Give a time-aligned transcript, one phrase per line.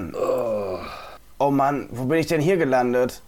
[0.00, 0.14] Mann.
[1.38, 3.22] Oh Mann, wo bin ich denn hier gelandet?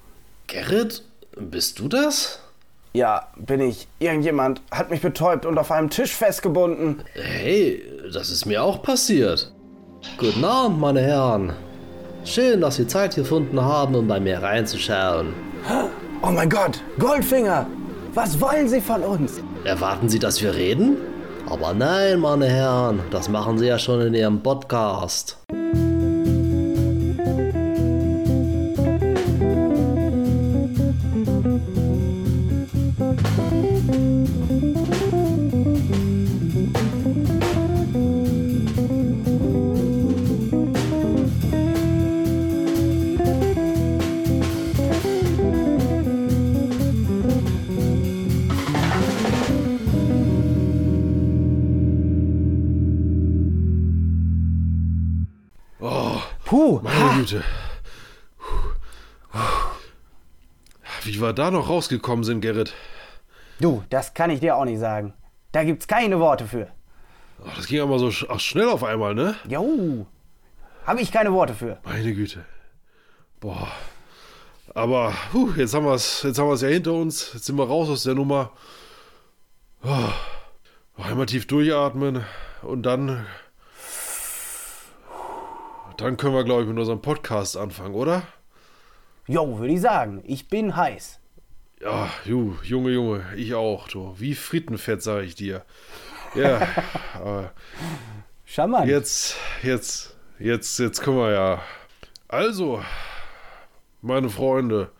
[0.46, 1.02] Gerrit,
[1.36, 2.40] bist du das?
[2.92, 3.88] Ja, bin ich.
[4.00, 7.02] Irgendjemand hat mich betäubt und auf einem Tisch festgebunden.
[7.14, 7.82] Hey,
[8.12, 9.50] das ist mir auch passiert.
[10.18, 11.54] Guten Abend, meine Herren.
[12.24, 15.32] Schön, dass Sie Zeit gefunden haben, um bei mir reinzuschauen.
[16.22, 17.66] Oh mein Gott, Goldfinger!
[18.14, 19.40] Was wollen Sie von uns?
[19.64, 20.98] Erwarten Sie, dass wir reden?
[21.48, 25.38] Aber nein, meine Herren, das machen Sie ja schon in Ihrem Podcast.
[57.32, 57.44] Güte.
[61.04, 62.74] Wie wir da noch rausgekommen sind, Gerrit.
[63.60, 65.14] du, das kann ich dir auch nicht sagen.
[65.52, 66.68] Da gibt's keine Worte für.
[67.46, 69.34] Ach, das ging aber so sch schnell auf einmal, ne?
[69.48, 70.06] Jo,
[70.86, 71.78] habe ich keine Worte für.
[71.84, 72.44] Meine Güte.
[73.40, 73.68] Boah.
[74.74, 77.32] Aber puh, jetzt haben wir es jetzt haben wir's ja hinter uns.
[77.34, 78.52] Jetzt sind wir raus aus der Nummer.
[79.82, 80.08] Oh.
[81.02, 82.24] Einmal tief durchatmen
[82.62, 83.26] und dann.
[85.96, 88.22] Dann können wir, glaube ich, mit unserem Podcast anfangen, oder?
[89.26, 90.22] Jo, würde ich sagen.
[90.24, 91.20] Ich bin heiß.
[91.80, 94.14] Ja, ju, Junge, Junge, ich auch, du.
[94.18, 95.64] Wie Frittenfett, sage ich dir.
[96.34, 96.66] Ja,
[97.14, 97.52] aber
[98.44, 98.88] Charmant.
[98.88, 101.62] jetzt, jetzt, jetzt, jetzt können wir ja.
[102.28, 102.82] Also,
[104.00, 104.90] meine Freunde,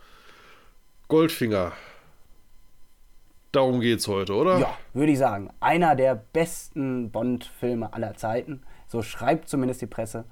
[1.08, 1.72] Goldfinger.
[3.52, 4.58] Darum geht's heute, oder?
[4.58, 5.50] Ja, würde ich sagen.
[5.60, 8.62] Einer der besten Bond-Filme aller Zeiten.
[8.86, 10.24] So schreibt zumindest die Presse.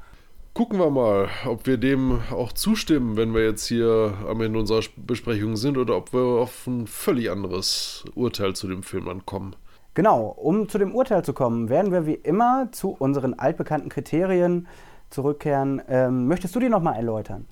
[0.53, 4.83] Gucken wir mal, ob wir dem auch zustimmen, wenn wir jetzt hier am Ende unserer
[4.97, 9.55] Besprechung sind oder ob wir auf ein völlig anderes Urteil zu dem Film ankommen.
[9.95, 14.67] Genau, um zu dem Urteil zu kommen, werden wir wie immer zu unseren altbekannten Kriterien
[15.09, 15.83] zurückkehren.
[15.89, 17.47] Ähm, möchtest du die nochmal erläutern?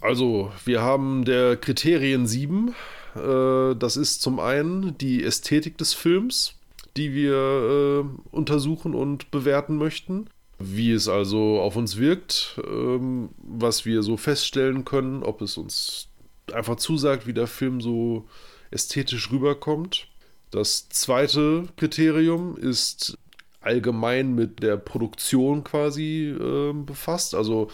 [0.00, 2.74] Also, wir haben der Kriterien 7.
[3.16, 6.54] Äh, das ist zum einen die Ästhetik des Films,
[6.96, 10.28] die wir äh, untersuchen und bewerten möchten.
[10.62, 16.08] Wie es also auf uns wirkt, ähm, was wir so feststellen können, ob es uns
[16.52, 18.28] einfach zusagt, wie der Film so
[18.70, 20.06] ästhetisch rüberkommt.
[20.50, 23.16] Das zweite Kriterium ist
[23.60, 27.34] allgemein mit der Produktion quasi äh, befasst.
[27.34, 27.70] Also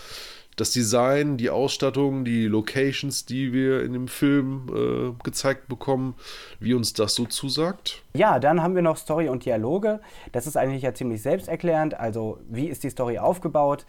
[0.57, 6.15] das Design, die Ausstattung, die Locations, die wir in dem Film äh, gezeigt bekommen,
[6.59, 8.03] wie uns das so zusagt.
[8.15, 10.01] Ja, dann haben wir noch Story und Dialoge.
[10.33, 11.95] Das ist eigentlich ja ziemlich selbsterklärend.
[11.95, 13.87] Also, wie ist die Story aufgebaut?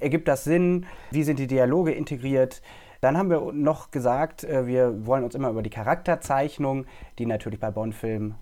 [0.00, 0.86] Ergibt das Sinn?
[1.10, 2.62] Wie sind die Dialoge integriert?
[3.00, 6.84] Dann haben wir noch gesagt, äh, wir wollen uns immer über die Charakterzeichnung,
[7.18, 8.36] die natürlich bei Bond-Filmen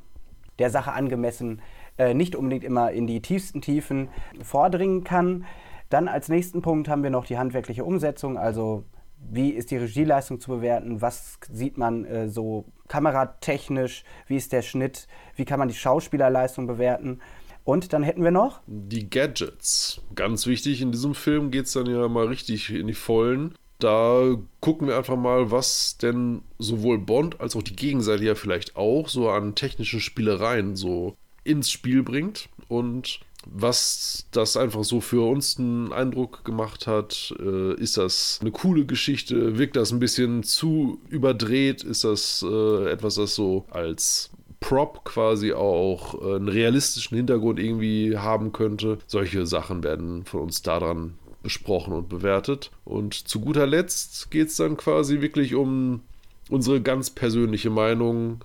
[0.59, 1.63] der Sache angemessen
[1.99, 4.09] äh, nicht unbedingt immer in die tiefsten Tiefen
[4.43, 5.45] vordringen kann.
[5.91, 8.85] Dann als nächsten Punkt haben wir noch die handwerkliche Umsetzung, also
[9.29, 14.63] wie ist die Regieleistung zu bewerten, was sieht man äh, so kameratechnisch, wie ist der
[14.63, 17.21] Schnitt, wie kann man die Schauspielerleistung bewerten.
[17.65, 20.01] Und dann hätten wir noch Die Gadgets.
[20.15, 23.55] Ganz wichtig, in diesem Film geht es dann ja mal richtig in die Vollen.
[23.79, 28.77] Da gucken wir einfach mal, was denn sowohl Bond als auch die Gegenseite ja vielleicht
[28.77, 35.27] auch so an technischen Spielereien so ins Spiel bringt und was das einfach so für
[35.29, 37.35] uns einen Eindruck gemacht hat.
[37.39, 39.59] Äh, ist das eine coole Geschichte?
[39.59, 41.83] Wirkt das ein bisschen zu überdreht?
[41.83, 44.31] Ist das äh, etwas, das so als
[44.61, 48.99] Prop quasi auch äh, einen realistischen Hintergrund irgendwie haben könnte?
[49.07, 52.71] Solche Sachen werden von uns daran besprochen und bewertet.
[52.85, 56.03] Und zu guter Letzt geht es dann quasi wirklich um
[56.51, 58.45] unsere ganz persönliche Meinung,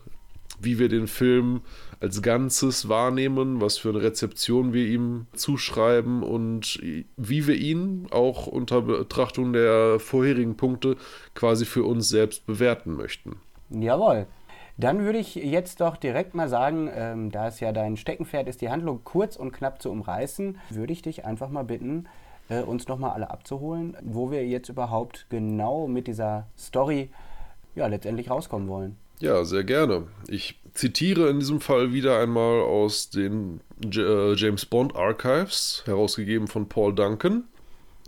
[0.61, 1.61] wie wir den Film
[1.99, 6.79] als Ganzes wahrnehmen, was für eine Rezeption wir ihm zuschreiben und
[7.17, 10.97] wie wir ihn auch unter Betrachtung der vorherigen Punkte
[11.33, 13.37] quasi für uns selbst bewerten möchten.
[13.69, 14.27] Jawohl.
[14.77, 18.61] Dann würde ich jetzt doch direkt mal sagen, ähm, da es ja dein Steckenpferd ist,
[18.61, 22.07] die Handlung kurz und knapp zu umreißen, würde ich dich einfach mal bitten,
[22.49, 27.09] äh, uns nochmal alle abzuholen, wo wir jetzt überhaupt genau mit dieser Story
[27.75, 28.97] ja letztendlich rauskommen wollen.
[29.19, 30.07] Ja, sehr gerne.
[30.27, 36.67] Ich zitiere in diesem Fall wieder einmal aus den äh, James Bond Archives, herausgegeben von
[36.67, 37.45] Paul Duncan.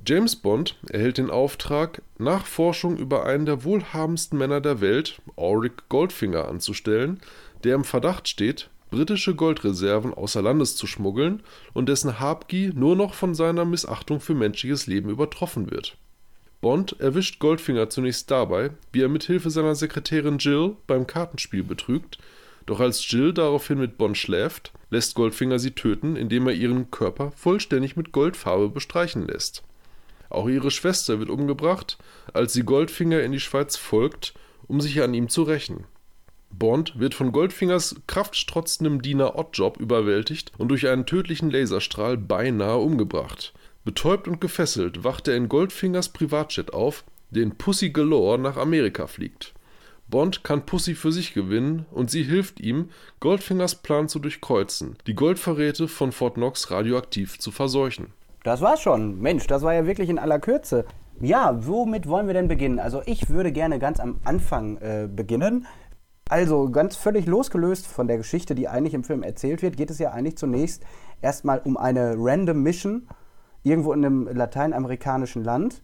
[0.06, 6.48] James Bond erhält den Auftrag, Nachforschung über einen der wohlhabendsten Männer der Welt, Auric Goldfinger,
[6.48, 7.20] anzustellen,
[7.64, 11.42] der im Verdacht steht, britische Goldreserven außer Landes zu schmuggeln
[11.74, 15.98] und dessen Habgier nur noch von seiner Missachtung für menschliches Leben übertroffen wird.
[16.62, 22.18] Bond erwischt Goldfinger zunächst dabei, wie er mit Hilfe seiner Sekretärin Jill beim Kartenspiel betrügt,
[22.66, 27.32] doch als Jill daraufhin mit Bond schläft, lässt Goldfinger sie töten, indem er ihren Körper
[27.32, 29.64] vollständig mit Goldfarbe bestreichen lässt.
[30.30, 31.98] Auch ihre Schwester wird umgebracht,
[32.34, 34.34] als sie Goldfinger in die Schweiz folgt,
[34.68, 35.86] um sich an ihm zu rächen.
[36.50, 43.54] Bond wird von Goldfingers kraftstrotzendem Diener Oddjob überwältigt und durch einen tödlichen Laserstrahl beinahe umgebracht.
[43.88, 49.08] Betäubt und gefesselt wacht er in Goldfingers Privatjet auf, der in Pussy Galore nach Amerika
[49.08, 49.54] fliegt.
[50.10, 52.90] Bond kann Pussy für sich gewinnen und sie hilft ihm,
[53.22, 58.08] Goldfingers Plan zu durchkreuzen, die Goldverräte von Fort Knox radioaktiv zu verseuchen.
[58.44, 59.22] Das war's schon.
[59.22, 60.84] Mensch, das war ja wirklich in aller Kürze.
[61.22, 62.80] Ja, womit wollen wir denn beginnen?
[62.80, 65.66] Also ich würde gerne ganz am Anfang äh, beginnen.
[66.28, 70.00] Also ganz völlig losgelöst von der Geschichte, die eigentlich im Film erzählt wird, geht es
[70.00, 70.84] ja eigentlich zunächst
[71.22, 73.08] erstmal um eine random Mission
[73.68, 75.82] irgendwo in einem lateinamerikanischen Land,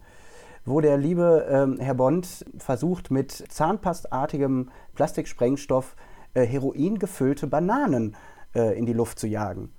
[0.66, 5.96] wo der liebe ähm, Herr Bond versucht mit zahnpastartigem Plastiksprengstoff
[6.34, 8.16] äh, Heroin gefüllte Bananen
[8.56, 9.74] äh, in die Luft zu jagen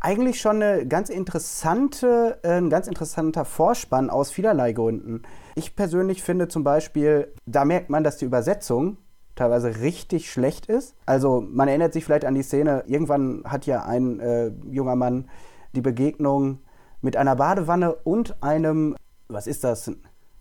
[0.00, 5.22] eigentlich schon eine ganz interessante, äh, ein ganz interessanter Vorspann aus vielerlei Gründen.
[5.54, 8.96] Ich persönlich finde zum Beispiel, da merkt man, dass die Übersetzung
[9.34, 10.94] teilweise richtig schlecht ist.
[11.06, 15.28] Also man erinnert sich vielleicht an die Szene, irgendwann hat ja ein äh, junger Mann
[15.74, 16.60] die Begegnung
[17.00, 18.96] mit einer Badewanne und einem,
[19.28, 19.90] was ist das,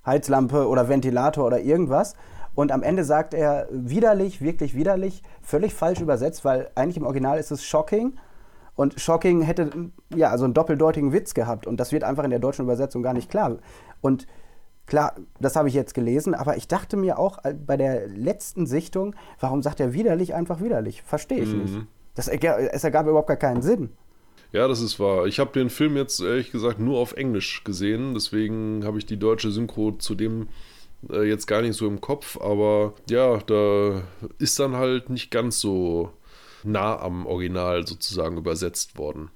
[0.05, 2.15] Heizlampe oder Ventilator oder irgendwas.
[2.55, 7.37] Und am Ende sagt er widerlich, wirklich widerlich, völlig falsch übersetzt, weil eigentlich im Original
[7.37, 8.17] ist es shocking.
[8.75, 9.69] Und shocking hätte
[10.15, 11.67] ja also einen doppeldeutigen Witz gehabt.
[11.67, 13.57] Und das wird einfach in der deutschen Übersetzung gar nicht klar.
[14.01, 14.25] Und
[14.89, 18.65] Klar, das habe ich jetzt gelesen, aber ich dachte mir auch äh, bei der letzten
[18.65, 21.03] Sichtung, warum sagt er widerlich einfach widerlich?
[21.03, 21.61] Verstehe ich mhm.
[21.61, 21.87] nicht.
[22.15, 23.91] Das, es ergab überhaupt gar keinen Sinn.
[24.51, 25.27] Ja, das ist wahr.
[25.27, 29.17] Ich habe den Film jetzt ehrlich gesagt nur auf Englisch gesehen, deswegen habe ich die
[29.17, 30.47] deutsche Synchro zudem
[31.09, 34.01] äh, jetzt gar nicht so im Kopf, aber ja, da
[34.39, 36.11] ist dann halt nicht ganz so
[36.63, 39.29] nah am Original sozusagen übersetzt worden.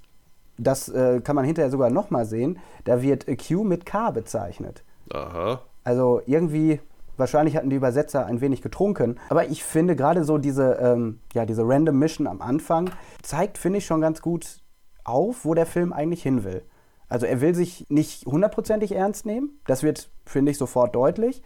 [0.58, 2.60] Das äh, kann man hinterher sogar nochmal sehen.
[2.84, 4.84] Da wird Q mit K bezeichnet.
[5.12, 5.62] Aha.
[5.84, 6.80] Also irgendwie,
[7.18, 9.20] wahrscheinlich hatten die Übersetzer ein wenig getrunken.
[9.30, 13.80] Aber ich finde gerade so diese, ähm, ja, diese Random Mission am Anfang zeigt, finde
[13.80, 14.63] ich, schon ganz gut
[15.04, 16.64] auf, wo der Film eigentlich hin will.
[17.10, 19.60] Also er will sich nicht hundertprozentig ernst nehmen.
[19.68, 21.44] Das wird, finde ich, sofort deutlich.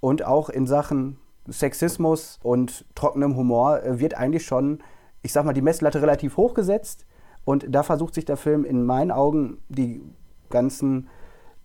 [0.00, 4.80] Und auch in Sachen Sexismus und trockenem Humor äh, wird eigentlich schon,
[5.22, 7.06] ich sag mal, die Messlatte relativ hoch gesetzt.
[7.44, 10.02] Und da versucht sich der Film in meinen Augen die
[10.50, 11.08] ganzen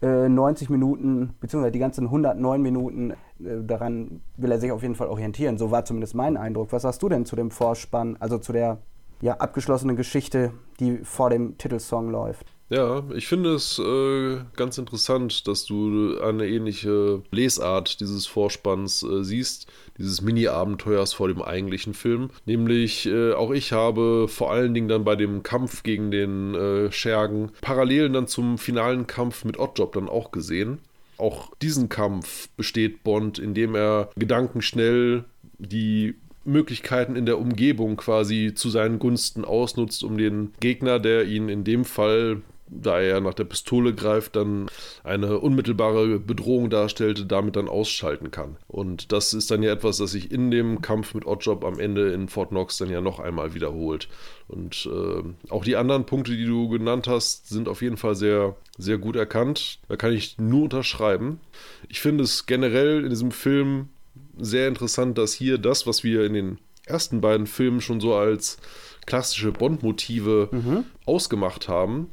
[0.02, 3.16] 90 äh, Minuten, beziehungsweise die ganzen 109 Minuten, äh,
[3.64, 5.58] daran will er sich auf jeden Fall orientieren.
[5.58, 6.72] So war zumindest mein Eindruck.
[6.72, 8.80] Was hast du denn zu dem Vorspann, also zu der
[9.22, 12.46] ja, abgeschlossenen Geschichte, die vor dem Titelsong läuft?
[12.70, 19.24] Ja, ich finde es äh, ganz interessant, dass du eine ähnliche Lesart dieses Vorspanns äh,
[19.24, 19.68] siehst,
[20.00, 22.32] dieses Mini-Abenteuers vor dem eigentlichen Film.
[22.48, 26.92] Nämlich, äh, auch ich habe vor allen Dingen dann bei dem Kampf gegen den äh,
[26.92, 30.80] Schergen Parallelen dann zum finalen Kampf mit Oddjob dann auch gesehen.
[31.20, 35.26] Auch diesen Kampf besteht Bond, indem er gedankenschnell
[35.60, 36.16] die
[36.46, 41.64] Möglichkeiten in der Umgebung quasi zu seinen Gunsten ausnutzt, um den Gegner, der ihn in
[41.64, 44.68] dem Fall da er nach der Pistole greift, dann
[45.04, 48.58] eine unmittelbare Bedrohung darstellte, damit dann ausschalten kann.
[48.68, 52.12] Und das ist dann ja etwas, das sich in dem Kampf mit Oddjob am Ende
[52.12, 54.08] in Fort Knox dann ja noch einmal wiederholt.
[54.48, 58.56] Und äh, auch die anderen Punkte, die du genannt hast, sind auf jeden Fall sehr,
[58.78, 59.80] sehr gut erkannt.
[59.88, 61.40] Da kann ich nur unterschreiben.
[61.88, 63.90] Ich finde es generell in diesem Film
[64.38, 68.58] sehr interessant, dass hier das, was wir in den ersten beiden Filmen schon so als
[69.06, 70.86] klassische Bond-Motive mhm.
[71.06, 72.10] ausgemacht haben,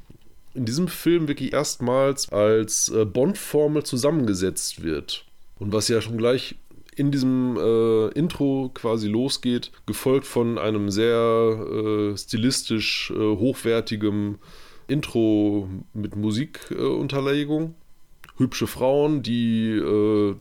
[0.55, 5.25] in diesem Film wirklich erstmals als äh, Bond-Formel zusammengesetzt wird.
[5.59, 6.57] Und was ja schon gleich
[6.95, 14.38] in diesem äh, Intro quasi losgeht, gefolgt von einem sehr äh, stilistisch äh, hochwertigem
[14.88, 17.75] Intro mit Musikunterlegung.
[18.39, 20.35] Hübsche Frauen, die äh,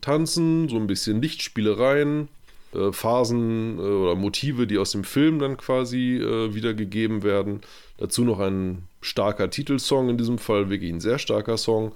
[0.00, 2.28] tanzen, so ein bisschen Lichtspielereien,
[2.74, 7.60] äh, Phasen äh, oder Motive, die aus dem Film dann quasi äh, wiedergegeben werden.
[7.98, 11.92] Dazu noch ein starker Titelsong, in diesem Fall wirklich ein sehr starker Song,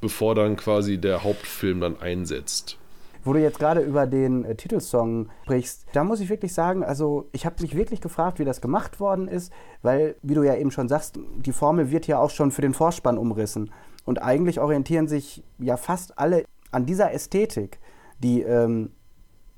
[0.00, 2.78] bevor dann quasi der Hauptfilm dann einsetzt.
[3.24, 7.28] Wo du jetzt gerade über den äh, Titelsong sprichst, da muss ich wirklich sagen, also
[7.32, 9.52] ich habe mich wirklich gefragt, wie das gemacht worden ist,
[9.82, 12.72] weil, wie du ja eben schon sagst, die Formel wird ja auch schon für den
[12.72, 13.72] Vorspann umrissen.
[14.06, 17.78] Und eigentlich orientieren sich ja fast alle an dieser Ästhetik,
[18.22, 18.92] die ähm,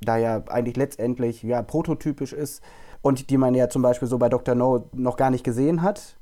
[0.01, 2.63] da ja eigentlich letztendlich ja prototypisch ist
[3.01, 4.57] und die man ja zum Beispiel so bei Dr.
[4.57, 6.19] No noch gar nicht gesehen hat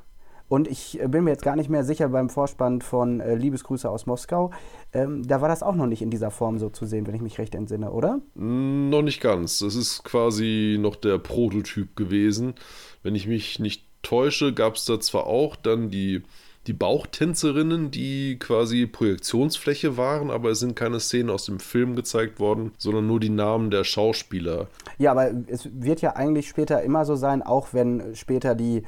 [0.49, 4.07] Und ich bin mir jetzt gar nicht mehr sicher beim Vorspann von äh, Liebesgrüße aus
[4.07, 4.53] Moskau.
[4.93, 7.23] Ähm, da war das auch noch nicht in dieser Form so zu sehen, wenn ich
[7.23, 8.21] mich recht entsinne, oder?
[8.35, 9.59] Mm, noch nicht ganz.
[9.59, 12.55] Das ist quasi noch der Prototyp gewesen.
[13.03, 16.23] Wenn ich mich nicht täusche, gab es da zwar auch dann die,
[16.67, 22.41] die Bauchtänzerinnen, die quasi Projektionsfläche waren, aber es sind keine Szenen aus dem Film gezeigt
[22.41, 24.67] worden, sondern nur die Namen der Schauspieler.
[24.99, 28.83] Ja, aber es wird ja eigentlich später immer so sein, auch wenn später die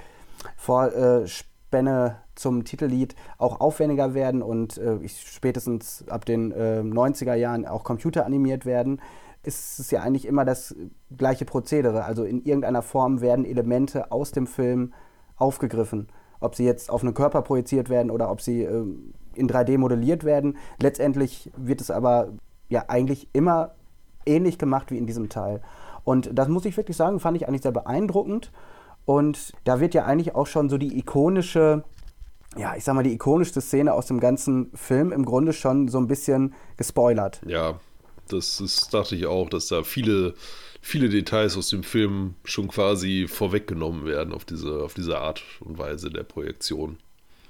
[0.57, 7.85] Vorspänne zum Titellied auch aufwendiger werden und äh, spätestens ab den äh, 90er Jahren auch
[7.85, 9.01] computeranimiert werden,
[9.43, 10.75] ist es ja eigentlich immer das
[11.17, 12.05] gleiche Prozedere.
[12.05, 14.93] Also in irgendeiner Form werden Elemente aus dem Film
[15.37, 16.09] aufgegriffen.
[16.41, 18.85] Ob sie jetzt auf einen Körper projiziert werden oder ob sie äh,
[19.35, 20.57] in 3D modelliert werden.
[20.81, 22.29] Letztendlich wird es aber
[22.69, 23.75] ja eigentlich immer
[24.27, 25.63] ähnlich gemacht wie in diesem Teil.
[26.05, 28.51] Und das muss ich wirklich sagen, fand ich eigentlich sehr beeindruckend.
[29.05, 31.85] Und da wird ja eigentlich auch schon so die ikonische,
[32.57, 35.99] ja, ich sag mal, die ikonischste Szene aus dem ganzen Film im Grunde schon so
[35.99, 37.41] ein bisschen gespoilert.
[37.47, 37.81] Ja,
[38.29, 40.35] das ist, dachte ich auch, dass da viele,
[40.81, 45.79] viele Details aus dem Film schon quasi vorweggenommen werden auf diese, auf diese Art und
[45.79, 46.99] Weise der Projektion.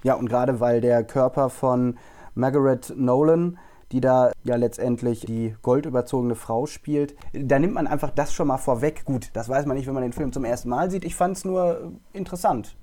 [0.03, 1.99] Ja, und gerade weil der Körper von
[2.35, 3.59] Margaret Nolan
[3.93, 7.15] die da ja letztendlich die goldüberzogene Frau spielt.
[7.33, 9.05] Da nimmt man einfach das schon mal vorweg.
[9.05, 11.05] Gut, das weiß man nicht, wenn man den Film zum ersten Mal sieht.
[11.05, 12.77] Ich fand es nur interessant.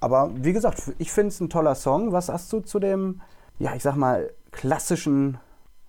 [0.00, 2.12] Aber wie gesagt, ich finde es ein toller Song.
[2.12, 3.22] Was sagst du zu dem,
[3.58, 5.38] ja, ich sag mal, klassischen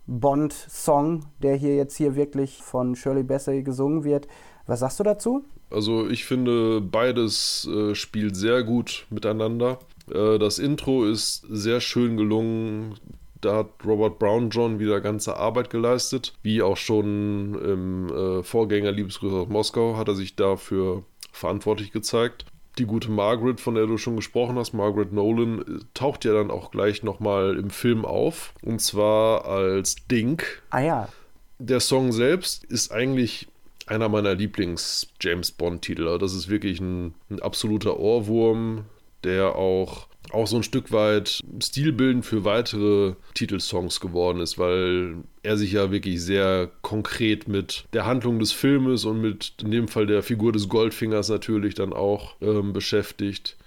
[0.08, 4.28] Bond-Song, der hier jetzt hier wirklich von Shirley Bassey gesungen wird?
[4.68, 5.46] Was sagst du dazu?
[5.70, 9.80] Also ich finde, beides äh, spielt sehr gut miteinander.
[10.12, 12.96] Äh, das Intro ist sehr schön gelungen.
[13.42, 16.34] Da hat Robert Brown John wieder ganze Arbeit geleistet.
[16.42, 22.46] Wie auch schon im äh, Vorgänger Liebesgrüße aus Moskau hat er sich dafür verantwortlich gezeigt.
[22.78, 26.72] Die gute Margaret, von der du schon gesprochen hast, Margaret Nolan, taucht ja dann auch
[26.72, 28.54] gleich nochmal im Film auf.
[28.62, 30.62] Und zwar als Dink.
[30.72, 31.10] Ah ja.
[31.58, 33.48] Der Song selbst ist eigentlich
[33.88, 36.08] einer meiner Lieblings-James Bond-Titel.
[36.08, 38.86] Also das ist wirklich ein, ein absoluter Ohrwurm,
[39.24, 45.58] der auch auch so ein Stück weit stilbildend für weitere Titelsongs geworden ist, weil er
[45.58, 50.08] sich ja wirklich sehr konkret mit der Handlung des Filmes und mit in dem Fall
[50.08, 53.58] der Figur des Goldfingers natürlich dann auch ähm, beschäftigt.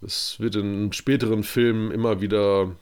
[0.00, 2.74] Das wird in späteren Filmen immer wieder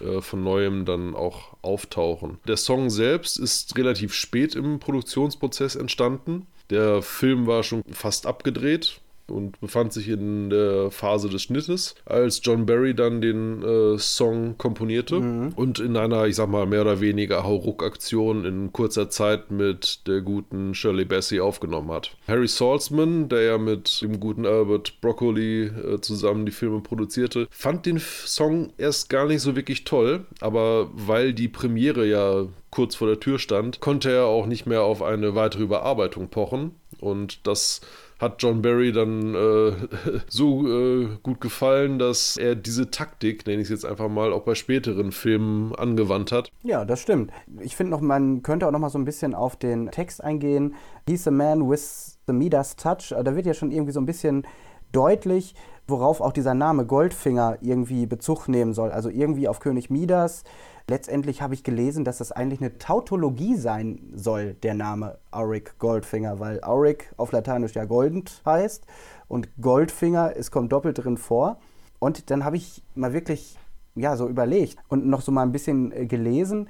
[0.00, 2.38] äh, von neuem dann auch auftauchen.
[2.48, 6.46] Der Song selbst ist relativ spät im Produktionsprozess entstanden.
[6.70, 12.40] Der Film war schon fast abgedreht, und befand sich in der Phase des Schnittes, als
[12.42, 15.52] John Barry dann den äh, Song komponierte mhm.
[15.56, 20.20] und in einer, ich sag mal, mehr oder weniger Hauruck-Aktion in kurzer Zeit mit der
[20.20, 22.16] guten Shirley Bassey aufgenommen hat.
[22.28, 27.86] Harry Saltzman, der ja mit dem guten Albert Broccoli äh, zusammen die Filme produzierte, fand
[27.86, 33.06] den Song erst gar nicht so wirklich toll, aber weil die Premiere ja kurz vor
[33.06, 37.80] der Tür stand, konnte er auch nicht mehr auf eine weitere Überarbeitung pochen und das
[38.18, 39.72] hat John Barry dann äh,
[40.28, 44.42] so äh, gut gefallen, dass er diese Taktik, nenne ich es jetzt einfach mal, auch
[44.42, 46.50] bei späteren Filmen angewandt hat.
[46.62, 47.32] Ja, das stimmt.
[47.60, 50.74] Ich finde noch, man könnte auch noch mal so ein bisschen auf den Text eingehen.
[51.08, 53.10] He's a man with the Midas touch.
[53.10, 54.46] Da wird ja schon irgendwie so ein bisschen
[54.92, 55.54] deutlich,
[55.86, 58.90] worauf auch dieser Name Goldfinger irgendwie Bezug nehmen soll.
[58.90, 60.44] Also irgendwie auf König Midas
[60.86, 66.40] Letztendlich habe ich gelesen, dass das eigentlich eine Tautologie sein soll, der Name Auric Goldfinger,
[66.40, 68.86] weil Auric auf Lateinisch ja goldend heißt
[69.26, 71.58] und Goldfinger, es kommt doppelt drin vor.
[72.00, 73.58] Und dann habe ich mal wirklich
[73.94, 76.68] ja, so überlegt und noch so mal ein bisschen äh, gelesen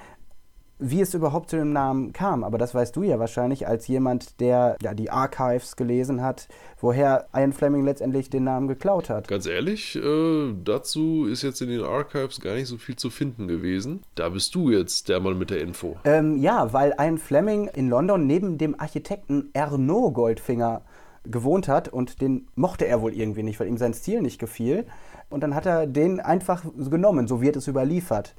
[0.79, 2.45] wie es überhaupt zu dem Namen kam.
[2.45, 6.49] Aber das weißt du ja wahrscheinlich als jemand, der ja, die Archives gelesen hat,
[6.81, 9.29] woher Ian Fleming letztendlich den Namen geklaut hat.
[9.29, 13.49] Ganz ehrlich, äh, dazu ist jetzt in den Archives gar nicht so viel zu finden
[13.49, 14.03] gewesen.
[14.15, 15.97] Da bist du jetzt der Mann mit der Info.
[16.05, 20.83] Ähm, ja, weil Ian Fleming in London neben dem Architekten Erno Goldfinger
[21.25, 24.87] gewohnt hat und den mochte er wohl irgendwie nicht, weil ihm sein Stil nicht gefiel.
[25.31, 28.35] Und dann hat er den einfach genommen, so wird es überliefert.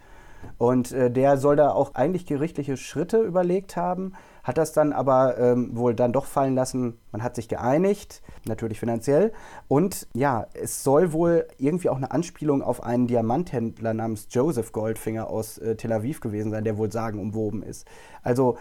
[0.58, 4.13] Und äh, der soll da auch eigentlich gerichtliche Schritte überlegt haben,
[4.44, 7.00] hat das dann aber ähm, wohl dann doch fallen lassen.
[7.12, 9.34] Man hat sich geeinigt, natürlich finanziell.
[9.68, 15.30] Und ja, es soll wohl irgendwie auch eine Anspielung auf einen Diamanthändler namens Joseph Goldfinger
[15.30, 17.88] aus äh, Tel Aviv gewesen sein, der wohl sagenumwoben ist.
[18.22, 18.58] Also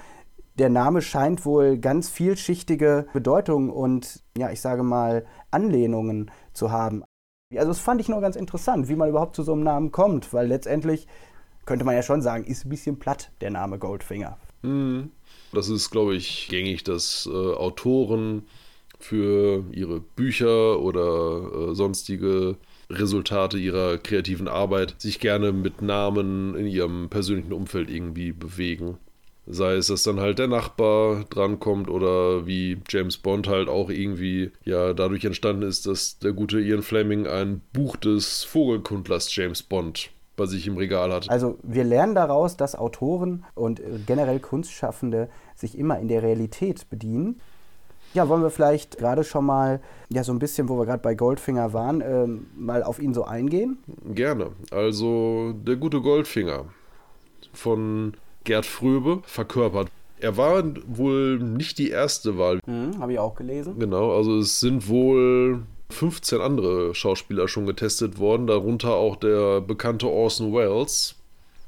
[0.59, 7.03] der Name scheint wohl ganz vielschichtige Bedeutungen und ja, ich sage mal Anlehnungen zu haben.
[7.55, 10.33] Also das fand ich nur ganz interessant, wie man überhaupt zu so einem Namen kommt,
[10.33, 11.07] weil letztendlich
[11.67, 14.37] könnte man ja schon sagen, ist ein bisschen platt, der Name Goldfinger.
[14.63, 15.11] Mhm.
[15.53, 18.43] Das ist, glaube ich, gängig, dass äh, Autoren
[18.99, 22.57] für ihre Bücher oder äh, sonstige
[22.91, 28.99] Resultate ihrer kreativen Arbeit sich gerne mit Namen in ihrem persönlichen Umfeld irgendwie bewegen.
[29.47, 34.53] Sei es, dass dann halt der Nachbar drankommt oder wie James Bond halt auch irgendwie
[34.65, 40.11] ja dadurch entstanden ist, dass der gute Ian Fleming ein Buch des Vogelkundlers James Bond
[40.37, 41.31] bei sich im Regal hat.
[41.31, 47.41] Also wir lernen daraus, dass Autoren und generell Kunstschaffende sich immer in der Realität bedienen.
[48.15, 51.17] Ja, wollen wir vielleicht gerade schon mal, ja, so ein bisschen, wo wir gerade bei
[51.17, 53.79] Goldfinger waren, ähm, mal auf ihn so eingehen?
[54.15, 54.51] Gerne.
[54.71, 56.67] Also der gute Goldfinger
[57.53, 58.15] von
[58.45, 59.89] Gerd Fröbe verkörpert.
[60.21, 62.61] Er war wohl nicht die erste Wahl.
[62.67, 63.79] Mhm, Habe ich auch gelesen.
[63.79, 70.09] Genau, also es sind wohl 15 andere Schauspieler schon getestet worden, darunter auch der bekannte
[70.09, 71.17] Orson Welles.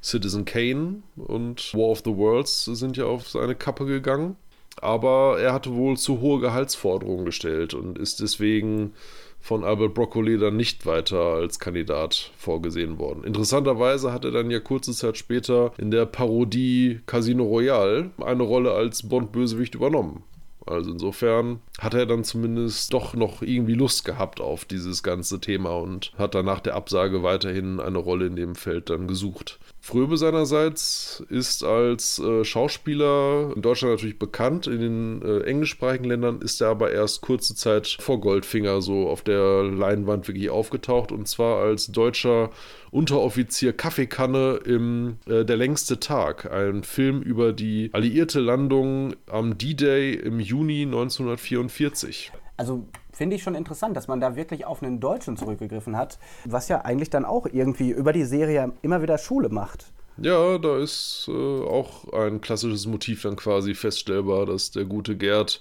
[0.03, 4.37] Citizen Kane und War of the Worlds sind ja auf seine Kappe gegangen.
[4.81, 8.93] Aber er hatte wohl zu hohe Gehaltsforderungen gestellt und ist deswegen
[9.41, 13.25] von Albert Broccoli dann nicht weiter als Kandidat vorgesehen worden.
[13.25, 18.73] Interessanterweise hat er dann ja kurze Zeit später in der Parodie Casino Royale eine Rolle
[18.73, 20.25] als Bond-Bösewicht übernommen.
[20.67, 25.71] Also insofern hat er dann zumindest doch noch irgendwie Lust gehabt auf dieses ganze Thema
[25.71, 29.59] und hat dann nach der Absage weiterhin eine Rolle in dem Feld dann gesucht.
[29.87, 34.67] Fröbe seinerseits ist als äh, Schauspieler in Deutschland natürlich bekannt.
[34.67, 39.23] In den äh, englischsprachigen Ländern ist er aber erst kurze Zeit vor Goldfinger so auf
[39.23, 42.51] der Leinwand wirklich aufgetaucht und zwar als deutscher
[42.91, 50.15] Unteroffizier Kaffeekanne im äh, Der längste Tag, ein Film über die alliierte Landung am D-Day
[50.15, 52.33] im Juni 1944.
[52.57, 56.69] Also finde ich schon interessant, dass man da wirklich auf einen Deutschen zurückgegriffen hat, was
[56.69, 59.87] ja eigentlich dann auch irgendwie über die Serie immer wieder Schule macht.
[60.19, 65.61] Ja, da ist äh, auch ein klassisches Motiv dann quasi feststellbar, dass der gute Gerd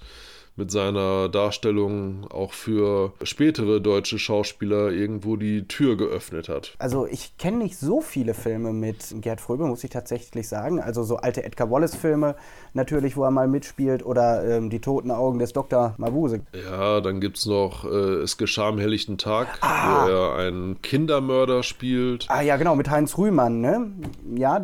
[0.56, 6.74] mit seiner Darstellung auch für spätere deutsche Schauspieler irgendwo die Tür geöffnet hat.
[6.78, 10.80] Also ich kenne nicht so viele Filme mit Gerd Fröbe, muss ich tatsächlich sagen.
[10.80, 12.36] Also so alte Edgar Wallace-Filme
[12.72, 15.94] natürlich, wo er mal mitspielt oder ähm, Die toten Augen des Dr.
[15.98, 16.40] Mabuse.
[16.52, 20.04] Ja, dann gibt es noch äh, Es geschah am helllichten Tag, ah.
[20.04, 22.26] wo er einen Kindermörder spielt.
[22.28, 23.90] Ah ja, genau, mit Heinz Rühmann, ne?
[24.34, 24.60] Ja,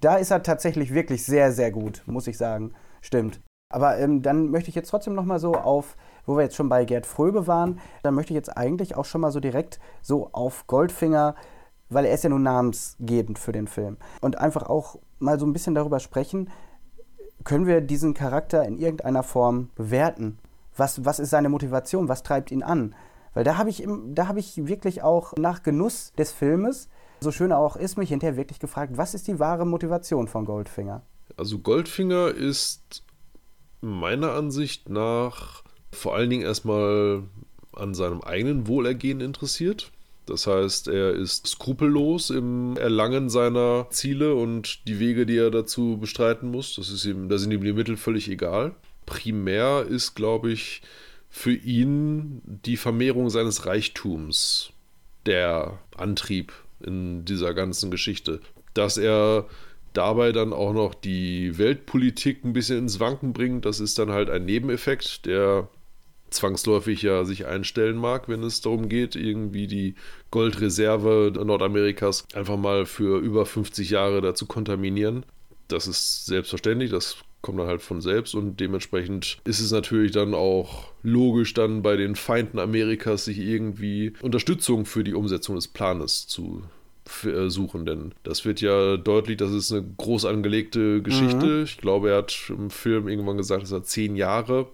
[0.00, 2.72] da ist er tatsächlich wirklich sehr, sehr gut, muss ich sagen.
[3.00, 3.40] Stimmt.
[3.68, 6.68] Aber ähm, dann möchte ich jetzt trotzdem noch mal so auf, wo wir jetzt schon
[6.68, 10.30] bei Gerd Fröbe waren, dann möchte ich jetzt eigentlich auch schon mal so direkt so
[10.32, 11.34] auf Goldfinger,
[11.88, 13.96] weil er ist ja nun namensgebend für den Film.
[14.20, 16.50] Und einfach auch mal so ein bisschen darüber sprechen,
[17.44, 20.38] können wir diesen Charakter in irgendeiner Form bewerten?
[20.76, 22.08] Was, was ist seine Motivation?
[22.08, 22.94] Was treibt ihn an?
[23.34, 26.88] Weil da habe ich, hab ich wirklich auch nach Genuss des Filmes,
[27.20, 30.44] so schön er auch ist, mich hinterher wirklich gefragt, was ist die wahre Motivation von
[30.44, 31.02] Goldfinger?
[31.36, 33.04] Also Goldfinger ist
[33.80, 35.62] meiner Ansicht nach
[35.92, 37.22] vor allen Dingen erstmal
[37.72, 39.92] an seinem eigenen Wohlergehen interessiert.
[40.26, 45.98] Das heißt, er ist skrupellos im Erlangen seiner Ziele und die Wege, die er dazu
[46.00, 46.74] bestreiten muss.
[46.74, 48.74] Das ist ihm, da sind ihm die Mittel völlig egal.
[49.06, 50.82] Primär ist, glaube ich,
[51.30, 54.72] für ihn die Vermehrung seines Reichtums
[55.26, 58.40] der Antrieb in dieser ganzen Geschichte.
[58.74, 59.46] Dass er
[59.96, 63.64] dabei dann auch noch die Weltpolitik ein bisschen ins Wanken bringt.
[63.64, 65.68] Das ist dann halt ein Nebeneffekt, der
[66.30, 69.94] zwangsläufig ja sich einstellen mag, wenn es darum geht, irgendwie die
[70.30, 75.24] Goldreserve Nordamerikas einfach mal für über 50 Jahre dazu kontaminieren.
[75.68, 80.34] Das ist selbstverständlich, das kommt dann halt von selbst und dementsprechend ist es natürlich dann
[80.34, 86.26] auch logisch, dann bei den Feinden Amerikas sich irgendwie Unterstützung für die Umsetzung des Planes
[86.26, 86.64] zu
[87.48, 91.46] suchen, denn das wird ja deutlich, das ist eine groß angelegte Geschichte.
[91.46, 91.62] Mhm.
[91.64, 94.66] Ich glaube, er hat im Film irgendwann gesagt, dass er zehn Jahre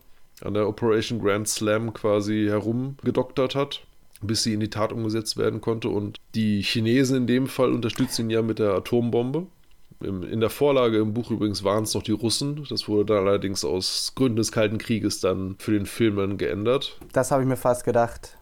[0.42, 3.82] an der Operation Grand Slam quasi herumgedoktert hat,
[4.22, 5.88] bis sie in die Tat umgesetzt werden konnte.
[5.88, 9.46] Und die Chinesen in dem Fall unterstützen ihn ja mit der Atombombe.
[10.00, 12.66] In der Vorlage im Buch übrigens waren es noch die Russen.
[12.68, 16.98] Das wurde dann allerdings aus Gründen des Kalten Krieges dann für den Film dann geändert.
[17.12, 18.36] Das habe ich mir fast gedacht.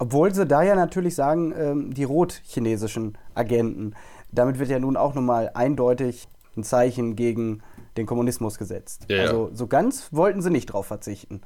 [0.00, 3.94] Obwohl sie da ja natürlich sagen, ähm, die rot-chinesischen Agenten.
[4.32, 7.62] Damit wird ja nun auch nochmal eindeutig ein Zeichen gegen
[7.98, 9.04] den Kommunismus gesetzt.
[9.08, 11.42] Ja, also so ganz wollten sie nicht drauf verzichten.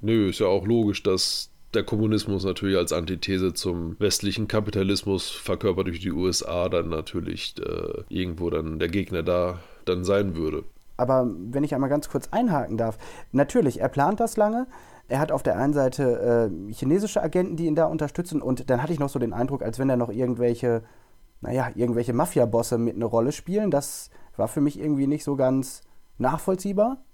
[0.00, 5.86] Nö, ist ja auch logisch, dass der Kommunismus natürlich als Antithese zum westlichen Kapitalismus verkörpert
[5.86, 10.64] durch die USA dann natürlich äh, irgendwo dann der Gegner da dann sein würde.
[10.96, 12.98] Aber wenn ich einmal ganz kurz einhaken darf,
[13.30, 14.66] natürlich, er plant das lange,
[15.12, 18.82] er hat auf der einen Seite äh, chinesische Agenten, die ihn da unterstützen und dann
[18.82, 20.82] hatte ich noch so den Eindruck, als wenn da noch irgendwelche,
[21.42, 23.70] naja, irgendwelche Mafia-Bosse mit eine Rolle spielen.
[23.70, 25.82] Das war für mich irgendwie nicht so ganz
[26.16, 27.04] nachvollziehbar.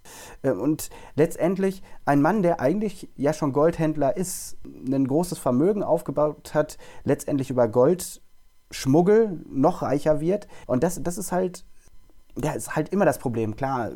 [0.43, 6.55] Äh, und letztendlich ein Mann, der eigentlich ja schon Goldhändler ist, ein großes Vermögen aufgebaut
[6.55, 10.47] hat, letztendlich über Goldschmuggel noch reicher wird.
[10.69, 11.65] Und das, das ist halt,
[12.41, 13.57] ja, ist halt immer das Problem.
[13.57, 13.91] Klar,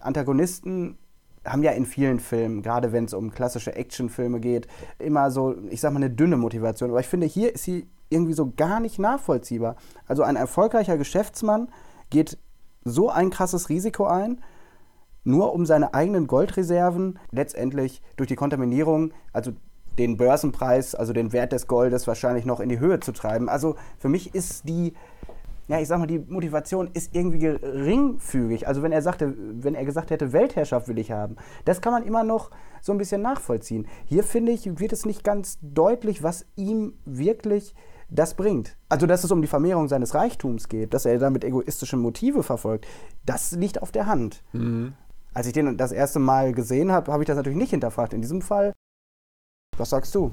[0.00, 0.98] Antagonisten
[1.46, 4.66] haben ja in vielen Filmen, gerade wenn es um klassische Actionfilme geht,
[4.98, 6.90] immer so, ich sag mal, eine dünne Motivation.
[6.90, 9.76] Aber ich finde, hier ist sie irgendwie so gar nicht nachvollziehbar.
[10.06, 11.68] Also ein erfolgreicher Geschäftsmann
[12.10, 12.38] geht
[12.84, 14.40] so ein krasses Risiko ein,
[15.24, 19.52] nur um seine eigenen Goldreserven letztendlich durch die Kontaminierung, also
[19.98, 23.48] den Börsenpreis, also den Wert des Goldes wahrscheinlich noch in die Höhe zu treiben.
[23.48, 24.94] Also für mich ist die,
[25.68, 28.68] ja, ich sag mal, die Motivation ist irgendwie geringfügig.
[28.68, 32.04] Also wenn er sagte, wenn er gesagt hätte, Weltherrschaft will ich haben, das kann man
[32.04, 32.50] immer noch
[32.80, 33.86] so ein bisschen nachvollziehen.
[34.04, 37.74] Hier finde ich, wird es nicht ganz deutlich, was ihm wirklich
[38.08, 38.76] das bringt.
[38.88, 42.86] Also, dass es um die Vermehrung seines Reichtums geht, dass er damit egoistische Motive verfolgt,
[43.24, 44.44] das liegt auf der Hand.
[44.52, 44.92] Mhm.
[45.34, 48.14] Als ich den das erste Mal gesehen habe, habe ich das natürlich nicht hinterfragt.
[48.14, 48.72] In diesem Fall,
[49.76, 50.30] was sagst du?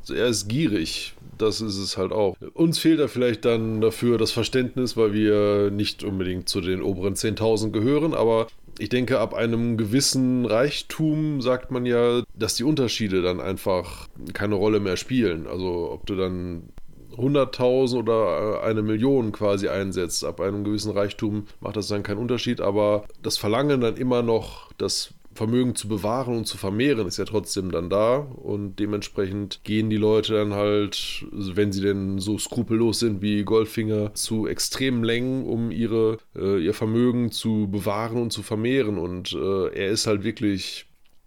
[0.00, 2.36] Also er ist gierig, das ist es halt auch.
[2.54, 7.14] Uns fehlt da vielleicht dann dafür das Verständnis, weil wir nicht unbedingt zu den oberen
[7.14, 8.46] 10.000 gehören, aber
[8.78, 14.54] ich denke, ab einem gewissen Reichtum sagt man ja, dass die Unterschiede dann einfach keine
[14.54, 15.46] Rolle mehr spielen.
[15.46, 16.70] Also ob du dann
[17.16, 20.24] 100.000 oder äh, eine Million quasi einsetzt.
[20.24, 24.72] Ab einem gewissen Reichtum macht das dann keinen Unterschied, aber das Verlangen dann immer noch,
[24.78, 29.90] das Vermögen zu bewahren und zu vermehren, ist ja trotzdem dann da und dementsprechend gehen
[29.90, 35.44] die Leute dann halt, wenn sie denn so skrupellos sind wie Goldfinger, zu extremen Längen,
[35.46, 40.24] um ihre, äh, ihr Vermögen zu bewahren und zu vermehren und äh, er ist halt
[40.24, 40.86] wirklich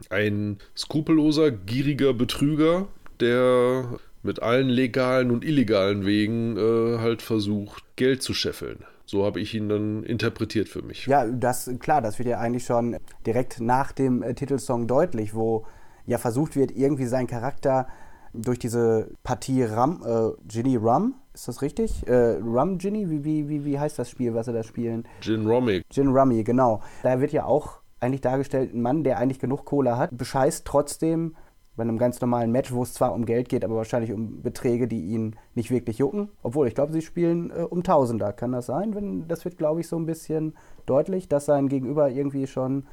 [0.10, 2.88] ein skrupelloser, gieriger Betrüger,
[3.20, 8.80] der mit allen legalen und illegalen Wegen äh, halt versucht, Geld zu scheffeln.
[9.06, 11.06] So habe ich ihn dann interpretiert für mich.
[11.06, 15.66] Ja, das klar, das wird ja eigentlich schon direkt nach dem äh, Titelsong deutlich, wo
[16.06, 17.88] ja versucht wird, irgendwie seinen Charakter
[18.34, 22.08] durch diese Partie Rum, äh, Ginny Rum, ist das richtig?
[22.08, 25.08] Äh, Rum Ginny, wie, wie, wie, wie heißt das Spiel, was sie da spielen?
[25.22, 25.84] Gin Rummy.
[25.90, 26.82] Gin Rummy, genau.
[27.04, 31.36] Da wird ja auch eigentlich dargestellt, ein Mann, der eigentlich genug Kohle hat, bescheißt trotzdem
[31.76, 34.88] bei einem ganz normalen Match, wo es zwar um Geld geht, aber wahrscheinlich um Beträge,
[34.88, 36.30] die ihn nicht wirklich jucken.
[36.42, 38.34] Obwohl, ich glaube, sie spielen äh, um Tausender.
[38.34, 38.96] Kann das sein?
[38.96, 42.86] Wenn, das wird, glaube ich, so ein bisschen deutlich, dass sein Gegenüber irgendwie schon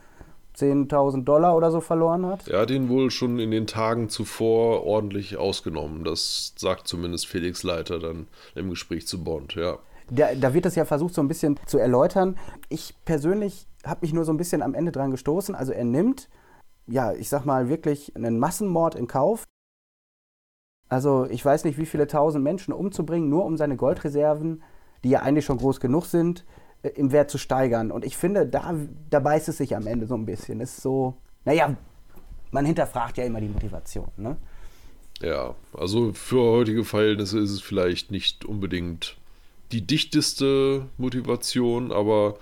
[0.56, 2.48] 10.000 Dollar oder so verloren hat.
[2.48, 6.04] Er hat ihn wohl schon in den Tagen zuvor ordentlich ausgenommen.
[6.04, 9.78] Das sagt zumindest Felix Leiter dann im Gespräch zu Bond, ja.
[10.10, 12.36] Da, da wird es ja versucht, so ein bisschen zu erläutern.
[12.68, 15.54] Ich persönlich habe mich nur so ein bisschen am Ende dran gestoßen.
[15.54, 16.28] Also er nimmt
[16.92, 19.44] ja, ich sag mal, wirklich einen Massenmord in Kauf.
[20.90, 24.62] Also ich weiß nicht, wie viele tausend Menschen umzubringen, nur um seine Goldreserven,
[25.02, 26.44] die ja eigentlich schon groß genug sind,
[26.82, 27.90] äh, im Wert zu steigern.
[27.90, 28.74] Und ich finde, da,
[29.08, 30.60] da beißt es sich am Ende so ein bisschen.
[30.60, 31.74] Es ist so, naja,
[32.50, 34.08] man hinterfragt ja immer die Motivation.
[34.18, 34.36] Ne?
[35.22, 39.16] Ja, also für heutige Verhältnisse ist es vielleicht nicht unbedingt
[39.70, 42.36] die dichteste Motivation, aber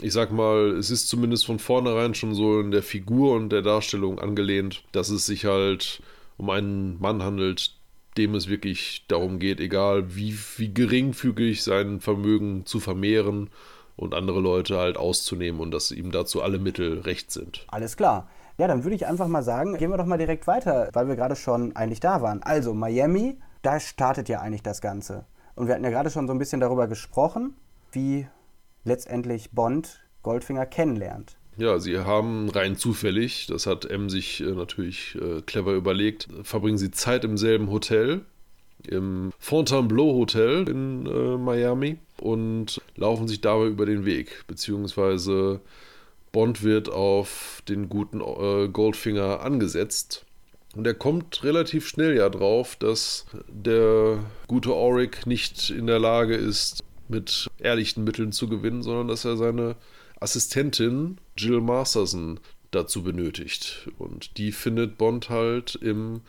[0.00, 3.62] ich sag mal, es ist zumindest von vornherein schon so in der Figur und der
[3.62, 6.02] Darstellung angelehnt, dass es sich halt
[6.36, 7.72] um einen Mann handelt,
[8.16, 13.50] dem es wirklich darum geht, egal wie, wie geringfügig sein Vermögen zu vermehren
[13.96, 17.64] und andere Leute halt auszunehmen und dass ihm dazu alle Mittel recht sind.
[17.68, 18.28] Alles klar.
[18.56, 21.16] Ja, dann würde ich einfach mal sagen, gehen wir doch mal direkt weiter, weil wir
[21.16, 22.42] gerade schon eigentlich da waren.
[22.42, 25.26] Also Miami, da startet ja eigentlich das Ganze.
[25.54, 27.54] Und wir hatten ja gerade schon so ein bisschen darüber gesprochen,
[27.92, 28.28] wie
[28.88, 31.36] letztendlich Bond Goldfinger kennenlernt.
[31.58, 36.78] Ja, sie haben rein zufällig, das hat M sich äh, natürlich äh, clever überlegt, verbringen
[36.78, 38.20] sie Zeit im selben Hotel,
[38.86, 45.60] im Fontainebleau Hotel in äh, Miami und laufen sich dabei über den Weg, beziehungsweise
[46.30, 48.18] Bond wird auf den guten
[48.70, 50.26] Goldfinger angesetzt.
[50.76, 56.34] Und er kommt relativ schnell ja drauf, dass der gute Auric nicht in der Lage
[56.34, 59.76] ist, mit ehrlichen Mitteln zu gewinnen, sondern dass er seine
[60.20, 62.40] Assistentin Jill Masterson
[62.70, 63.88] dazu benötigt.
[63.98, 66.22] Und die findet Bond halt im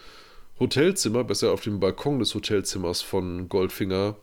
[0.59, 4.15] Hotelzimmer, besser auf dem Balkon des Hotelzimmers von Goldfinger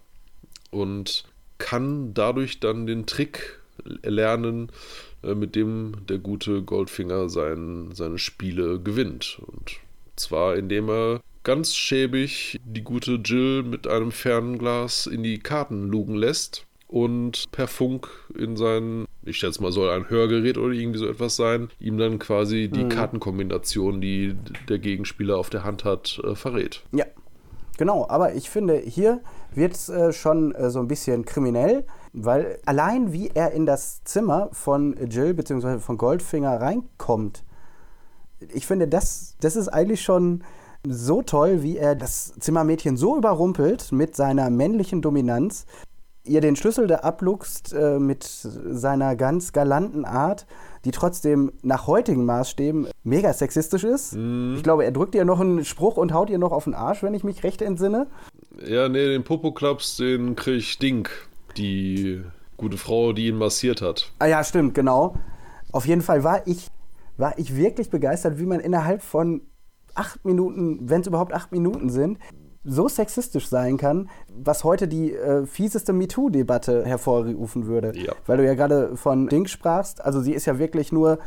[0.70, 1.24] und
[1.58, 3.60] kann dadurch dann den Trick
[4.02, 4.70] lernen,
[5.22, 9.40] äh, mit dem der gute Goldfinger sein, seine Spiele gewinnt.
[9.46, 9.78] Und
[10.16, 16.16] zwar indem er ganz schäbig die gute Jill mit einem Fernglas in die Karten lugen
[16.16, 21.06] lässt und per Funk in sein, ich schätze mal, soll ein Hörgerät oder irgendwie so
[21.06, 22.88] etwas sein, ihm dann quasi die mhm.
[22.88, 24.34] Kartenkombination, die
[24.68, 26.82] der Gegenspieler auf der Hand hat, äh, verrät.
[26.90, 27.04] Ja.
[27.78, 29.20] Genau, aber ich finde, hier
[29.54, 34.02] wird es äh, schon äh, so ein bisschen kriminell, weil allein wie er in das
[34.02, 35.78] Zimmer von Jill bzw.
[35.78, 37.44] von Goldfinger reinkommt,
[38.52, 40.42] ich finde, das, das ist eigentlich schon
[40.90, 45.66] so toll, wie er das Zimmermädchen so überrumpelt mit seiner männlichen Dominanz,
[46.24, 50.46] ihr den Schlüssel da abluchst äh, mit seiner ganz galanten Art,
[50.84, 54.14] die trotzdem nach heutigen Maßstäben mega sexistisch ist.
[54.14, 54.54] Mm.
[54.56, 57.02] Ich glaube, er drückt ihr noch einen Spruch und haut ihr noch auf den Arsch,
[57.02, 58.06] wenn ich mich recht entsinne.
[58.64, 61.10] Ja, nee, den Popo-Klaps, den kriegt Dink,
[61.56, 62.22] die
[62.56, 64.12] gute Frau, die ihn massiert hat.
[64.18, 65.16] Ah ja, stimmt, genau.
[65.72, 66.68] Auf jeden Fall war ich,
[67.16, 69.42] war ich wirklich begeistert, wie man innerhalb von
[69.96, 72.18] acht Minuten, wenn es überhaupt acht Minuten sind,
[72.66, 77.92] so sexistisch sein kann, was heute die äh, fieseste MeToo-Debatte hervorrufen würde.
[77.94, 78.12] Ja.
[78.26, 80.04] Weil du ja gerade von Dink sprachst.
[80.04, 81.18] Also sie ist ja wirklich nur,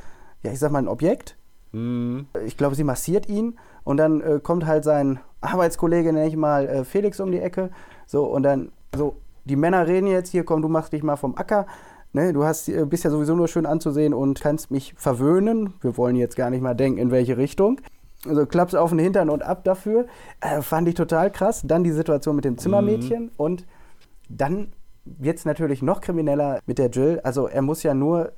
[0.43, 1.37] ja, ich sag mal, ein Objekt.
[1.71, 2.27] Mhm.
[2.45, 6.67] Ich glaube, sie massiert ihn und dann äh, kommt halt sein Arbeitskollege, nenne ich mal,
[6.67, 7.71] äh, Felix um die Ecke.
[8.05, 11.37] So, und dann so, die Männer reden jetzt hier, komm, du machst dich mal vom
[11.37, 11.67] Acker.
[12.11, 15.75] Ne, du hast, äh, bist ja sowieso nur schön anzusehen und kannst mich verwöhnen.
[15.81, 17.79] Wir wollen jetzt gar nicht mal denken, in welche Richtung.
[18.27, 20.07] Also Klaps auf den Hintern und ab dafür.
[20.41, 21.61] Äh, fand ich total krass.
[21.63, 23.31] Dann die Situation mit dem Zimmermädchen mhm.
[23.37, 23.65] und
[24.27, 24.73] dann
[25.05, 27.19] wird es natürlich noch krimineller mit der Jill.
[27.23, 28.33] Also er muss ja nur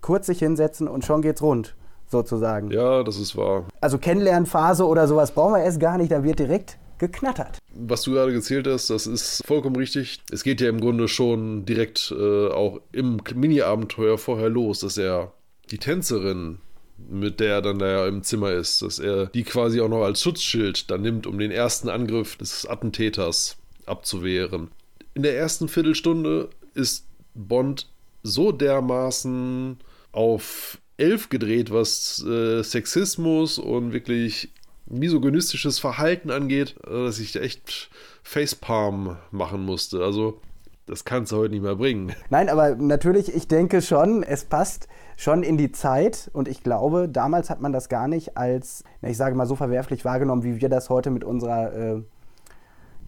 [0.00, 1.74] kurz sich hinsetzen und schon geht's rund,
[2.06, 2.70] sozusagen.
[2.70, 3.64] Ja, das ist wahr.
[3.80, 7.58] Also Kennenlernphase oder sowas brauchen wir erst gar nicht, da wird direkt geknattert.
[7.74, 10.20] Was du gerade gezählt hast, das ist vollkommen richtig.
[10.32, 15.32] Es geht ja im Grunde schon direkt äh, auch im Mini-Abenteuer vorher los, dass er
[15.70, 16.58] die Tänzerin
[17.08, 20.22] mit der er dann da im Zimmer ist, dass er die quasi auch noch als
[20.22, 23.56] Schutzschild dann nimmt, um den ersten Angriff des Attentäters
[23.86, 24.68] abzuwehren.
[25.14, 27.88] In der ersten Viertelstunde ist Bond
[28.22, 29.78] so dermaßen
[30.12, 34.50] auf elf gedreht, was äh, Sexismus und wirklich
[34.86, 37.90] misogynistisches Verhalten angeht, dass ich echt
[38.22, 40.02] Facepalm machen musste.
[40.02, 40.40] Also
[40.86, 42.14] das kannst du heute nicht mehr bringen.
[42.30, 47.08] Nein, aber natürlich, ich denke schon, es passt schon in die Zeit und ich glaube,
[47.08, 50.68] damals hat man das gar nicht als, ich sage mal, so verwerflich wahrgenommen, wie wir
[50.68, 52.02] das heute mit unserer, äh,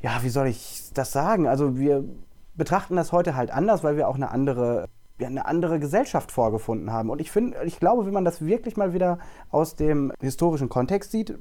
[0.01, 1.47] ja, wie soll ich das sagen?
[1.47, 2.05] Also wir
[2.57, 4.89] betrachten das heute halt anders, weil wir auch eine andere
[5.21, 7.11] ja, eine andere Gesellschaft vorgefunden haben.
[7.11, 9.19] Und ich finde, ich glaube, wenn man das wirklich mal wieder
[9.51, 11.39] aus dem historischen Kontext sieht,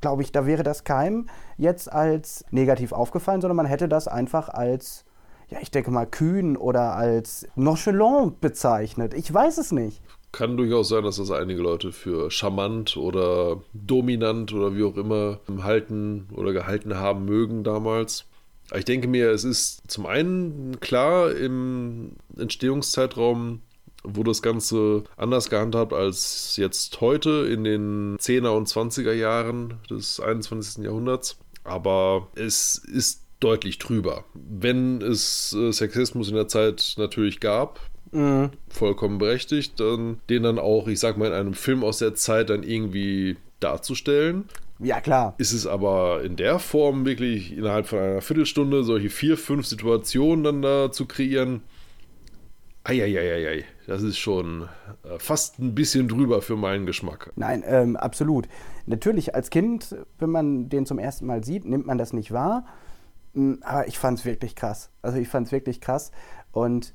[0.00, 4.48] glaube ich, da wäre das keinem jetzt als negativ aufgefallen, sondern man hätte das einfach
[4.48, 5.06] als
[5.48, 9.14] ja, ich denke mal, kühn oder als nonchalant bezeichnet.
[9.14, 10.00] Ich weiß es nicht.
[10.32, 15.38] Kann durchaus sein, dass das einige Leute für charmant oder dominant oder wie auch immer
[15.62, 18.26] halten oder gehalten haben mögen damals.
[18.70, 23.60] Aber ich denke mir, es ist zum einen klar, im Entstehungszeitraum
[24.02, 30.20] wurde das Ganze anders gehandhabt als jetzt heute in den 10er und 20er Jahren des
[30.20, 30.84] 21.
[30.84, 31.38] Jahrhunderts.
[31.64, 34.24] Aber es ist deutlich drüber.
[34.34, 37.80] Wenn es äh, Sexismus in der Zeit natürlich gab,
[38.12, 38.50] mhm.
[38.68, 42.50] vollkommen berechtigt, dann den dann auch, ich sag mal, in einem Film aus der Zeit
[42.50, 44.44] dann irgendwie darzustellen.
[44.78, 45.34] Ja, klar.
[45.38, 50.44] Ist es aber in der Form wirklich innerhalb von einer Viertelstunde solche vier, fünf Situationen
[50.44, 51.62] dann da zu kreieren,
[52.86, 54.68] Eieieiei, das ist schon
[55.04, 57.32] äh, fast ein bisschen drüber für meinen Geschmack.
[57.34, 58.46] Nein, ähm, absolut.
[58.84, 62.66] Natürlich, als Kind, wenn man den zum ersten Mal sieht, nimmt man das nicht wahr.
[63.62, 64.90] Aber ich fand es wirklich krass.
[65.02, 66.12] Also ich fand es wirklich krass.
[66.52, 66.94] Und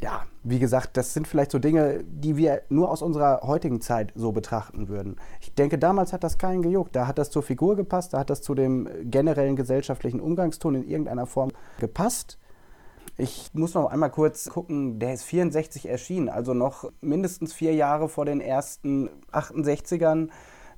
[0.00, 4.12] ja, wie gesagt, das sind vielleicht so Dinge, die wir nur aus unserer heutigen Zeit
[4.14, 5.16] so betrachten würden.
[5.40, 6.94] Ich denke, damals hat das keinen gejuckt.
[6.94, 10.88] Da hat das zur Figur gepasst, da hat das zu dem generellen gesellschaftlichen Umgangston in
[10.88, 12.38] irgendeiner Form gepasst.
[13.16, 18.08] Ich muss noch einmal kurz gucken, der ist 64 erschienen, also noch mindestens vier Jahre
[18.08, 20.28] vor den ersten 68ern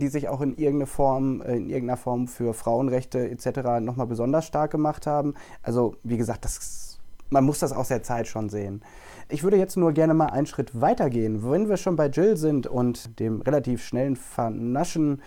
[0.01, 3.81] die sich auch in irgendeiner Form, äh, in irgendeiner Form für Frauenrechte etc.
[3.81, 5.35] nochmal besonders stark gemacht haben.
[5.63, 6.99] Also wie gesagt, das,
[7.31, 8.83] man muss das aus der Zeit schon sehen.
[9.29, 11.49] Ich würde jetzt nur gerne mal einen Schritt weitergehen.
[11.49, 15.23] Wenn wir schon bei Jill sind und dem relativ schnellen Vernaschen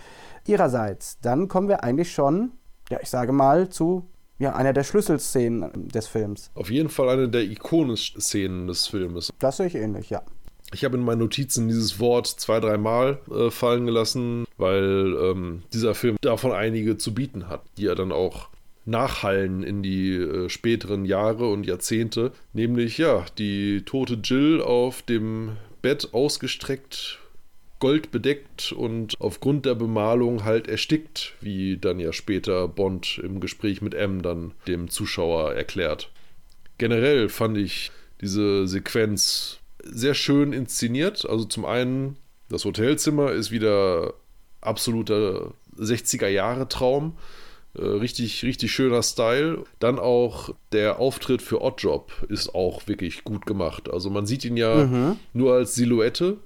[0.46, 2.52] ihrerseits, dann kommen wir eigentlich schon,
[2.90, 4.06] ja, ich sage mal, zu
[4.38, 6.50] ja, einer der Schlüsselszenen des Films.
[6.54, 9.32] Auf jeden Fall eine der ikonischen Szenen des Filmes.
[9.38, 10.22] Das sehe ich ähnlich, ja.
[10.72, 15.94] Ich habe in meinen Notizen dieses Wort zwei, dreimal äh, fallen gelassen, weil ähm, dieser
[15.94, 18.48] Film davon einige zu bieten hat, die er dann auch
[18.86, 22.32] nachhallen in die äh, späteren Jahre und Jahrzehnte.
[22.54, 27.18] Nämlich, ja, die tote Jill auf dem Bett ausgestreckt,
[27.78, 33.92] goldbedeckt und aufgrund der Bemalung halt erstickt, wie dann ja später Bond im Gespräch mit
[33.92, 36.10] M dann dem Zuschauer erklärt.
[36.78, 37.90] Generell fand ich
[38.22, 41.28] diese Sequenz sehr schön inszeniert.
[41.28, 42.16] Also zum einen,
[42.48, 44.14] das Hotelzimmer ist wieder
[44.64, 47.16] absoluter 60er Jahre Traum.
[47.76, 49.64] Äh, richtig, richtig schöner Style.
[49.80, 53.90] Dann auch der Auftritt für Oddjob ist auch wirklich gut gemacht.
[53.90, 55.16] Also man sieht ihn ja mhm.
[55.32, 56.36] nur als Silhouette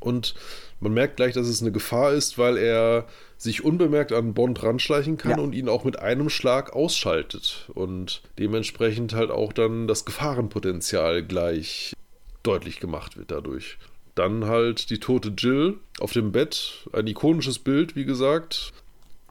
[0.00, 0.34] und
[0.80, 5.16] man merkt gleich, dass es eine Gefahr ist, weil er sich unbemerkt an Bond ranschleichen
[5.16, 5.38] kann ja.
[5.38, 11.94] und ihn auch mit einem Schlag ausschaltet und dementsprechend halt auch dann das Gefahrenpotenzial gleich
[12.42, 13.78] deutlich gemacht wird dadurch.
[14.14, 18.72] Dann halt die tote Jill auf dem Bett, ein ikonisches Bild, wie gesagt.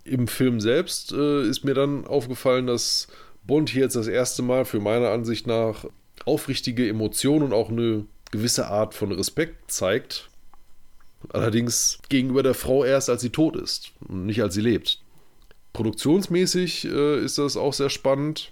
[0.03, 3.07] Im Film selbst äh, ist mir dann aufgefallen, dass
[3.47, 5.85] Bond hier jetzt das erste Mal für meine Ansicht nach
[6.25, 10.29] aufrichtige Emotionen und auch eine gewisse Art von Respekt zeigt
[11.29, 14.99] Allerdings gegenüber der Frau erst, als sie tot ist und nicht als sie lebt.
[15.73, 18.51] Produktionsmäßig äh, ist das auch sehr spannend.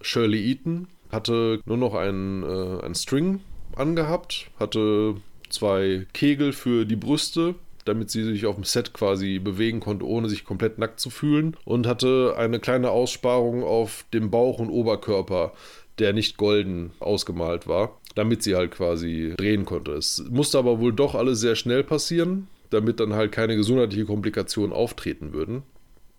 [0.00, 3.40] Shirley Eaton hatte nur noch einen, äh, einen String
[3.74, 5.16] angehabt, hatte
[5.54, 10.28] zwei Kegel für die Brüste, damit sie sich auf dem Set quasi bewegen konnte, ohne
[10.28, 15.52] sich komplett nackt zu fühlen, und hatte eine kleine Aussparung auf dem Bauch und Oberkörper,
[15.98, 19.92] der nicht golden ausgemalt war damit sie halt quasi drehen konnte.
[19.92, 24.72] Es musste aber wohl doch alles sehr schnell passieren, damit dann halt keine gesundheitliche Komplikationen
[24.72, 25.62] auftreten würden.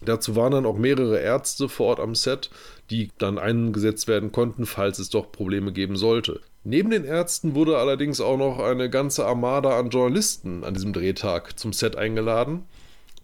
[0.02, 2.50] Dazu waren dann auch mehrere Ärzte vor Ort am Set,
[2.92, 6.42] die dann eingesetzt werden konnten, falls es doch Probleme geben sollte.
[6.66, 11.58] Neben den Ärzten wurde allerdings auch noch eine ganze Armada an Journalisten an diesem Drehtag
[11.58, 12.66] zum Set eingeladen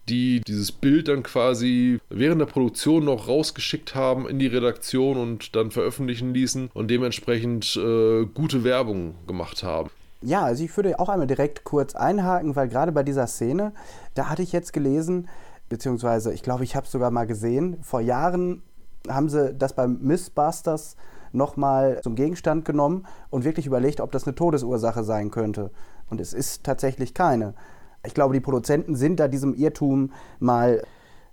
[0.08, 5.54] die dieses Bild dann quasi während der Produktion noch rausgeschickt haben in die Redaktion und
[5.54, 9.90] dann veröffentlichen ließen und dementsprechend äh, gute Werbung gemacht haben.
[10.22, 13.72] Ja, also ich würde auch einmal direkt kurz einhaken, weil gerade bei dieser Szene,
[14.14, 15.28] da hatte ich jetzt gelesen,
[15.68, 18.62] beziehungsweise ich glaube, ich habe es sogar mal gesehen, vor Jahren
[19.08, 20.96] haben sie das beim Missbusters
[21.34, 25.70] nochmal zum Gegenstand genommen und wirklich überlegt, ob das eine Todesursache sein könnte.
[26.10, 27.54] Und es ist tatsächlich keine.
[28.04, 30.82] Ich glaube, die Produzenten sind da diesem Irrtum mal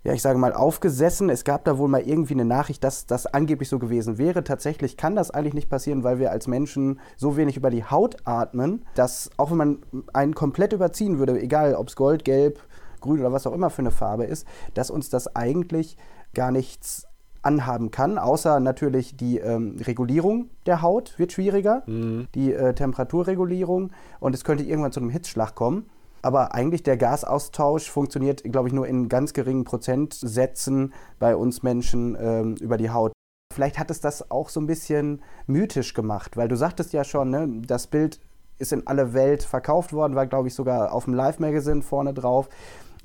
[0.04, 1.30] ja, ich sage mal, aufgesessen.
[1.30, 4.44] Es gab da wohl mal irgendwie eine Nachricht, dass das angeblich so gewesen wäre.
[4.44, 8.16] Tatsächlich kann das eigentlich nicht passieren, weil wir als Menschen so wenig über die Haut
[8.24, 9.80] atmen, dass auch wenn man
[10.14, 12.60] einen komplett überziehen würde, egal ob es Gold, Gelb,
[13.02, 15.98] Grün oder was auch immer für eine Farbe ist, dass uns das eigentlich
[16.34, 17.09] gar nichts
[17.42, 22.28] anhaben kann, außer natürlich die ähm, Regulierung der Haut wird schwieriger, mhm.
[22.36, 25.90] die äh, Temperaturregulierung und es könnte irgendwann zu einem Hitzschlag kommen.
[26.22, 32.18] Aber eigentlich der Gasaustausch funktioniert, glaube ich, nur in ganz geringen Prozentsätzen bei uns Menschen
[32.20, 33.14] ähm, über die Haut.
[33.54, 37.30] Vielleicht hat es das auch so ein bisschen mythisch gemacht, weil du sagtest ja schon,
[37.30, 38.20] ne, das Bild
[38.58, 42.50] ist in alle Welt verkauft worden, war, glaube ich, sogar auf dem Live-Magazin vorne drauf.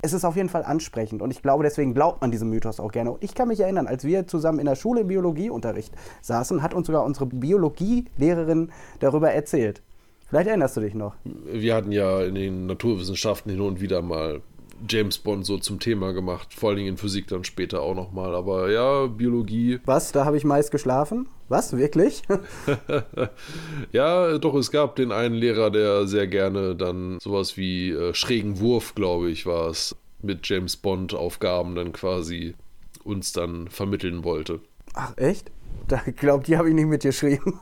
[0.05, 2.91] Es ist auf jeden Fall ansprechend und ich glaube, deswegen glaubt man diesem Mythos auch
[2.91, 3.15] gerne.
[3.21, 6.85] Ich kann mich erinnern, als wir zusammen in der Schule im Biologieunterricht saßen, hat uns
[6.85, 9.81] sogar unsere Biologielehrerin darüber erzählt.
[10.27, 11.15] Vielleicht erinnerst du dich noch.
[11.23, 14.41] Wir hatten ja in den Naturwissenschaften hin und wieder mal
[14.87, 18.35] James Bond so zum Thema gemacht, vor allen Dingen in Physik dann später auch nochmal.
[18.35, 19.79] Aber ja, Biologie.
[19.85, 20.11] Was?
[20.11, 21.27] Da habe ich meist geschlafen?
[21.49, 21.75] Was?
[21.75, 22.23] Wirklich?
[23.91, 28.59] ja, doch, es gab den einen Lehrer, der sehr gerne dann sowas wie äh, schrägen
[28.59, 32.55] Wurf, glaube ich, war es, mit James Bond Aufgaben dann quasi
[33.03, 34.59] uns dann vermitteln wollte.
[34.93, 35.51] Ach, echt?
[35.87, 37.59] Da glaubt, die habe ich nicht mitgeschrieben.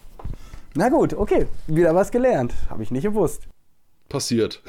[0.74, 1.46] Na gut, okay.
[1.66, 2.52] Wieder was gelernt.
[2.68, 3.48] Habe ich nicht gewusst.
[4.08, 4.62] Passiert.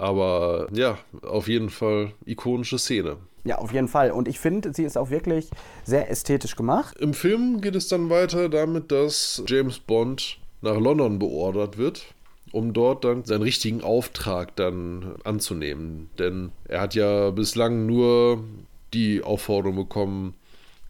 [0.00, 3.18] Aber ja, auf jeden Fall ikonische Szene.
[3.44, 4.12] Ja, auf jeden Fall.
[4.12, 5.50] Und ich finde, sie ist auch wirklich
[5.84, 6.96] sehr ästhetisch gemacht.
[6.98, 12.14] Im Film geht es dann weiter damit, dass James Bond nach London beordert wird,
[12.50, 16.08] um dort dann seinen richtigen Auftrag dann anzunehmen.
[16.18, 18.42] Denn er hat ja bislang nur
[18.94, 20.32] die Aufforderung bekommen,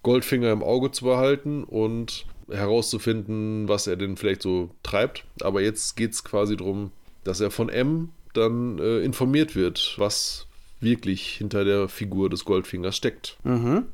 [0.05, 5.25] Goldfinger im Auge zu behalten und herauszufinden, was er denn vielleicht so treibt.
[5.40, 6.92] Aber jetzt geht es quasi darum,
[7.25, 10.46] dass er von M dann äh, informiert wird, was
[10.80, 13.38] wirklich hinter der Figur des Goldfingers steckt.
[13.44, 13.86] Mhm.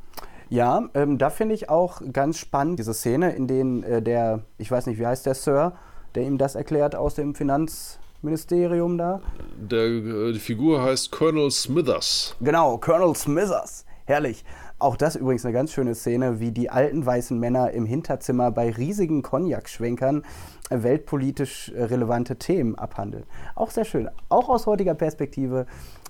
[0.49, 4.70] Ja, ähm, da finde ich auch ganz spannend diese Szene, in denen äh, der, ich
[4.70, 5.72] weiß nicht, wie heißt der Sir,
[6.14, 9.20] der ihm das erklärt aus dem Finanzministerium da?
[9.57, 12.37] Der, äh, die Figur heißt Colonel Smithers.
[12.40, 13.85] Genau, Colonel Smithers.
[14.05, 14.44] Herrlich.
[14.79, 18.71] Auch das übrigens eine ganz schöne Szene, wie die alten weißen Männer im Hinterzimmer bei
[18.71, 20.23] riesigen Cognac-Schwenkern
[20.69, 23.25] weltpolitisch relevante Themen abhandeln.
[23.55, 24.11] Auch sehr schön.
[24.29, 25.67] Auch aus heutiger Perspektive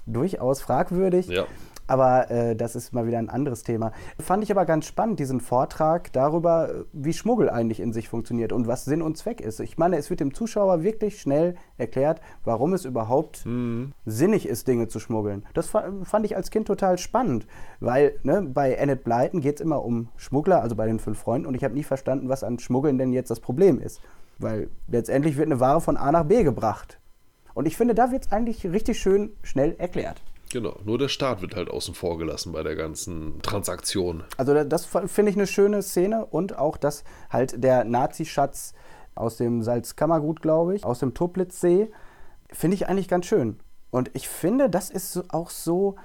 [0.06, 1.28] durchaus fragwürdig.
[1.28, 1.46] Ja.
[1.86, 3.92] Aber äh, das ist mal wieder ein anderes Thema.
[4.18, 8.66] Fand ich aber ganz spannend, diesen Vortrag darüber, wie Schmuggel eigentlich in sich funktioniert und
[8.66, 9.60] was Sinn und Zweck ist.
[9.60, 13.92] Ich meine, es wird dem Zuschauer wirklich schnell erklärt, warum es überhaupt mhm.
[14.04, 15.44] sinnig ist, Dinge zu schmuggeln.
[15.54, 17.46] Das fand ich als Kind total spannend,
[17.80, 21.46] weil ne, bei Annette Blyton geht es immer um Schmuggler, also bei den fünf Freunden,
[21.46, 24.00] und ich habe nie verstanden, was an Schmuggeln denn jetzt das Problem ist.
[24.38, 26.98] Weil letztendlich wird eine Ware von A nach B gebracht.
[27.54, 30.22] Und ich finde, da wird es eigentlich richtig schön schnell erklärt.
[30.50, 34.22] Genau, nur der Staat wird halt außen vor gelassen bei der ganzen Transaktion.
[34.36, 38.72] Also das finde ich eine schöne Szene und auch, dass halt der Nazi-Schatz
[39.16, 41.90] aus dem Salzkammergut, glaube ich, aus dem Toplitzsee,
[42.52, 43.58] finde ich eigentlich ganz schön.
[43.90, 45.96] Und ich finde, das ist auch so,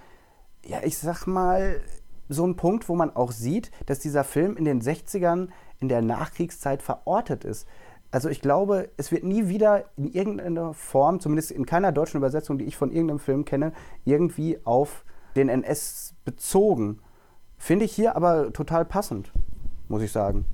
[0.66, 1.82] ja, ich sag mal,
[2.30, 6.02] so ein Punkt, wo man auch sieht, dass dieser Film in den 60ern in der
[6.02, 7.68] Nachkriegszeit verortet ist.
[8.12, 12.58] Also ich glaube, es wird nie wieder in irgendeiner Form, zumindest in keiner deutschen Übersetzung,
[12.58, 13.72] die ich von irgendeinem Film kenne,
[14.04, 15.06] irgendwie auf
[15.38, 17.00] den NS bezogen.
[17.58, 19.32] Finde ich hier aber total passend,
[19.88, 20.46] muss ich sagen.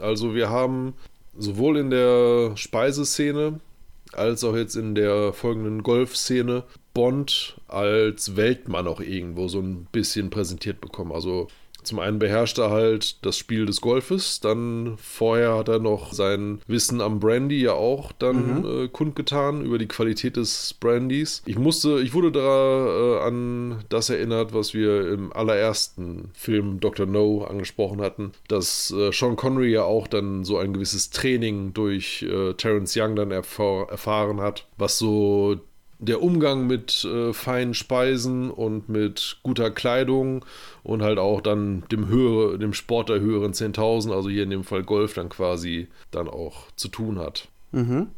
[0.00, 0.94] Also wir haben
[1.36, 3.58] sowohl in der Speiseszene
[4.12, 10.30] als auch jetzt in der folgenden Golfszene Bond als Weltmann auch irgendwo so ein bisschen
[10.30, 11.10] präsentiert bekommen.
[11.10, 11.48] Also
[11.84, 16.60] zum einen beherrscht er halt das Spiel des Golfes, dann vorher hat er noch sein
[16.66, 18.84] Wissen am Brandy ja auch dann mhm.
[18.84, 21.42] äh, kundgetan über die Qualität des Brandys.
[21.46, 27.06] Ich musste, ich wurde da äh, an das erinnert, was wir im allerersten Film Dr.
[27.06, 32.22] No angesprochen hatten, dass äh, Sean Connery ja auch dann so ein gewisses Training durch
[32.22, 35.60] äh, Terence Young dann erfahr erfahren hat, was so
[35.98, 40.44] der Umgang mit äh, feinen Speisen und mit guter Kleidung
[40.82, 44.64] und halt auch dann dem, höhere, dem Sport der höheren 10.000, also hier in dem
[44.64, 47.48] Fall Golf, dann quasi dann auch zu tun hat.
[47.72, 48.08] Mhm.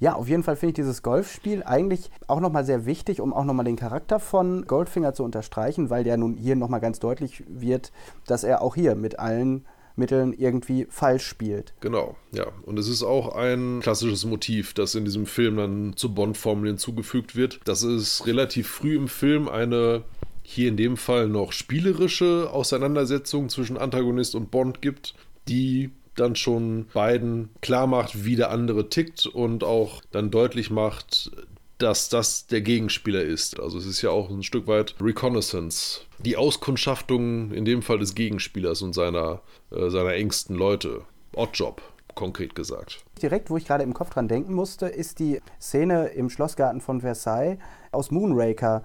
[0.00, 3.44] Ja, auf jeden Fall finde ich dieses Golfspiel eigentlich auch nochmal sehr wichtig, um auch
[3.44, 7.90] nochmal den Charakter von Goldfinger zu unterstreichen, weil der nun hier nochmal ganz deutlich wird,
[8.26, 9.66] dass er auch hier mit allen
[9.98, 11.74] Mitteln irgendwie falsch spielt.
[11.80, 12.46] Genau, ja.
[12.64, 17.36] Und es ist auch ein klassisches Motiv, das in diesem Film dann zur Bond-Formel hinzugefügt
[17.36, 17.60] wird.
[17.64, 20.04] Das ist relativ früh im Film eine
[20.42, 25.14] hier in dem Fall noch spielerische Auseinandersetzung zwischen Antagonist und Bond gibt,
[25.46, 31.30] die dann schon beiden klar macht, wie der andere tickt und auch dann deutlich macht,
[31.78, 33.58] dass das der Gegenspieler ist.
[33.60, 36.00] Also es ist ja auch ein Stück weit Reconnaissance.
[36.18, 41.02] Die Auskundschaftung in dem Fall des Gegenspielers und seiner, äh, seiner engsten Leute.
[41.34, 41.80] Oddjob,
[42.14, 43.04] konkret gesagt.
[43.22, 47.00] Direkt, wo ich gerade im Kopf dran denken musste, ist die Szene im Schlossgarten von
[47.00, 47.58] Versailles
[47.92, 48.82] aus Moonraker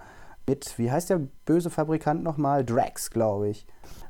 [0.48, 2.66] mit, wie heißt der böse Fabrikant nochmal?
[2.66, 3.66] Drax, glaube ich.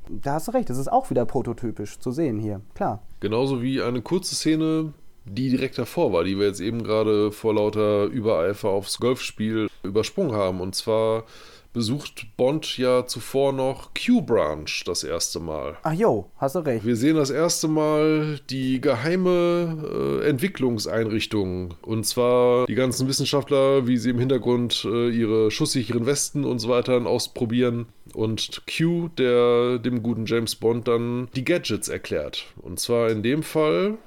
[0.10, 3.04] Da hast du recht, das ist auch wieder prototypisch zu sehen hier, klar.
[3.22, 4.94] Genauso wie eine kurze Szene
[5.26, 10.36] die direkt davor war, die wir jetzt eben gerade vor lauter Übereifer aufs Golfspiel übersprungen
[10.36, 10.62] haben.
[10.62, 11.26] Und zwar
[11.74, 15.76] besucht Bond ja zuvor noch Q-Branch das erste Mal.
[15.84, 16.86] Ach jo, hast du recht.
[16.86, 21.74] Wir sehen das erste Mal die geheime äh, Entwicklungseinrichtung.
[21.82, 26.70] Und zwar die ganzen Wissenschaftler, wie sie im Hintergrund äh, ihre schusssicheren Westen und so
[26.70, 27.88] weiter ausprobieren.
[28.14, 32.46] Und Q, der dem guten James Bond dann die Gadgets erklärt.
[32.62, 33.98] Und zwar in dem Fall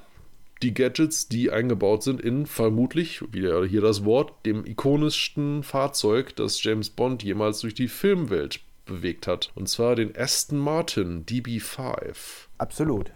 [0.63, 6.63] die Gadgets, die eingebaut sind in vermutlich, wieder hier das Wort, dem ikonischsten Fahrzeug, das
[6.63, 9.51] James Bond jemals durch die Filmwelt bewegt hat.
[9.55, 12.15] Und zwar den Aston Martin DB5.
[12.57, 13.11] Absolut.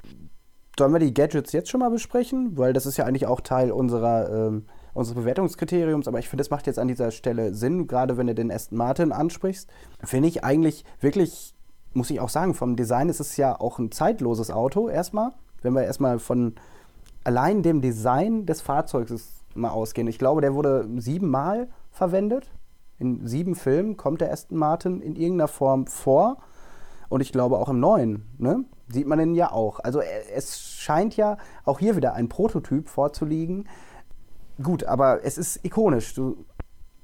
[0.78, 2.58] Sollen wir die Gadgets jetzt schon mal besprechen?
[2.58, 6.08] Weil das ist ja eigentlich auch Teil unserer, ähm, unseres Bewertungskriteriums.
[6.08, 8.78] Aber ich finde, es macht jetzt an dieser Stelle Sinn, gerade wenn du den Aston
[8.78, 9.70] Martin ansprichst.
[10.04, 11.54] Finde ich eigentlich wirklich,
[11.94, 15.32] muss ich auch sagen, vom Design ist es ja auch ein zeitloses Auto erstmal.
[15.62, 16.56] Wenn wir erstmal von
[17.24, 20.08] allein dem Design des Fahrzeugs mal ausgehen.
[20.08, 22.52] Ich glaube, der wurde siebenmal verwendet.
[22.98, 26.38] In sieben Filmen kommt der Aston Martin in irgendeiner Form vor.
[27.10, 28.64] Und ich glaube auch im neuen, ne?
[28.88, 29.80] Sieht man ihn ja auch.
[29.80, 33.68] Also es scheint ja auch hier wieder ein Prototyp vorzuliegen.
[34.62, 36.14] Gut, aber es ist ikonisch.
[36.14, 36.46] Du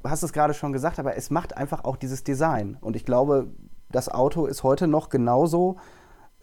[0.03, 2.77] hast es gerade schon gesagt, aber es macht einfach auch dieses Design.
[2.81, 3.47] Und ich glaube,
[3.89, 5.77] das Auto ist heute noch genauso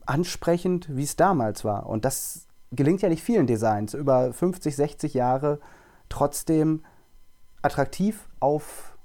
[0.07, 1.87] ansprechend, wie es damals war.
[1.87, 2.43] Und das
[2.75, 5.61] gelingt ja nicht vielen Designs, über 50, 60 Jahre
[6.09, 6.83] trotzdem
[7.62, 8.97] attraktiv auf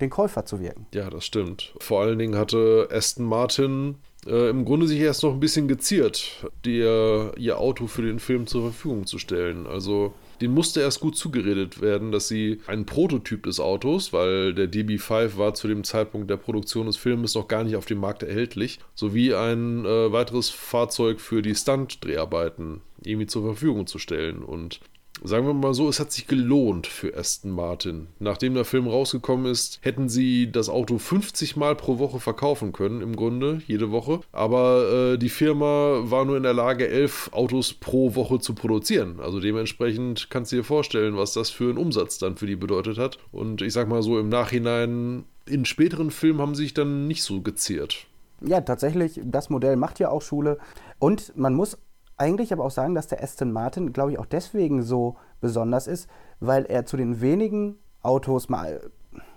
[0.00, 0.86] den Käufer zu wirken.
[0.92, 1.74] Ja, das stimmt.
[1.78, 3.96] Vor allen Dingen hatte Aston Martin
[4.26, 8.46] äh, im Grunde sich erst noch ein bisschen geziert, dir ihr Auto für den Film
[8.46, 9.66] zur Verfügung zu stellen.
[9.66, 10.12] Also
[10.42, 15.36] den musste erst gut zugeredet werden, dass sie einen Prototyp des Autos, weil der DB5
[15.36, 18.80] war zu dem Zeitpunkt der Produktion des Films noch gar nicht auf dem Markt erhältlich,
[18.96, 24.42] sowie ein äh, weiteres Fahrzeug für die Stunt-Dreharbeiten irgendwie zur Verfügung zu stellen.
[24.42, 24.80] Und
[25.24, 28.08] Sagen wir mal so, es hat sich gelohnt für Aston Martin.
[28.18, 33.02] Nachdem der Film rausgekommen ist, hätten sie das Auto 50 Mal pro Woche verkaufen können,
[33.02, 34.20] im Grunde, jede Woche.
[34.32, 39.20] Aber äh, die Firma war nur in der Lage, elf Autos pro Woche zu produzieren.
[39.20, 42.98] Also dementsprechend kannst du dir vorstellen, was das für einen Umsatz dann für die bedeutet
[42.98, 43.18] hat.
[43.30, 47.22] Und ich sag mal so, im Nachhinein, in späteren Filmen haben sie sich dann nicht
[47.22, 48.06] so gezehrt.
[48.44, 50.58] Ja, tatsächlich, das Modell macht ja auch Schule.
[50.98, 51.78] Und man muss
[52.22, 56.08] eigentlich aber auch sagen, dass der Aston Martin, glaube ich, auch deswegen so besonders ist,
[56.38, 58.80] weil er zu den wenigen Autos mal,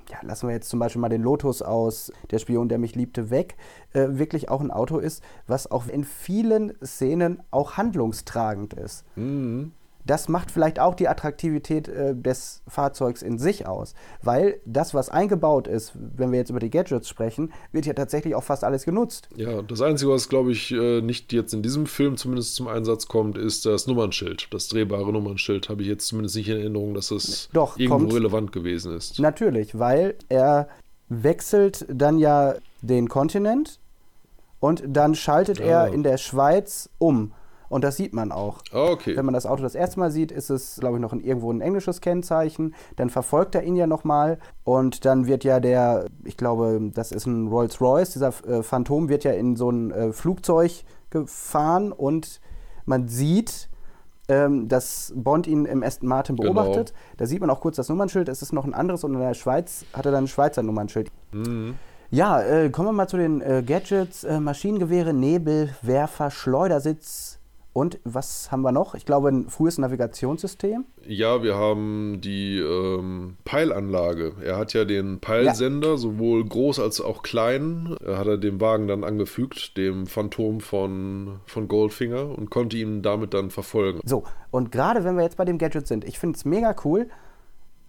[0.09, 3.31] ja, lassen wir jetzt zum Beispiel mal den Lotus aus, der Spion, der mich liebte,
[3.31, 3.57] weg,
[3.93, 9.03] äh, wirklich auch ein Auto ist, was auch in vielen Szenen auch handlungstragend ist.
[9.15, 9.71] Mhm
[10.05, 13.95] das macht vielleicht auch die Attraktivität äh, des Fahrzeugs in sich aus.
[14.21, 18.35] Weil das, was eingebaut ist, wenn wir jetzt über die Gadgets sprechen, wird ja tatsächlich
[18.35, 19.29] auch fast alles genutzt.
[19.35, 23.07] Ja, das Einzige, was, glaube ich, äh, nicht jetzt in diesem Film zumindest zum Einsatz
[23.07, 24.47] kommt, ist das Nummernschild.
[24.51, 28.13] Das drehbare Nummernschild habe ich jetzt zumindest nicht in Erinnerung, dass es Doch, irgendwo kommt,
[28.13, 29.19] relevant gewesen ist.
[29.19, 30.67] Natürlich, weil er
[31.09, 33.79] wechselt dann ja den Kontinent
[34.59, 35.85] und dann schaltet Ja.
[35.87, 37.31] er in der Schweiz um.
[37.69, 38.59] Und das sieht man auch.
[38.71, 39.15] Okay.
[39.15, 41.51] Wenn man das Auto das erste Mal sieht, ist es, glaube ich, noch ein, irgendwo
[41.51, 42.75] ein englisches Kennzeichen.
[42.95, 44.37] Dann verfolgt er ihn ja nochmal.
[44.63, 49.23] Und dann wird ja der, ich glaube, das ist ein Rolls-Royce, dieser äh, Phantom wird
[49.23, 50.71] ja in so ein äh, Flugzeug
[51.09, 52.41] gefahren und
[52.85, 53.69] man sieht,
[54.27, 56.53] ähm, dass Bond ihn im Aston Martin Genau.
[56.53, 56.93] beobachtet.
[57.17, 58.27] Da sieht man auch kurz das Nummernschild.
[58.29, 61.11] Es ist noch ein anderes und in der Schweiz hat er dann ein Schweizer Nummernschild.
[61.31, 61.75] Mhm.
[62.11, 64.23] Ja, äh, kommen wir mal zu den äh, Gadgets.
[64.23, 67.39] Äh, Maschinengewehre, Nebel, Werfer, Schleudersitz.
[67.75, 68.95] Und was haben wir noch?
[68.95, 70.85] Ich glaube, ein frühes Navigationssystem.
[71.05, 74.31] Ja, wir haben die ähm, Peilanlage.
[74.41, 79.03] Er hat ja den Peilsender, sowohl groß als auch klein, hat er dem Wagen dann
[79.03, 83.99] angefügt, dem Phantom von, von Goldfinger und konnte ihn damit dann verfolgen.
[84.05, 87.09] So, und gerade wenn wir jetzt bei dem Gadget sind, ich finde es mega cool.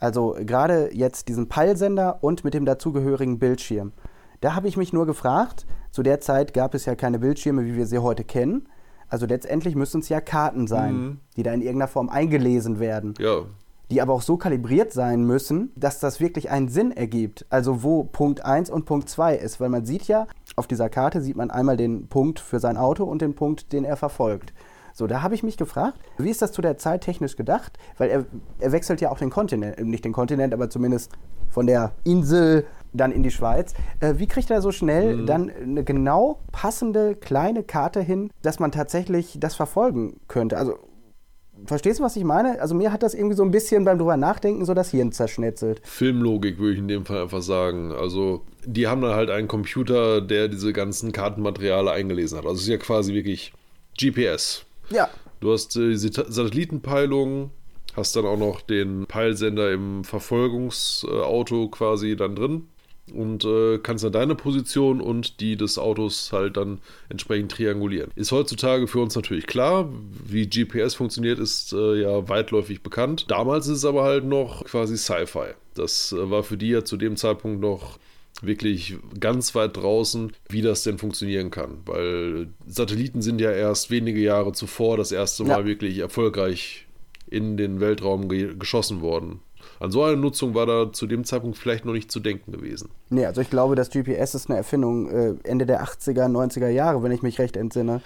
[0.01, 3.93] Also gerade jetzt diesen Peilsender und mit dem dazugehörigen Bildschirm.
[4.41, 7.77] Da habe ich mich nur gefragt, zu der Zeit gab es ja keine Bildschirme, wie
[7.77, 8.69] wir sie heute kennen.
[9.09, 11.21] Also letztendlich müssen es ja Karten sein, Mhm.
[11.37, 13.15] die da in irgendeiner Form eingelesen werden.
[13.19, 13.43] Ja,
[13.91, 17.47] die aber auch so kalibriert sein müssen, dass das wirklich einen Sinn ergibt.
[17.51, 19.61] Also wo Punkt 1 und Punkt 2 ist.
[19.61, 20.27] Weil man sieht ja,
[20.57, 23.85] auf dieser Karte sieht man einmal den Punkt für sein Auto und den Punkt, den
[23.85, 24.53] er verfolgt.
[24.93, 27.79] So, da habe ich mich gefragt, wie ist das zu der Zeit technisch gedacht?
[27.97, 28.25] Weil er,
[28.59, 31.13] er wechselt ja auch den Kontinent, nicht den Kontinent, aber zumindest
[31.49, 32.65] von der Insel
[32.97, 33.75] dann in die Schweiz.
[34.01, 38.73] Äh, wie kriegt er so schnell dann eine genau passende kleine Karte hin, dass man
[38.73, 40.57] tatsächlich das verfolgen könnte?
[40.57, 40.79] Also
[41.65, 42.61] Verstehst du, was ich meine?
[42.61, 45.81] Also mir hat das irgendwie so ein bisschen beim drüber nachdenken so das Hirn zerschnetzelt.
[45.85, 47.93] Filmlogik würde ich in dem Fall einfach sagen.
[47.93, 52.45] Also, die haben dann halt einen Computer, der diese ganzen Kartenmaterialien eingelesen hat.
[52.45, 53.53] Also, es ist ja quasi wirklich
[53.99, 54.67] GPS.
[54.91, 55.09] Ja.
[55.41, 57.51] Du hast äh, diese Satellitenpeilung,
[57.97, 62.69] hast dann auch noch den Peilsender im Verfolgungsauto quasi dann drin
[63.13, 66.79] und äh, kannst dann deine Position und die des Autos halt dann
[67.09, 68.11] entsprechend triangulieren.
[68.17, 69.89] Ist heutzutage für uns natürlich klar,
[70.25, 73.27] wie GPS funktioniert, ist äh, ja weitläufig bekannt.
[73.29, 75.55] Damals ist es aber halt noch quasi Sci-Fi.
[75.75, 77.99] Das äh, war für die ja zu dem Zeitpunkt noch
[78.43, 81.79] wirklich ganz weit draußen, wie das denn funktionieren kann.
[81.87, 85.67] Weil Satelliten sind ja erst wenige Jahre zuvor das erste Mal Ja.
[85.67, 86.87] wirklich erfolgreich
[87.29, 89.41] in den Weltraum ge geschossen worden.
[89.81, 92.91] An so eine Nutzung war da zu dem Zeitpunkt vielleicht noch nicht zu denken gewesen.
[93.11, 97.03] Nee, also ich glaube, das GPS ist eine Erfindung äh, Ende der 80er, 90er Jahre,
[97.03, 98.01] wenn ich mich recht entsinne.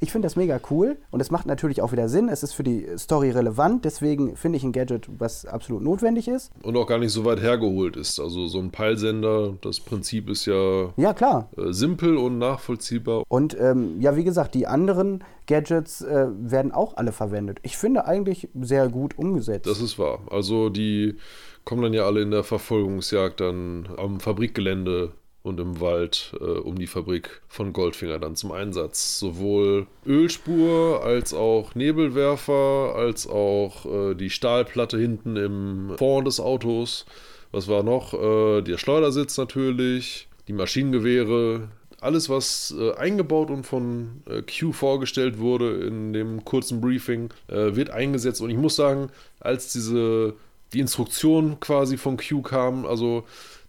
[0.00, 2.28] Ich finde das mega cool und es macht natürlich auch wieder Sinn.
[2.28, 6.50] Es ist für die Story relevant, deswegen finde ich ein Gadget, was absolut notwendig ist.
[6.62, 8.20] Und auch gar nicht so weit hergeholt ist.
[8.20, 11.48] Also so ein Peilsender, das Prinzip ist ja Ja, klar.
[11.56, 13.22] äh, simpel und nachvollziehbar.
[13.28, 17.58] Und ähm, ja, wie gesagt, die anderen Gadgets äh, werden auch alle verwendet.
[17.62, 19.66] Ich finde eigentlich sehr gut umgesetzt.
[19.66, 20.20] Das ist wahr.
[20.30, 21.16] Also die
[21.64, 25.12] kommen dann ja alle in der Verfolgungsjagd dann am Fabrikgelände
[25.46, 29.18] und im Wald äh, um die Fabrik von Goldfinger dann zum Einsatz.
[29.18, 37.06] Sowohl Ölspur als auch Nebelwerfer, als auch äh, die Stahlplatte hinten im Vorn des Autos.
[37.52, 38.12] Was war noch?
[38.12, 41.68] Äh, der Schleudersitz natürlich, die Maschinengewehre,
[42.00, 47.76] alles, was äh, eingebaut und von äh, Q vorgestellt wurde in dem kurzen Briefing, äh,
[47.76, 48.40] wird eingesetzt.
[48.40, 50.34] Und ich muss sagen, als diese
[50.72, 53.24] die Instruktion quasi von Q kam, also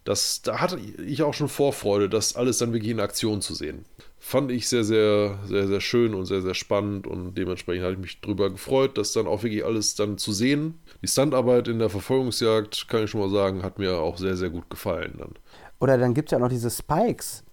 [0.08, 3.84] das, da hatte ich auch schon Vorfreude, das alles dann wirklich in Aktion zu sehen.
[4.20, 8.00] Fand ich sehr, sehr, sehr, sehr schön und sehr, sehr spannend und dementsprechend habe ich
[8.00, 10.80] mich darüber gefreut, das dann auch wirklich alles dann zu sehen.
[11.02, 14.50] Die Standarbeit in der Verfolgungsjagd, kann ich schon mal sagen, hat mir auch sehr, sehr
[14.50, 15.34] gut gefallen dann.
[15.80, 17.44] Oder dann gibt es ja auch noch diese Spikes,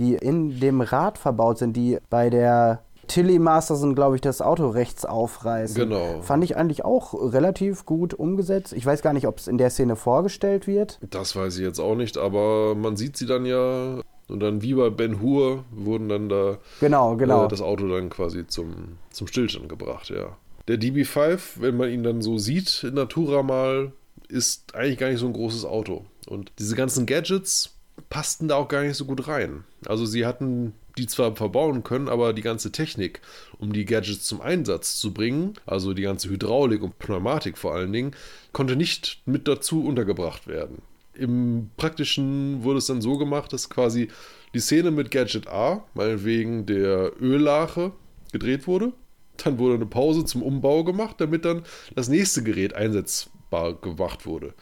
[0.00, 4.68] die in dem Rad verbaut sind, die bei der Tilly Masterson, glaube ich, das Auto
[4.68, 5.74] rechts aufreißen.
[5.74, 6.22] Genau.
[6.22, 8.72] Fand ich eigentlich auch relativ gut umgesetzt.
[8.72, 11.00] Ich weiß gar nicht, ob es in der Szene vorgestellt wird.
[11.10, 14.74] Das weiß ich jetzt auch nicht, aber man sieht sie dann ja und dann wie
[14.74, 17.46] bei Ben Hur wurden dann da Genau, genau.
[17.46, 20.36] äh, das Auto dann quasi zum, zum Stillstand gebracht, ja.
[20.68, 23.90] Der DB5, wenn man ihn dann so sieht in Natura mal,
[24.28, 26.04] ist eigentlich gar nicht so ein großes Auto.
[26.28, 27.74] Und diese ganzen Gadgets
[28.08, 29.64] passten da auch gar nicht so gut rein.
[29.86, 33.20] Also sie hatten die zwar verbauen können, aber die ganze Technik,
[33.58, 37.92] um die Gadgets zum Einsatz zu bringen, also die ganze Hydraulik und Pneumatik vor allen
[37.92, 38.12] Dingen,
[38.52, 40.82] konnte nicht mit dazu untergebracht werden.
[41.14, 44.08] Im Praktischen wurde es dann so gemacht, dass quasi
[44.54, 47.92] die Szene mit Gadget A, meinetwegen der Öllache,
[48.32, 48.92] gedreht wurde.
[49.38, 51.62] Dann wurde eine Pause zum Umbau gemacht, damit dann
[51.94, 54.54] das nächste Gerät einsetzbar gemacht wurde.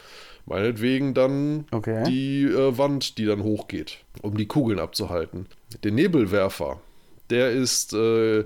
[0.48, 2.04] Meinetwegen dann Okay.
[2.04, 5.46] die äh, Wand, die dann hochgeht, um die Kugeln abzuhalten.
[5.84, 6.80] Der Nebelwerfer,
[7.30, 8.44] der ist äh,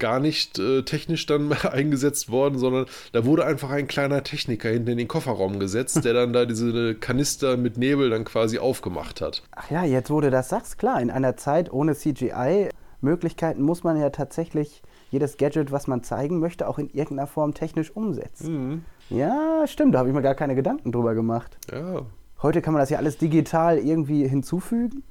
[0.00, 4.68] gar nicht äh, technisch dann mehr eingesetzt worden, sondern da wurde einfach ein kleiner Techniker
[4.68, 9.20] hinten in den Kofferraum gesetzt, der dann da diese Kanister mit Nebel dann quasi aufgemacht
[9.20, 9.42] hat.
[9.52, 14.10] Ach ja, jetzt du das sagst, klar, in einer Zeit ohne CGI-Möglichkeiten muss man ja
[14.10, 18.84] tatsächlich jedes Gadget, was man zeigen möchte, auch in irgendeiner Form technisch umsetzen.
[19.10, 21.56] Ja, stimmt, da habe ich mir gar keine Gedanken drüber gemacht.
[21.72, 22.02] Ja,
[22.44, 25.02] Heute kann man das ja alles digital irgendwie hinzufügen.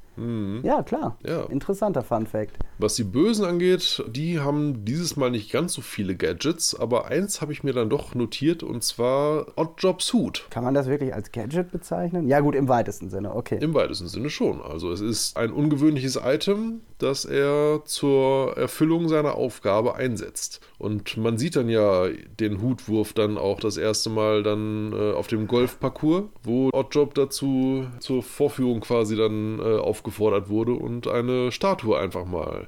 [0.63, 1.17] Ja, klar.
[1.25, 1.43] Ja.
[1.45, 2.57] Interessanter Fun Fact.
[2.77, 7.41] Was die Bösen angeht, die haben dieses Mal nicht ganz so viele Gadgets, aber eins
[7.41, 10.45] habe ich mir dann doch notiert und zwar Oddjob Suit.
[10.49, 12.27] Kann man das wirklich als Gadget bezeichnen?
[12.27, 13.57] Ja, gut, im weitesten Sinne, okay.
[13.61, 14.61] Im weitesten Sinne schon.
[14.61, 20.61] Also es ist ein ungewöhnliches Item, das er zur Erfüllung seiner Aufgabe einsetzt.
[20.77, 22.07] Und man sieht dann ja
[22.39, 27.85] den Hutwurf dann auch das erste Mal dann äh, auf dem Golfparcours, wo Oddjob dazu
[27.99, 29.63] zur Vorführung quasi dann äh,
[30.03, 32.67] aufgefordert wurde und eine Statue einfach mal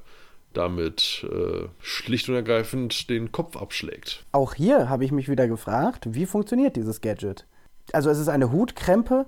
[0.54, 4.26] damit äh, schlicht und ergreifend den Kopf abschlägt.
[4.32, 7.46] Auch hier habe ich mich wieder gefragt, wie funktioniert dieses Gadget?
[7.92, 9.26] Also es ist eine Hutkrempe,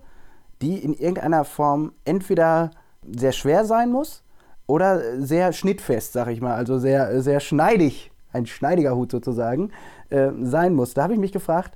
[0.62, 2.72] die in irgendeiner Form entweder
[3.06, 4.24] sehr schwer sein muss
[4.68, 9.72] oder sehr schnittfest, sag ich mal, also sehr, sehr schneidig, ein schneidiger Hut sozusagen,
[10.10, 10.94] äh, sein muss.
[10.94, 11.76] Da habe ich mich gefragt,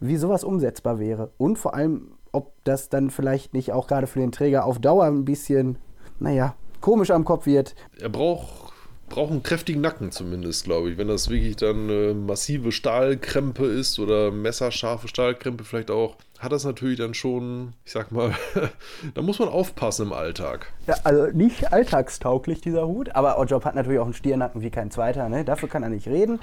[0.00, 4.20] wie sowas umsetzbar wäre und vor allem, ob das dann vielleicht nicht auch gerade für
[4.20, 5.78] den Träger auf Dauer ein bisschen,
[6.18, 7.74] naja, komisch am Kopf wird.
[8.00, 8.72] Er braucht,
[9.08, 10.98] braucht einen kräftigen Nacken zumindest, glaube ich.
[10.98, 16.64] Wenn das wirklich dann eine massive Stahlkrempe ist oder messerscharfe Stahlkrempe vielleicht auch, hat das
[16.64, 18.32] natürlich dann schon, ich sag mal,
[19.14, 20.72] da muss man aufpassen im Alltag.
[20.86, 23.14] Ja, also nicht alltagstauglich, dieser Hut.
[23.16, 25.28] Aber Oddjob hat natürlich auch einen Stiernacken wie kein zweiter.
[25.28, 25.44] Ne?
[25.44, 26.40] Dafür kann er nicht reden.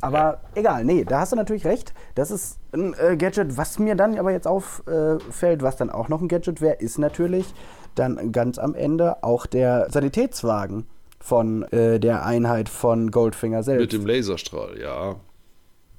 [0.00, 1.94] Aber egal, nee, da hast du natürlich recht.
[2.14, 6.20] Das ist ein äh, Gadget, was mir dann aber jetzt auffällt, was dann auch noch
[6.20, 7.54] ein Gadget wäre, ist natürlich
[7.94, 10.86] dann ganz am Ende auch der Sanitätswagen
[11.20, 13.80] von äh, der Einheit von Goldfinger selbst.
[13.80, 15.16] Mit dem Laserstrahl, ja.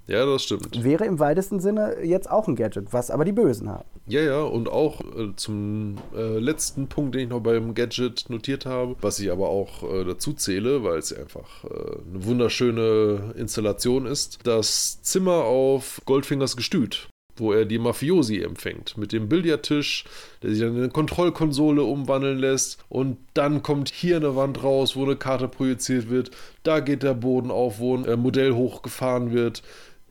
[0.07, 0.83] Ja, das stimmt.
[0.83, 3.85] Wäre im weitesten Sinne jetzt auch ein Gadget, was aber die Bösen haben.
[4.07, 8.67] Ja, ja, und auch äh, zum äh, letzten Punkt, den ich noch beim Gadget notiert
[8.67, 14.05] habe, was ich aber auch äh, dazu zähle, weil es einfach äh, eine wunderschöne Installation
[14.05, 20.05] ist, das Zimmer auf Goldfingers Gestüt, wo er die Mafiosi empfängt, mit dem Billardtisch,
[20.43, 24.95] der sich dann in eine Kontrollkonsole umwandeln lässt und dann kommt hier eine Wand raus,
[24.95, 26.29] wo eine Karte projiziert wird,
[26.61, 29.63] da geht der Boden auf, wo ein äh, Modell hochgefahren wird,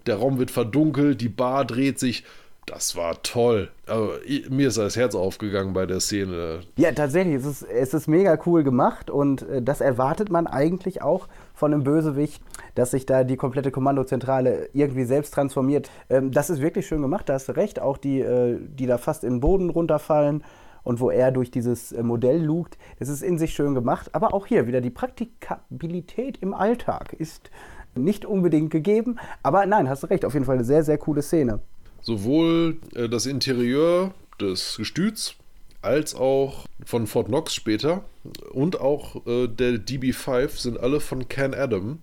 [0.07, 2.25] der Raum wird verdunkelt, die Bar dreht sich.
[2.67, 3.69] Das war toll.
[4.25, 6.61] Ich, mir ist das Herz aufgegangen bei der Szene.
[6.79, 11.03] Ja, tatsächlich, es ist, es ist mega cool gemacht und äh, das erwartet man eigentlich
[11.03, 12.43] auch von einem Bösewicht,
[12.75, 15.91] dass sich da die komplette Kommandozentrale irgendwie selbst transformiert.
[16.09, 17.81] Ähm, das ist wirklich schön gemacht, da hast du recht.
[17.81, 20.43] Auch die, äh, die da fast in den Boden runterfallen
[20.85, 24.11] und wo er durch dieses äh, Modell lugt, das ist in sich schön gemacht.
[24.15, 27.51] Aber auch hier wieder die Praktikabilität im Alltag ist
[27.97, 29.19] nicht unbedingt gegeben.
[29.43, 31.61] Aber nein, hast du recht, auf jeden Fall eine sehr, sehr coole Szene.
[32.01, 35.37] Sowohl äh, das Interieur des Gestüts
[35.83, 38.05] als auch von Fort Knox später
[38.53, 41.99] und auch äh, der DB5 sind alle von Ken Adam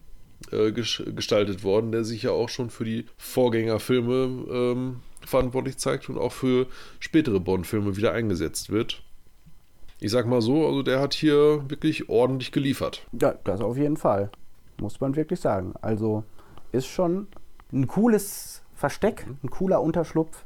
[0.52, 6.10] äh, ges gestaltet worden, der sich ja auch schon für die Vorgängerfilme ähm, verantwortlich zeigt
[6.10, 6.68] und auch für
[7.00, 9.04] spätere Bond-Filme wieder eingesetzt wird.
[10.00, 13.06] Ich sag mal so, also der hat hier wirklich ordentlich geliefert.
[13.20, 14.32] Ja, das auf jeden Fall.
[14.80, 15.74] Muss man wirklich sagen.
[15.82, 16.24] Also
[16.72, 17.28] ist schon
[17.74, 20.46] ein cooles Versteck, ein cooler Unterschlupf.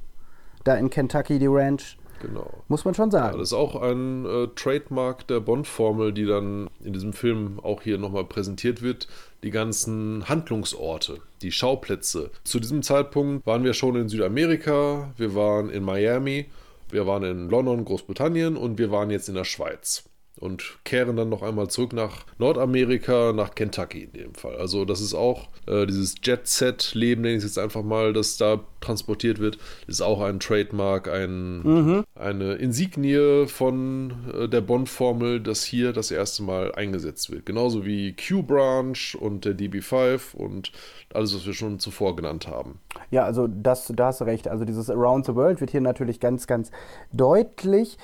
[0.64, 1.98] Da in Kentucky, die Ranch.
[2.22, 2.50] Genau.
[2.70, 3.38] Muss man schon Ja, sagen.
[3.38, 7.98] das ist auch ein äh, Trademark der Bond-Formel, die dann in diesem Film auch hier
[7.98, 9.08] nochmal präsentiert wird.
[9.44, 12.32] Die ganzen Handlungsorte, die Schauplätze.
[12.44, 16.46] Zu diesem Zeitpunkt waren wir schon in Südamerika, wir waren in Miami,
[16.90, 20.06] wir waren in London, Großbritannien und wir waren jetzt in der Schweiz.
[20.38, 24.58] Und kehren dann noch einmal zurück nach Nordamerika, nach Kentucky in dem Fall.
[24.58, 28.60] Also das ist auch äh, dieses Jet-Set-Leben, nenne ich es jetzt einfach mal, das da
[28.82, 29.58] transportiert wird,
[29.88, 36.44] ist auch ein Trademark, ein, eine Insignie von äh, der Bond-Formel, das hier das erste
[36.44, 37.46] Mal eingesetzt wird.
[37.46, 40.72] Genauso wie Q-Branch und der DB5 und
[41.14, 42.80] alles, was wir schon zuvor genannt haben.
[43.10, 44.48] Ja, also das, da hast du recht.
[44.48, 46.72] Also dieses Around the World wird hier natürlich ganz, ganz
[47.12, 47.98] deutlich.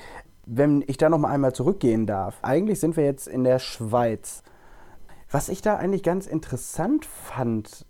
[0.46, 2.38] Wenn ich da noch mal einmal zurückgehen darf.
[2.42, 4.42] Eigentlich sind wir jetzt in der Schweiz.
[5.30, 7.86] Was ich da eigentlich ganz interessant fand,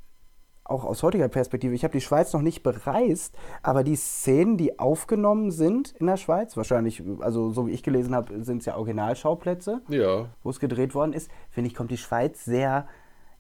[0.65, 4.79] auch aus heutiger Perspektive, ich habe die Schweiz noch nicht bereist, aber die Szenen, die
[4.79, 8.77] aufgenommen sind in der Schweiz, wahrscheinlich, also so wie ich gelesen habe, sind es ja
[8.77, 12.87] Originalschauplätze, Ja, wo es gedreht worden ist, finde ich, kommt die Schweiz sehr,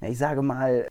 [0.00, 0.88] na, ich sage mal,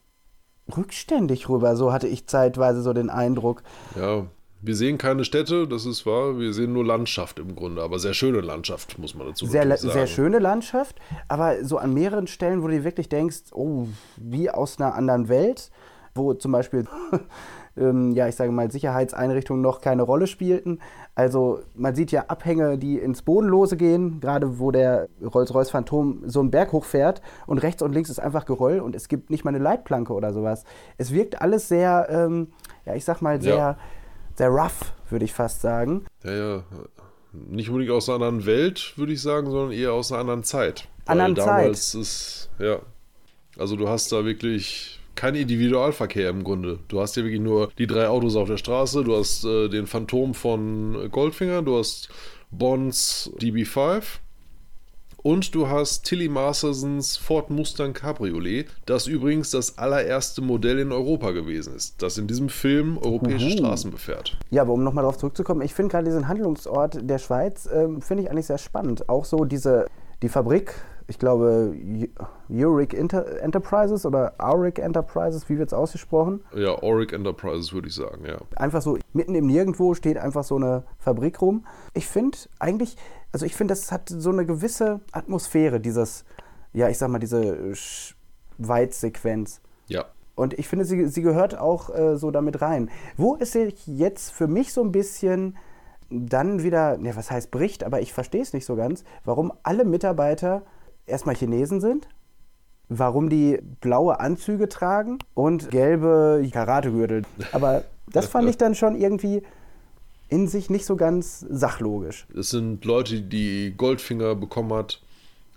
[0.76, 1.76] rückständig rüber.
[1.76, 3.64] So hatte ich zeitweise so den Eindruck.
[3.96, 4.26] ja.
[4.64, 6.38] Wir sehen keine Städte, das ist wahr.
[6.38, 9.92] Wir sehen nur Landschaft im Grunde, aber sehr schöne Landschaft, muss man dazu Sehr, sagen.
[9.92, 13.88] sehr schöne Landschaft, aber so an mehreren Stellen, wo du dir wirklich denkst, oh,
[14.18, 15.72] wie aus einer anderen Welt,
[16.14, 16.86] wo zum Beispiel,
[17.78, 20.80] ähm, ja, ich sage mal, Sicherheitseinrichtungen noch keine Rolle spielten.
[21.16, 26.40] Also man sieht ja Abhänge, die ins Bodenlose gehen, gerade wo der Rolls-Royce Phantom so
[26.40, 29.50] einen Berg hochfährt und rechts und links ist einfach Geröll und es gibt nicht mal
[29.50, 30.66] eine Leitplanke oder sowas.
[31.00, 32.50] Es wirkt alles sehr, ähm,
[32.86, 33.78] ja, ich sag mal, sehr, Ja.
[34.42, 36.06] Sehr rough, würde ich fast sagen.
[36.24, 36.64] Ja, ja.
[37.32, 40.88] Nicht unbedingt aus einer anderen Welt, würde ich sagen, sondern eher aus einer anderen Zeit.
[41.06, 42.80] Anderen Weil damals ist, ja.
[43.56, 46.80] Also du hast da wirklich kein Individualverkehr im Grunde.
[46.88, 49.86] Du hast ja wirklich nur die drei Autos auf der Straße, du hast äh, den
[49.86, 52.10] Phantom von Goldfinger, du hast
[52.50, 54.02] Bonds DB5
[55.24, 61.32] und du hast Tilly Mastersons Ford Mustang Cabriolet, das übrigens das allererste Modell in Europa
[61.32, 63.58] gewesen ist, das in diesem Film europäische Uhu.
[63.58, 64.38] Straßen befährt.
[64.50, 68.24] Ja, aber um nochmal darauf zurückzukommen, ich finde gerade diesen Handlungsort der Schweiz, ähm, finde
[68.24, 69.10] ich eigentlich sehr spannend.
[69.10, 69.88] Auch so diese,
[70.22, 70.74] die Fabrik,
[71.12, 71.76] ich glaube,
[72.50, 76.42] Uric Inter Enterprises oder Auric Enterprises, wie wird es ausgesprochen?
[76.56, 78.38] Ja, Auric Enterprises würde ich sagen, ja.
[78.56, 81.66] Einfach so mitten im Nirgendwo steht einfach so eine Fabrik rum.
[81.94, 82.96] Ich finde eigentlich,
[83.34, 86.24] also ich finde, das hat so eine gewisse Atmosphäre, dieses,
[86.72, 89.60] ja, ich sag mal, diese Schweizsequenz.
[89.88, 90.06] Ja.
[90.36, 92.90] Und ich finde, sie, sie gehört auch äh, so damit rein.
[93.18, 95.58] Wo es sich jetzt für mich so ein bisschen
[96.10, 99.84] dann wieder, ne, was heißt bricht, aber ich verstehe es nicht so ganz, warum alle
[99.84, 100.64] Mitarbeiter
[101.06, 102.08] erstmal Chinesen sind,
[102.90, 107.24] warum die blaue Anzüge tragen und gelbe Karategürtel.
[107.52, 109.44] Aber das fand ich dann schon irgendwie
[110.30, 112.26] in sich nicht so ganz sachlogisch.
[112.36, 115.02] Es sind Leute, die Goldfinger bekommen hat,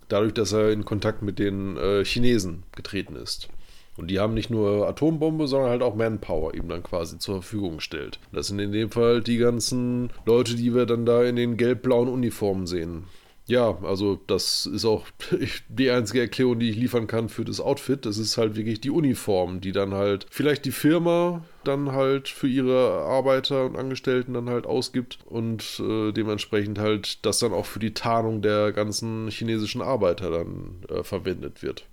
[0.09, 3.49] dadurch, dass er in Kontakt mit den äh, Chinesen getreten ist.
[3.97, 7.77] Und die haben nicht nur Atombombe, sondern halt auch Manpower ihm dann quasi zur Verfügung
[7.77, 8.19] gestellt.
[8.33, 12.09] Das sind in dem Fall die ganzen Leute, die wir dann da in den gelb-blauen
[12.09, 13.05] Uniformen sehen.
[13.47, 15.07] Ja, also das ist auch
[15.69, 18.07] die einzige Erklärung, die ich liefern kann für das Outfit.
[18.07, 22.49] Das ist halt wirklich die Uniform, die dann halt vielleicht die Firma dann halt für
[22.49, 27.81] ihre Arbeiter und Angestellten dann halt ausgibt und äh, dementsprechend halt das dann auch für
[27.81, 31.87] die Tarnung der ganzen chinesischen Arbeiter dann äh, verwendet wird.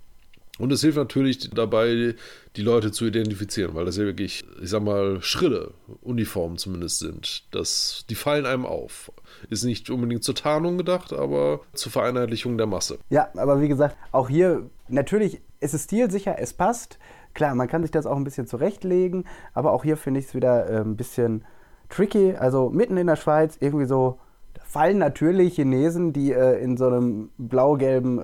[0.58, 2.14] Und es hilft natürlich dabei,
[2.56, 5.72] die Leute zu identifizieren, weil das ja wirklich, ich sag mal, schrille
[6.02, 7.44] Uniformen zumindest sind.
[7.52, 9.10] Das, die fallen einem auf.
[9.48, 12.98] Ist nicht unbedingt zur Tarnung gedacht, aber zur Vereinheitlichung der Masse.
[13.08, 16.98] Ja, aber wie gesagt, auch hier, natürlich ist es stilsicher, es passt.
[17.32, 19.24] Klar, man kann sich das auch ein bisschen zurechtlegen,
[19.54, 21.44] aber auch hier finde ich es wieder äh, ein bisschen
[21.88, 22.34] tricky.
[22.34, 24.18] Also mitten in der Schweiz irgendwie so,
[24.64, 28.22] fallen natürlich Chinesen, die äh, in so einem blau-gelben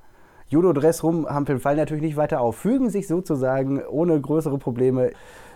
[0.48, 5.12] Judo-Dress rumhampeln, fallen natürlich nicht weiter auf, fügen sich sozusagen ohne größere Probleme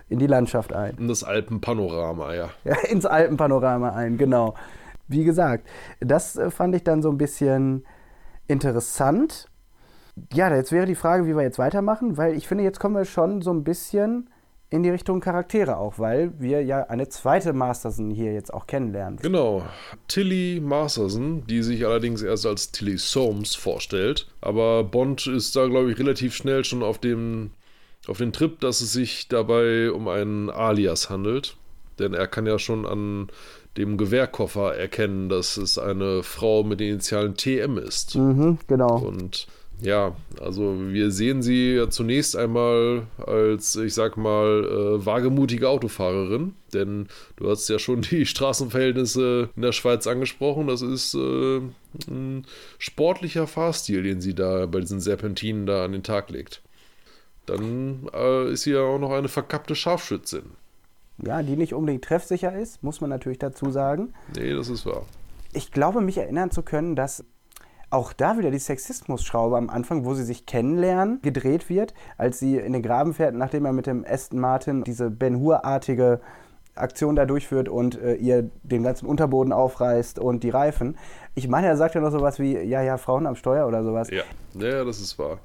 [0.08, 0.96] in die Landschaft ein.
[0.98, 2.50] In das Alpenpanorama, ja.
[2.64, 4.54] Ja, ins Alpenpanorama ein, genau.
[5.08, 5.68] Wie gesagt,
[6.00, 7.84] das äh, fand ich dann so ein bisschen
[8.46, 9.48] interessant.
[10.32, 13.06] Ja, jetzt wäre die Frage, wie wir jetzt weitermachen, weil ich finde, jetzt kommen wir
[13.06, 14.28] schon so ein bisschen
[14.72, 19.18] in die Richtung Charaktere auch, weil wir ja eine zweite Masterson hier jetzt auch kennenlernen.
[19.20, 19.64] Genau.
[20.08, 24.28] Tilly Masterson, die sich allerdings erst als Tilly Soames vorstellt.
[24.40, 27.50] Aber Bond ist da, glaube ich, relativ schnell schon auf dem,
[28.06, 31.56] auf den Trip, dass es sich dabei um einen Alias handelt.
[31.98, 33.28] Denn er kann ja schon an
[33.76, 38.16] dem Gewehrkoffer erkennen, dass es eine Frau mit den Initialen TM ist.
[38.16, 38.98] Mhm, genau.
[38.98, 39.46] Und
[39.82, 46.54] ja, also wir sehen sie ja zunächst einmal als, ich sag mal, äh, wagemutige Autofahrerin,
[46.72, 50.68] denn du hast ja schon die Straßenverhältnisse in der Schweiz angesprochen.
[50.68, 51.60] Das ist äh,
[52.08, 52.46] ein
[52.78, 56.62] sportlicher Fahrstil, den sie da bei diesen Serpentinen da an den Tag legt.
[57.46, 60.44] Dann äh, ist sie ja auch noch eine verkappte Scharfschützin.
[61.18, 64.14] Ja, die nicht unbedingt treffsicher ist, muss man natürlich dazu sagen.
[64.36, 65.06] Nee, das ist wahr.
[65.52, 67.24] Ich glaube, mich erinnern zu können, dass
[67.92, 72.56] auch da wieder die Sexismusschraube am Anfang, wo sie sich kennenlernen, gedreht wird, als sie
[72.56, 76.20] in den Graben fährt, nachdem er mit dem Aston Martin diese Ben Hur-artige
[76.74, 80.96] Aktion da durchführt und äh, ihr den ganzen Unterboden aufreißt und die Reifen.
[81.34, 84.08] Ich meine, er sagt ja noch sowas wie, ja, ja, Frauen am Steuer oder sowas.
[84.10, 84.22] Ja,
[84.54, 85.38] ja das ist wahr.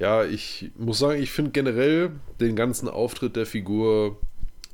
[0.00, 2.10] Ja, ich muss sagen, ich finde generell
[2.40, 4.16] den ganzen Auftritt der Figur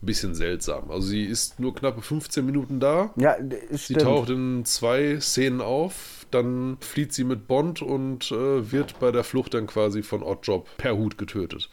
[0.02, 0.90] ein bisschen seltsam.
[0.90, 3.10] Also sie ist nur knappe 15 Minuten da.
[3.16, 3.36] Ja,
[3.70, 4.02] Sie stimmt.
[4.02, 9.24] taucht in zwei Szenen auf, dann flieht sie mit Bond und äh, wird bei der
[9.24, 11.70] Flucht dann quasi von Oddjob per Hut getötet.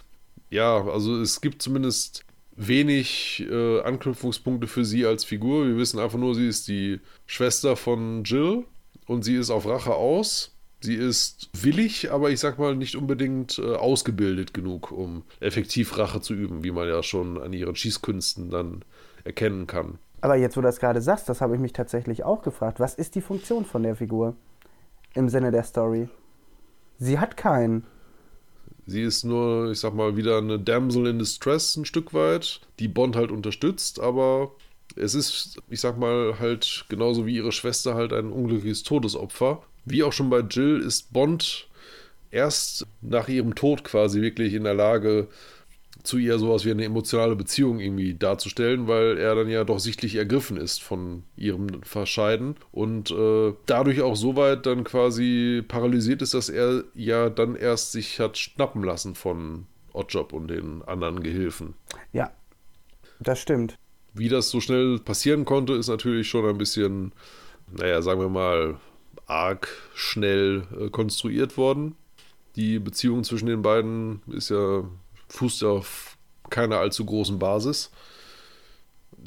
[0.50, 2.26] Ja, also es gibt zumindest
[2.56, 5.66] wenig äh, Anknüpfungspunkte für sie als Figur.
[5.66, 8.66] Wir wissen einfach nur, sie ist die Schwester von Jill
[9.08, 10.52] und sie ist auf Rache aus.
[10.82, 16.20] Sie ist willig, aber ich sag mal nicht unbedingt äh, ausgebildet genug, um effektiv Rache
[16.20, 18.84] zu üben, wie man ja schon an ihren Schießkünsten dann
[19.24, 19.98] erkennen kann.
[20.24, 22.80] Aber jetzt, wo du das gerade sagst, das habe ich mich tatsächlich auch gefragt.
[22.80, 24.38] Was ist die Funktion von der Figur
[25.16, 26.08] im Sinne der Story?
[26.98, 27.84] Sie hat keinen.
[28.86, 32.88] Sie ist nur, ich sag mal, wieder eine Damsel in Distress ein Stück weit, die
[32.88, 34.52] Bond halt unterstützt, aber
[34.96, 39.62] es ist, ich sag mal, halt genauso wie ihre Schwester halt ein unglückliches Todesopfer.
[39.84, 41.68] Wie auch schon bei Jill ist Bond
[42.32, 45.28] erst nach ihrem Tod quasi wirklich in der Lage,
[46.04, 50.16] zu ihr sowas wie eine emotionale Beziehung irgendwie darzustellen, weil er dann ja doch sichtlich
[50.16, 56.34] ergriffen ist von ihrem Verscheiden und äh, dadurch auch so weit dann quasi paralysiert ist,
[56.34, 61.76] dass er ja dann erst sich hat schnappen lassen von Oddjob und den anderen Gehilfen.
[62.12, 62.32] Ja,
[63.20, 63.78] das stimmt.
[64.14, 67.14] Wie das so schnell passieren konnte, ist natürlich schon ein bisschen,
[67.72, 68.78] naja, sagen wir mal,
[69.26, 71.96] arg schnell äh, konstruiert worden.
[72.56, 74.84] Die Beziehung zwischen den beiden ist ja
[75.34, 76.18] fußt auf
[76.50, 77.92] keiner allzu großen Basis.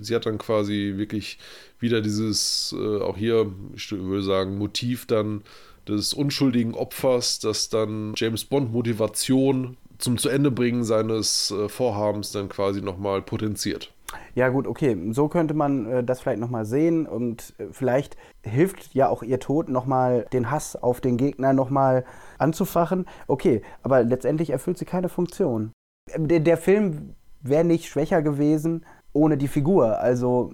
[0.00, 1.38] Sie hat dann quasi wirklich
[1.78, 5.42] wieder dieses, äh, auch hier, ich würde sagen, Motiv dann
[5.88, 12.32] des unschuldigen Opfers, das dann James Bond Motivation zum zu Ende bringen seines äh, Vorhabens
[12.32, 13.92] dann quasi nochmal potenziert.
[14.34, 18.94] Ja gut, okay, so könnte man äh, das vielleicht nochmal sehen und äh, vielleicht hilft
[18.94, 22.04] ja auch ihr Tod nochmal den Hass auf den Gegner nochmal
[22.38, 23.06] anzufachen.
[23.26, 25.72] Okay, aber letztendlich erfüllt sie keine Funktion
[26.14, 29.98] der, der Film wäre nicht schwächer gewesen ohne die Figur.
[29.98, 30.52] Also,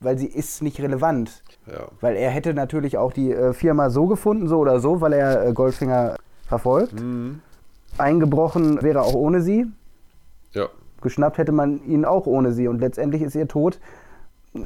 [0.00, 1.42] weil sie ist nicht relevant.
[1.66, 1.88] Ja.
[2.00, 5.46] Weil er hätte natürlich auch die äh, Firma so gefunden, so oder so, weil er
[5.46, 7.00] äh, Goldfinger verfolgt.
[7.00, 7.40] Mhm.
[7.98, 9.66] Eingebrochen wäre auch ohne sie.
[10.52, 10.68] Ja.
[11.00, 12.68] Geschnappt hätte man ihn auch ohne sie.
[12.68, 13.80] Und letztendlich ist ihr tot.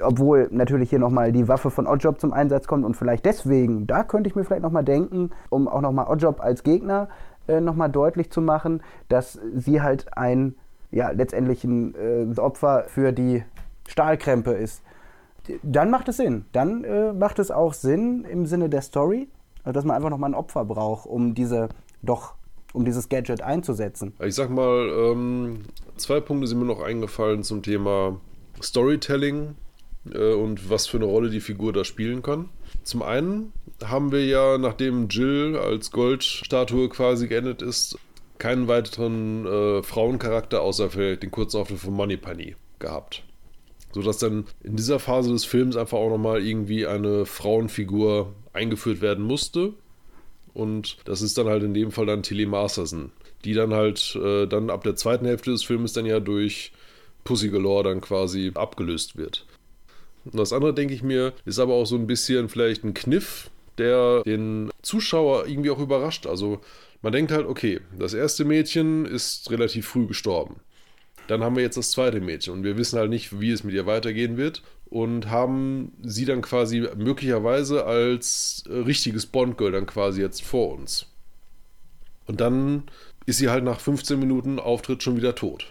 [0.03, 4.03] Obwohl natürlich hier nochmal die Waffe von Oddjob zum Einsatz kommt und vielleicht deswegen, da
[4.05, 7.09] könnte ich mir vielleicht nochmal denken, um auch nochmal Oddjob als Gegner
[7.49, 10.55] äh, nochmal deutlich zu machen, dass sie halt ein,
[10.91, 13.43] ja, letztendlich ein äh, Opfer für die
[13.89, 14.83] Stahlkrempe ist.
[15.63, 16.45] Dann macht es Sinn.
[16.53, 19.29] Dann äh, macht es auch Sinn im Sinne der Story,
[19.65, 21.69] dass man einfach nochmal ein Opfer braucht, um diese
[22.03, 22.35] doch
[22.73, 24.13] um dieses Gadget einzusetzen.
[24.21, 25.61] Ich sag mal, ähm,
[25.97, 28.21] zwei Punkte sind mir noch eingefallen zum Thema
[28.63, 29.55] Storytelling
[30.13, 32.51] äh, und was für eine Rolle die Figur da spielen kann.
[32.83, 33.53] Zum einen
[33.85, 37.99] haben wir ja, nachdem Jill als Goldstatue quasi geendet ist,
[38.39, 43.25] keinen weiteren äh, Frauencharakter außer vielleicht den kurzen Auftritt von Moneypenny gehabt.
[43.93, 49.25] Sodass dann in dieser Phase des Films einfach auch nochmal irgendwie eine Frauenfigur eingeführt werden
[49.25, 49.73] musste.
[50.55, 53.13] Und das ist dann halt in dem Fall dann Tilly Masterson,
[53.45, 56.73] die dann halt äh, dann ab der zweiten Hälfte des Films dann ja durch
[57.25, 59.47] Pussy Galore dann quasi abgelöst wird.
[60.31, 63.51] Und das andere, denke ich mir, ist aber auch so ein bisschen vielleicht ein Kniff,
[63.79, 66.27] der den Zuschauer irgendwie auch überrascht.
[66.27, 66.61] Also
[67.03, 70.57] man denkt halt, okay, das erste Mädchen ist relativ früh gestorben.
[71.29, 73.75] Dann haben wir jetzt das zweite Mädchen und wir wissen halt nicht, wie es mit
[73.75, 80.43] ihr weitergehen wird und haben sie dann quasi möglicherweise als richtiges Bond-Girl dann quasi jetzt
[80.43, 81.07] vor uns.
[82.27, 82.85] Und dann
[83.27, 85.67] ist sie halt nach 15 Minuten Auftritt schon wieder tot.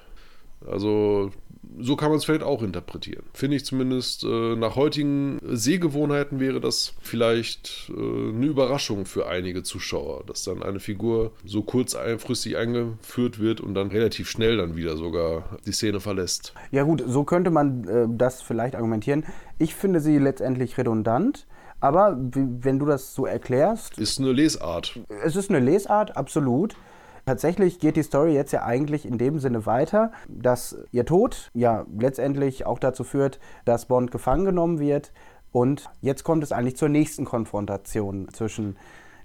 [0.65, 1.31] Also
[1.79, 3.23] so kann man es vielleicht auch interpretieren.
[3.33, 9.63] Finde ich zumindest, äh, nach heutigen Sehgewohnheiten wäre das vielleicht äh, eine Überraschung für einige
[9.63, 14.97] Zuschauer, dass dann eine Figur so kurzfristig eingeführt wird und dann relativ schnell dann wieder
[14.97, 16.53] sogar die Szene verlässt.
[16.71, 19.25] Ja gut, so könnte man äh, das vielleicht argumentieren.
[19.57, 21.47] Ich finde sie letztendlich redundant.
[21.79, 23.99] Aber wenn du das so erklärst.
[23.99, 24.99] Ist eine Lesart.
[25.23, 26.75] Es ist eine Lesart, absolut.
[27.27, 31.85] Tatsächlich geht die Story jetzt ja eigentlich in dem Sinne weiter, dass ihr Tod ja
[31.99, 35.11] letztendlich auch dazu führt, dass Bond gefangen genommen wird.
[35.51, 38.77] Und jetzt kommt es eigentlich zur nächsten Konfrontation zwischen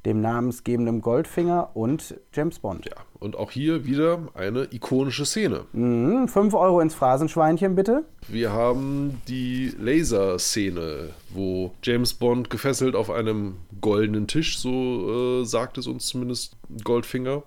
[0.04, 2.86] dem namensgebenden Goldfinger und James Bond.
[2.86, 5.66] Ja, und auch hier wieder eine ikonische Szene.
[5.72, 8.02] Mhm, 5 Euro ins Phrasenschweinchen, bitte.
[8.26, 15.78] Wir haben die Laser-Szene, wo James Bond gefesselt auf einem goldenen Tisch, so äh, sagt
[15.78, 17.44] es uns zumindest Goldfinger,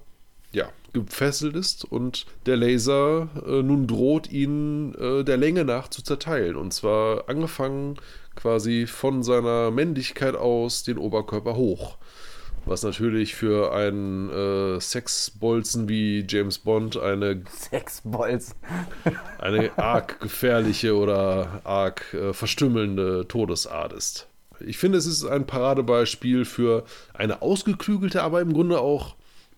[0.55, 6.01] ja, gefesselt ist und der Laser äh, nun droht, ihn äh, der Länge nach zu
[6.01, 6.55] zerteilen.
[6.55, 7.97] Und zwar angefangen
[8.35, 11.97] quasi von seiner Männlichkeit aus den Oberkörper hoch.
[12.65, 18.55] Was natürlich für einen äh, Sexbolzen wie James Bond eine Sexbolzen.
[19.37, 24.27] eine arg gefährliche oder arg äh, verstümmelnde Todesart ist.
[24.61, 29.15] Ich finde, es ist ein Paradebeispiel für eine ausgeklügelte, aber im Grunde auch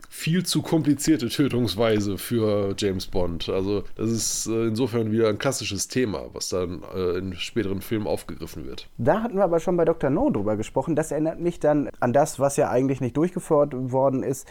[0.10, 3.50] viel zu komplizierte Tötungsweise für James Bond.
[3.50, 8.08] Also das ist äh, insofern wieder ein klassisches Thema, was dann äh, in späteren Filmen
[8.08, 8.90] aufgegriffen wird.
[8.98, 10.10] Da hatten wir aber schon bei Dr.
[10.10, 10.96] No drüber gesprochen.
[10.96, 14.48] Das erinnert mich dann an das, was ja eigentlich nicht durchgeführt worden ist,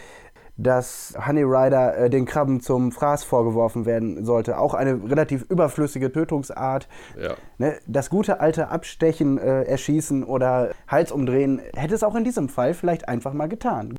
[0.56, 4.58] dass Honey Rider äh, den Krabben zum Fraß vorgeworfen werden sollte.
[4.58, 6.88] Auch eine relativ überflüssige Tötungsart.
[7.20, 7.34] Ja.
[7.58, 12.48] Ne, das gute alte Abstechen, äh, Erschießen oder Hals umdrehen hätte es auch in diesem
[12.48, 13.96] Fall vielleicht einfach mal getan.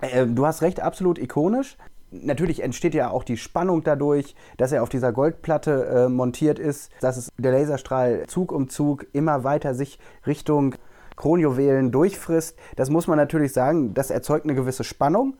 [0.00, 1.76] Äh, du hast recht, absolut ikonisch.
[2.10, 6.90] Natürlich entsteht ja auch die Spannung dadurch, dass er auf dieser Goldplatte äh, montiert ist,
[7.00, 10.74] dass es der Laserstrahl Zug um Zug immer weiter sich Richtung
[11.16, 12.56] Kronjuwelen durchfrisst.
[12.76, 15.36] Das muss man natürlich sagen, das erzeugt eine gewisse Spannung.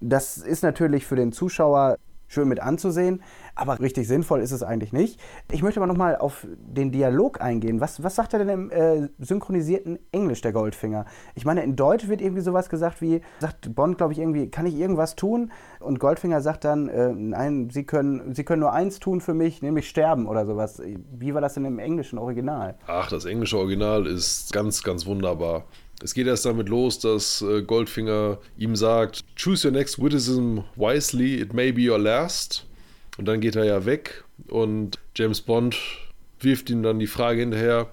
[0.00, 1.96] Das ist natürlich für den Zuschauer
[2.28, 3.22] schön mit anzusehen,
[3.54, 5.20] aber richtig sinnvoll ist es eigentlich nicht.
[5.50, 7.80] Ich möchte aber nochmal auf den Dialog eingehen.
[7.80, 11.06] Was, was sagt er denn im äh, synchronisierten Englisch, der Goldfinger?
[11.34, 14.66] Ich meine, in Deutsch wird irgendwie sowas gesagt wie, sagt Bond, glaube ich, irgendwie, kann
[14.66, 15.52] ich irgendwas tun?
[15.80, 19.62] Und Goldfinger sagt dann, äh, nein, Sie können, Sie können nur eins tun für mich,
[19.62, 20.82] nämlich sterben oder sowas.
[21.12, 22.76] Wie war das denn im englischen Original?
[22.86, 25.64] Ach, das englische Original ist ganz, ganz wunderbar.
[26.02, 31.40] Es geht erst damit los, dass äh, Goldfinger ihm sagt, choose your next witticism wisely,
[31.40, 32.66] it may be your last.
[33.18, 35.76] Und dann geht er ja weg und James Bond
[36.40, 37.88] wirft ihm dann die Frage hinterher,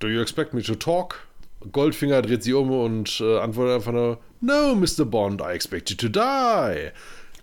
[0.00, 1.26] do you expect me to talk?
[1.72, 5.04] Goldfinger dreht sie um und äh, antwortet einfach nur, no, Mr.
[5.04, 6.90] Bond, I expect you to die.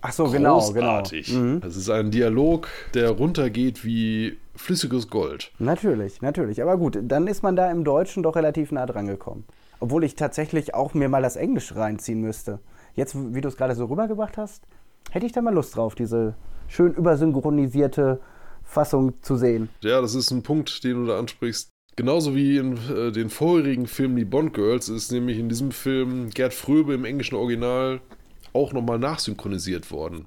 [0.02, 1.02] Ach so, genau, genau.
[1.10, 1.60] Mhm.
[1.60, 5.50] Das ist ein Dialog, der runtergeht wie flüssiges Gold.
[5.58, 6.62] Natürlich, natürlich.
[6.62, 9.44] Aber gut, dann ist man da im Deutschen doch relativ nah dran gekommen.
[9.80, 12.60] Obwohl ich tatsächlich auch mir mal das Englisch reinziehen müsste.
[12.94, 14.64] Jetzt, wie du es gerade so rübergebracht hast,
[15.10, 16.34] hätte ich da mal Lust drauf, diese
[16.68, 18.20] schön übersynchronisierte
[18.64, 19.68] Fassung zu sehen.
[19.82, 21.70] Ja, das ist ein Punkt, den du da ansprichst.
[21.94, 26.30] Genauso wie in äh, den vorherigen Filmen Die Bond Girls ist nämlich in diesem Film
[26.30, 28.00] Gerd Fröbe im englischen Original
[28.52, 30.26] auch nochmal nachsynchronisiert worden.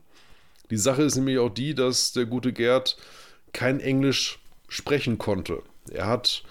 [0.72, 2.98] Die Sache ist nämlich auch die, dass der gute Gerd
[3.54, 5.62] kein Englisch sprechen konnte.
[5.92, 6.44] Er hat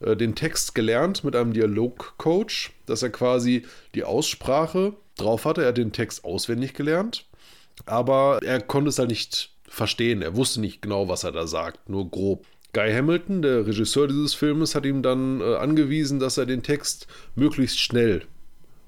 [0.00, 5.62] äh, den Text gelernt mit einem Dialogcoach, dass er quasi die Aussprache drauf hatte.
[5.62, 7.26] Er hat den Text auswendig gelernt,
[7.86, 10.22] aber er konnte es halt nicht verstehen.
[10.22, 12.44] Er wusste nicht genau, was er da sagt, nur grob.
[12.72, 17.08] Guy Hamilton, der Regisseur dieses Filmes, hat ihm dann äh, angewiesen, dass er den Text
[17.34, 18.22] möglichst schnell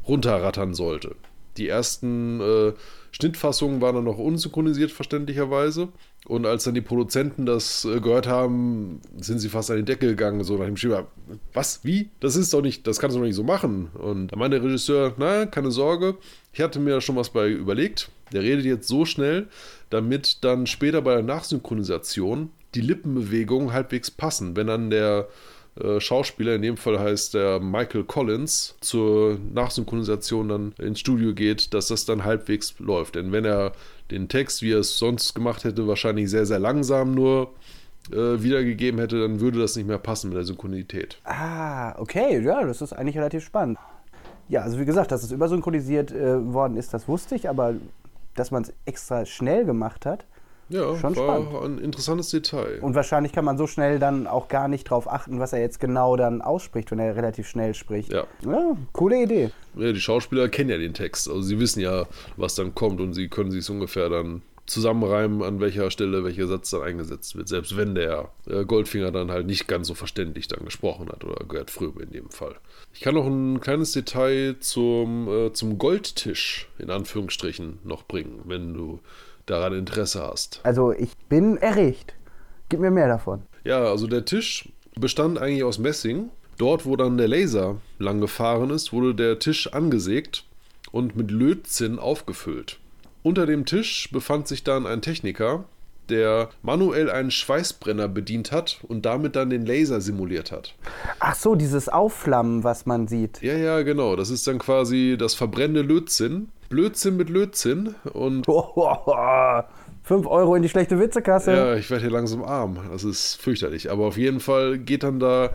[0.07, 1.17] runterrattern sollte.
[1.57, 2.73] Die ersten äh,
[3.11, 5.89] Schnittfassungen waren dann noch unsynchronisiert, verständlicherweise.
[6.27, 10.07] Und als dann die Produzenten das äh, gehört haben, sind sie fast an die Decke
[10.07, 11.09] gegangen, so nach dem Schieber.
[11.53, 11.81] Was?
[11.83, 12.11] Wie?
[12.21, 13.89] Das ist doch nicht, das kannst du doch nicht so machen.
[13.95, 16.17] Und da meinte der Regisseur, na, keine Sorge,
[16.53, 18.09] ich hatte mir da schon was bei überlegt.
[18.33, 19.49] Der redet jetzt so schnell,
[19.91, 24.57] damit dann später bei der Nachsynchronisation die Lippenbewegungen halbwegs passen.
[24.57, 25.29] Wenn dann der
[25.81, 31.75] äh, Schauspieler, in dem Fall heißt der Michael Collins, zur Nachsynchronisation dann ins Studio geht,
[31.75, 33.15] dass das dann halbwegs läuft.
[33.15, 33.73] Denn wenn er
[34.13, 37.53] den Text, wie er es sonst gemacht hätte, wahrscheinlich sehr, sehr langsam nur
[38.11, 41.19] äh, wiedergegeben hätte, dann würde das nicht mehr passen mit der Synchronität.
[41.25, 43.79] Ah, okay, ja, das ist eigentlich relativ spannend.
[44.49, 47.75] Ja, also wie gesagt, dass es übersynchronisiert äh, worden ist, das wusste ich, aber
[48.35, 50.25] dass man es extra schnell gemacht hat,
[50.73, 51.79] ja, Schon war spannend.
[51.79, 52.79] ein interessantes Detail.
[52.81, 55.81] Und wahrscheinlich kann man so schnell dann auch gar nicht drauf achten, was er jetzt
[55.81, 58.13] genau dann ausspricht, wenn er relativ schnell spricht.
[58.13, 58.27] Ja.
[58.45, 59.51] ja coole Idee.
[59.77, 62.07] Ja, die Schauspieler kennen ja den Text, also sie wissen ja,
[62.37, 66.71] was dann kommt und sie können sich ungefähr dann zusammenreimen, an welcher Stelle welcher Satz
[66.71, 70.65] dann eingesetzt wird, selbst wenn der äh, Goldfinger dann halt nicht ganz so verständlich dann
[70.65, 72.55] gesprochen hat oder Gerd Fröbe in dem Fall.
[72.95, 78.73] Ich kann noch ein kleines Detail zum, äh, zum Goldtisch in Anführungsstrichen noch bringen, wenn
[78.73, 79.01] du
[79.47, 80.61] daran Interesse hast.
[80.63, 82.15] Also ich bin erregt.
[82.69, 83.43] Gib mir mehr davon.
[83.65, 86.31] Ja, also der Tisch bestand eigentlich aus Messing.
[86.59, 90.45] Dort, wo dann der Laser lang gefahren ist, wurde der Tisch angesägt
[90.91, 92.79] und mit Lötzinn aufgefüllt.
[93.23, 95.65] Unter dem Tisch befand sich dann ein Techniker,
[96.09, 100.75] der manuell einen Schweißbrenner bedient hat und damit dann den Laser simuliert hat.
[101.21, 103.43] Ach so, dieses Aufflammen, was man sieht.
[103.43, 104.17] Ja, ja, genau.
[104.17, 106.49] Das ist dann quasi das verbrennende Lötzinn.
[106.69, 108.47] Blödsinn mit Lötzinn und
[110.05, 111.53] 5 Euro in die schlechte Witzekasse.
[111.53, 112.79] Ja, ich werde hier langsam arm.
[112.91, 113.91] Das ist fürchterlich.
[113.91, 115.51] Aber auf jeden Fall geht dann da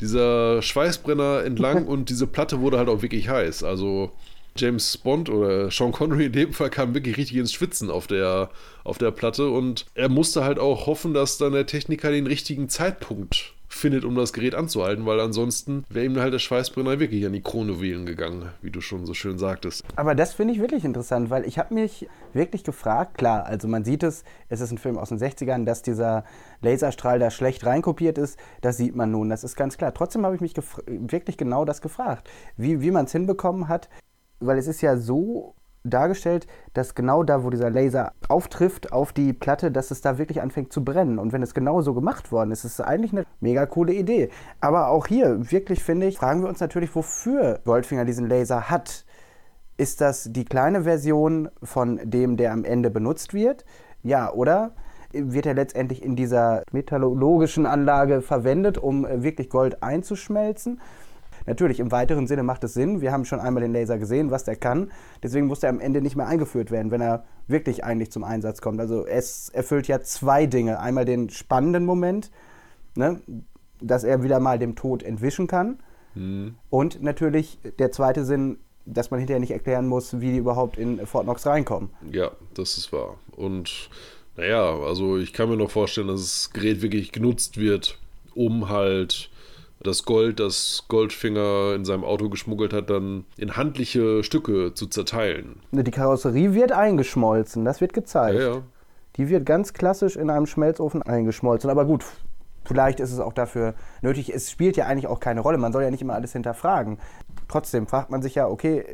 [0.00, 3.64] dieser Schweißbrenner entlang und diese Platte wurde halt auch wirklich heiß.
[3.64, 4.12] Also
[4.56, 8.50] James Bond oder Sean Connery in dem Fall kam wirklich richtig ins Schwitzen auf der,
[8.84, 12.68] auf der Platte und er musste halt auch hoffen, dass dann der Techniker den richtigen
[12.68, 17.32] Zeitpunkt findet, um das Gerät anzuhalten, weil ansonsten wäre ihm halt der Schweißbrenner wirklich an
[17.32, 19.84] die Kronjuwelen gegangen, wie du schon so schön sagtest.
[19.96, 23.84] Aber das finde ich wirklich interessant, weil ich habe mich wirklich gefragt, klar, also man
[23.84, 26.24] sieht es, es ist ein Film aus den 60ern, dass dieser
[26.62, 29.92] Laserstrahl da schlecht reinkopiert ist, das sieht man nun, das ist ganz klar.
[29.92, 30.54] Trotzdem habe ich mich
[30.86, 33.88] wirklich genau das gefragt, wie, wie man es hinbekommen hat,
[34.40, 39.32] weil es ist ja so dargestellt, dass genau da, wo dieser Laser auftrifft auf die
[39.32, 41.18] Platte, dass es da wirklich anfängt zu brennen.
[41.18, 44.30] Und wenn es genau so gemacht worden ist, ist es eigentlich eine mega coole Idee.
[44.60, 49.04] Aber auch hier, wirklich finde ich, fragen wir uns natürlich, wofür Goldfinger diesen Laser hat.
[49.76, 53.64] Ist das die kleine Version von dem, der am Ende benutzt wird?
[54.02, 54.72] Ja, oder?
[55.12, 60.80] Wird er letztendlich in dieser metallurgischen Anlage verwendet, um wirklich Gold einzuschmelzen?
[61.48, 63.00] Natürlich, im weiteren Sinne macht es Sinn.
[63.00, 64.92] Wir haben schon einmal den Laser gesehen, was der kann.
[65.22, 68.60] Deswegen muss er am Ende nicht mehr eingeführt werden, wenn er wirklich eigentlich zum Einsatz
[68.60, 68.78] kommt.
[68.80, 70.78] Also es erfüllt ja zwei Dinge.
[70.78, 72.30] Einmal den spannenden Moment,
[72.94, 73.20] ne,
[73.80, 75.78] dass er wieder mal dem Tod entwischen kann.
[76.14, 76.56] Mhm.
[76.68, 81.06] Und natürlich der zweite Sinn, dass man hinterher nicht erklären muss, wie die überhaupt in
[81.06, 81.88] Fort Knox reinkommen.
[82.12, 83.16] Ja, das ist wahr.
[83.32, 83.88] Und
[84.36, 87.98] naja, also ich kann mir noch vorstellen, dass das Gerät wirklich genutzt wird,
[88.34, 89.30] um halt
[89.80, 95.60] das Gold, das Goldfinger in seinem Auto geschmuggelt hat, dann in handliche Stücke zu zerteilen.
[95.70, 98.38] Die Karosserie wird eingeschmolzen, das wird gezeigt.
[98.38, 98.62] Ja, ja.
[99.16, 101.70] Die wird ganz klassisch in einem Schmelzofen eingeschmolzen.
[101.70, 102.04] Aber gut,
[102.64, 104.32] vielleicht ist es auch dafür nötig.
[104.32, 105.58] Es spielt ja eigentlich auch keine Rolle.
[105.58, 106.98] Man soll ja nicht immer alles hinterfragen.
[107.48, 108.84] Trotzdem fragt man sich ja, okay,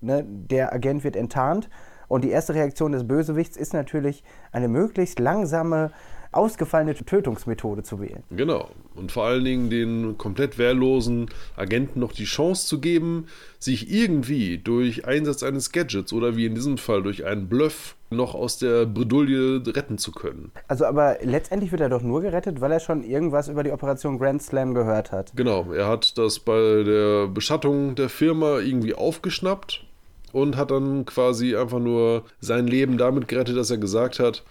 [0.00, 1.68] ne, der Agent wird enttarnt.
[2.06, 4.22] Und die erste Reaktion des Bösewichts ist natürlich
[4.52, 5.90] eine möglichst langsame
[6.36, 8.22] ausgefallene Tötungsmethode zu wählen.
[8.30, 8.70] Genau.
[8.94, 13.26] Und vor allen Dingen den komplett wehrlosen Agenten noch die Chance zu geben,
[13.58, 18.34] sich irgendwie durch Einsatz eines Gadgets oder wie in diesem Fall durch einen Bluff noch
[18.34, 20.52] aus der Bredouille retten zu können.
[20.68, 24.18] Also aber letztendlich wird er doch nur gerettet, weil er schon irgendwas über die Operation
[24.18, 25.32] Grand Slam gehört hat.
[25.34, 29.84] Genau, er hat das bei der Beschattung der Firma irgendwie aufgeschnappt
[30.32, 34.42] und hat dann quasi einfach nur sein Leben damit gerettet, dass er gesagt hat,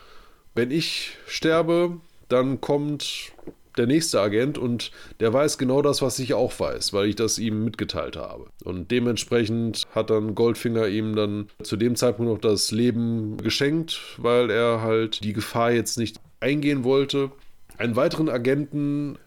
[0.56, 1.98] wenn ich sterbe,
[2.30, 3.32] dann kommt
[3.78, 7.40] der nächste Agent und der weiß genau das, was ich auch weiß, weil ich das
[7.40, 8.48] ihm mitgeteilt habe.
[8.64, 14.50] Und dementsprechend hat dann Goldfinger ihm dann zu dem Zeitpunkt noch das Leben geschenkt, weil
[14.52, 17.32] er halt die Gefahr jetzt nicht eingehen wollte,
[17.78, 19.18] einen weiteren Agenten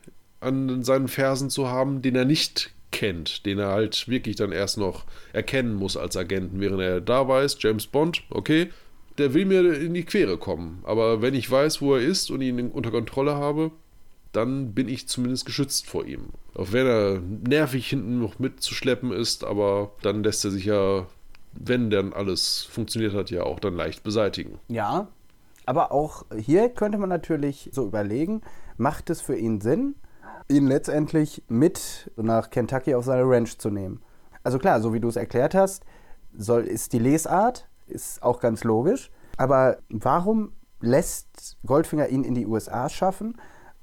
[0.40, 4.78] an seinen Fersen zu haben, den er nicht kennt, den er halt wirklich dann erst
[4.78, 8.70] noch erkennen muss als Agenten, während er da weiß, James Bond, okay,
[9.18, 10.82] der will mir in die Quere kommen.
[10.84, 13.70] Aber wenn ich weiß, wo er ist und ihn unter Kontrolle habe,
[14.32, 16.28] dann bin ich zumindest geschützt vor ihm.
[16.54, 21.06] Auch wenn er nervig hinten noch mitzuschleppen ist, aber dann lässt er sich ja,
[21.52, 24.58] wenn dann alles funktioniert hat, ja auch dann leicht beseitigen.
[24.68, 25.08] Ja,
[25.64, 28.42] aber auch hier könnte man natürlich so überlegen,
[28.76, 29.94] macht es für ihn Sinn,
[30.48, 34.02] ihn letztendlich mit nach Kentucky auf seine Ranch zu nehmen?
[34.44, 35.84] Also klar, so wie du es erklärt hast,
[36.36, 39.10] soll, ist die Lesart, ist auch ganz logisch.
[39.36, 43.36] Aber warum lässt Goldfinger ihn in die USA schaffen?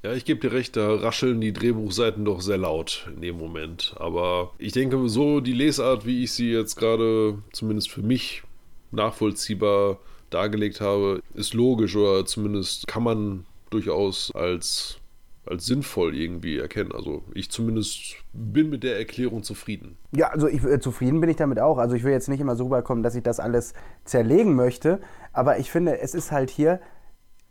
[0.03, 3.95] Ja, ich gebe dir recht, da rascheln die Drehbuchseiten doch sehr laut in dem Moment.
[3.99, 8.43] Aber ich denke, so die Lesart, wie ich sie jetzt gerade zumindest für mich
[8.91, 9.99] nachvollziehbar
[10.29, 14.97] dargelegt habe, ist logisch oder zumindest kann man durchaus als
[15.45, 16.91] als sinnvoll irgendwie erkennen.
[16.93, 19.97] Also ich zumindest bin mit der Erklärung zufrieden.
[20.15, 21.77] Ja, also ich, äh, zufrieden bin ich damit auch.
[21.77, 23.73] Also ich will jetzt nicht immer so rüberkommen, dass ich das alles
[24.05, 25.01] zerlegen möchte,
[25.33, 26.79] aber ich finde, es ist halt hier,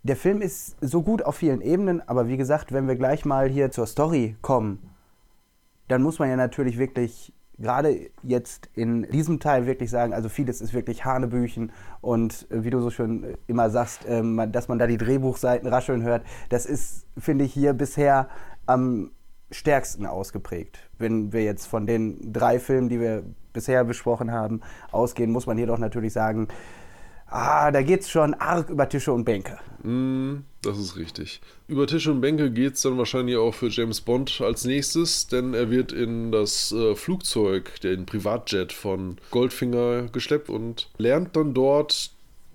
[0.02, 3.48] der Film ist so gut auf vielen Ebenen, aber wie gesagt, wenn wir gleich mal
[3.48, 4.90] hier zur Story kommen,
[5.88, 10.60] dann muss man ja natürlich wirklich gerade jetzt in diesem Teil wirklich sagen, also vieles
[10.60, 14.78] ist wirklich Hanebüchen und äh, wie du so schön äh, immer sagst, äh, dass man
[14.78, 18.28] da die Drehbuchseiten rascheln hört, das ist, finde ich, hier bisher
[18.66, 19.10] am
[19.50, 20.78] stärksten ausgeprägt.
[20.98, 23.22] Wenn wir jetzt von den drei Filmen, die wir
[23.52, 26.48] bisher besprochen haben, ausgehen, muss man hier doch natürlich sagen,
[27.32, 29.58] ah, da geht es schon arg über Tische und Bänke.
[29.82, 31.40] Mm, das ist richtig.
[31.66, 35.54] Über Tische und Bänke geht es dann wahrscheinlich auch für James Bond als nächstes, denn
[35.54, 42.10] er wird in das äh, Flugzeug, den Privatjet von Goldfinger geschleppt und lernt dann dort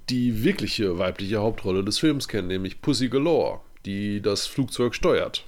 [0.09, 5.45] die wirkliche weibliche Hauptrolle des Films kennen, nämlich Pussy Galore, die das Flugzeug steuert.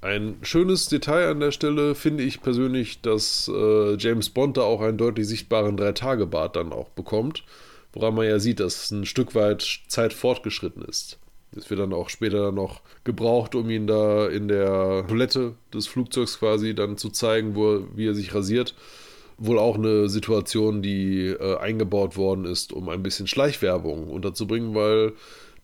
[0.00, 4.80] Ein schönes Detail an der Stelle finde ich persönlich, dass äh, James Bond da auch
[4.80, 7.42] einen deutlich sichtbaren Drei-Tage-Bart dann auch bekommt
[7.92, 11.18] woran man ja sieht, dass ein Stück weit Zeit fortgeschritten ist.
[11.52, 16.38] Das wird dann auch später noch gebraucht, um ihn da in der Toilette des Flugzeugs
[16.38, 18.74] quasi dann zu zeigen, wo, wie er sich rasiert.
[19.38, 25.12] Wohl auch eine Situation, die äh, eingebaut worden ist, um ein bisschen Schleichwerbung unterzubringen, weil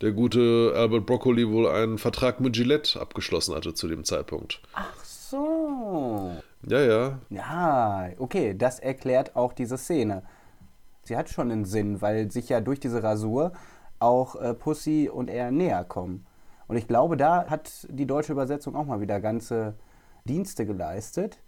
[0.00, 4.60] der gute Albert Broccoli wohl einen Vertrag mit Gillette abgeschlossen hatte zu dem Zeitpunkt.
[4.72, 6.32] Ach so.
[6.68, 7.18] Ja, ja.
[7.30, 10.22] Ja, okay, das erklärt auch diese Szene
[11.04, 13.52] sie hat schon einen Sinn, weil sich ja durch diese Rasur
[13.98, 16.26] auch äh, Pussy und er näher kommen.
[16.66, 19.74] Und ich glaube, da hat die deutsche Übersetzung auch mal wieder ganze
[20.24, 21.38] Dienste geleistet.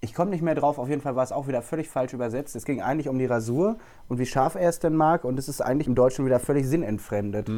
[0.00, 2.54] Ich komme nicht mehr drauf, auf jeden Fall war es auch wieder völlig falsch übersetzt.
[2.54, 5.48] Es ging eigentlich um die Rasur und wie scharf er es denn mag und es
[5.48, 7.48] ist eigentlich im Deutschen wieder völlig sinnentfremdet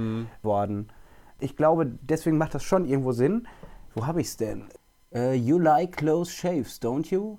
[0.43, 0.89] worden.
[1.41, 3.47] Ich glaube, deswegen macht das schon irgendwo Sinn.
[3.95, 4.69] Wo habe ich es denn?
[5.13, 7.39] Äh, you like close shaves, don't you?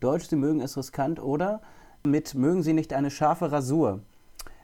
[0.00, 1.60] Deutsch, Sie mögen es riskant, oder?
[2.10, 4.00] Mit mögen Sie nicht eine scharfe Rasur?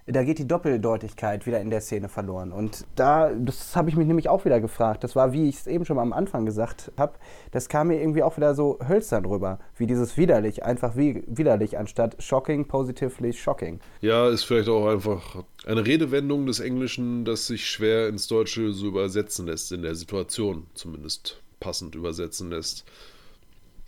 [0.06, 2.52] Da geht die Doppeldeutigkeit wieder in der Szene verloren.
[2.52, 5.04] Und da, das habe ich mich nämlich auch wieder gefragt.
[5.04, 7.14] Das war, wie ich es eben schon am Anfang gesagt habe,
[7.52, 9.58] das kam mir irgendwie auch wieder so hölzern rüber.
[9.76, 13.80] Wie dieses widerlich, einfach wie widerlich, anstatt shocking, positively shocking.
[14.00, 18.86] Ja, ist vielleicht auch einfach eine Redewendung des Englischen, das sich schwer ins Deutsche so
[18.86, 22.84] übersetzen lässt, in der Situation zumindest passend übersetzen lässt.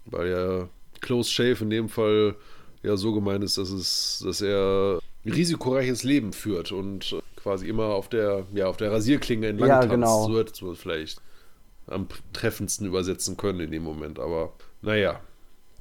[0.07, 0.69] Weil ja
[1.01, 2.37] Close Shave in dem Fall
[2.87, 7.87] ja so gemeint ist, dass es, dass er ein risikoreiches Leben führt und quasi immer
[7.87, 9.91] auf der, ja, auf der Rasierklinge entlang Ja, tanzt.
[9.95, 10.27] genau.
[10.29, 11.21] So hätte man es vielleicht
[11.89, 14.19] am treffendsten übersetzen können in dem Moment.
[14.19, 14.53] Aber
[14.83, 15.21] naja,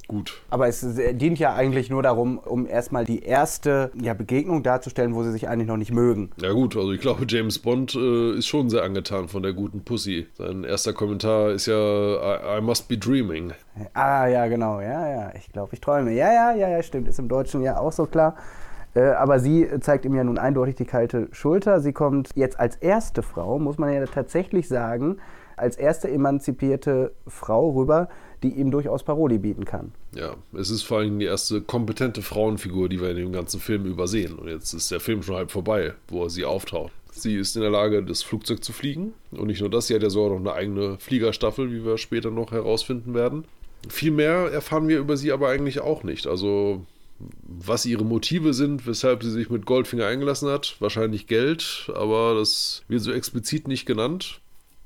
[0.08, 0.42] gut.
[0.50, 5.16] Aber es äh, dient ja eigentlich nur darum, um erstmal die erste ja, Begegnung darzustellen,
[5.16, 6.32] wo sie sich eigentlich noch nicht mögen.
[6.42, 9.84] Ja gut, also ich glaube, James Bond äh, ist schon sehr angetan von der guten
[9.84, 10.28] Pussy.
[10.34, 13.54] Sein erster Kommentar ist ja I, I must be dreaming.
[13.94, 16.14] Ah, ja, genau, ja, ja, ich glaube, ich träume.
[16.14, 18.36] Ja, ja, ja, ja, stimmt, ist im Deutschen ja auch so klar.
[18.96, 21.82] Äh, aber sie zeigt ihm ja nun eindeutig die kalte Schulter.
[21.82, 25.18] Sie kommt jetzt als erste Frau, muss man ja tatsächlich sagen,
[25.58, 28.10] als erste emanzipierte Frau rüber,
[28.44, 29.92] die ihm durchaus Paroli bieten kann.
[30.14, 33.86] Ja, es ist vor allem die erste kompetente Frauenfigur, die wir in dem ganzen Film
[33.86, 34.36] übersehen.
[34.36, 36.92] Und jetzt ist der Film schon halb vorbei, wo sie auftaucht.
[37.12, 39.14] Sie ist in der Lage, das Flugzeug zu fliegen.
[39.32, 42.30] Und nicht nur das, sie hat ja sogar noch eine eigene Fliegerstaffel, wie wir später
[42.30, 43.46] noch herausfinden werden.
[43.88, 46.28] Viel mehr erfahren wir über sie aber eigentlich auch nicht.
[46.28, 46.86] Also,
[47.44, 52.84] was ihre Motive sind, weshalb sie sich mit Goldfinger eingelassen hat, wahrscheinlich Geld, aber das
[52.88, 54.42] wird so explizit nicht genannt.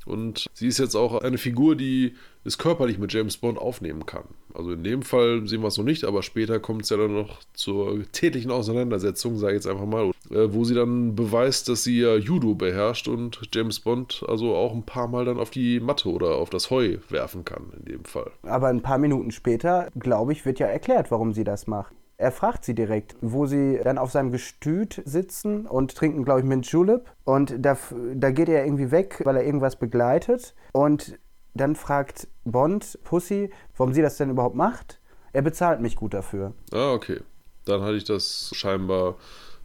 [0.09, 4.23] Und sie ist jetzt auch eine Figur, die es körperlich mit James Bond aufnehmen kann.
[4.53, 7.13] Also in dem Fall sehen wir es noch nicht, aber später kommt es ja dann
[7.13, 11.83] noch zur täglichen Auseinandersetzung, sage ich jetzt einfach mal, äh, wo sie dann beweist, dass
[11.83, 15.79] sie ja Judo beherrscht und James Bond also auch ein paar Mal dann auf die
[15.79, 18.31] Matte oder auf das Heu werfen kann, in dem Fall.
[18.43, 21.93] Aber ein paar Minuten später, glaube ich, wird ja erklärt, warum sie das macht.
[22.19, 26.45] Er fragt sie direkt, wo sie dann auf seinem Gestüt sitzen und trinken, glaube ich,
[26.45, 27.09] Mint Julep.
[27.23, 27.77] Und da,
[28.13, 30.53] da geht er irgendwie weg, weil er irgendwas begleitet.
[30.73, 31.17] Und
[31.53, 34.99] dann fragt Bond Pussy, warum sie das denn überhaupt macht.
[35.31, 36.51] Er bezahlt mich gut dafür.
[36.73, 37.21] Ah, okay.
[37.63, 39.15] Dann hatte ich das scheinbar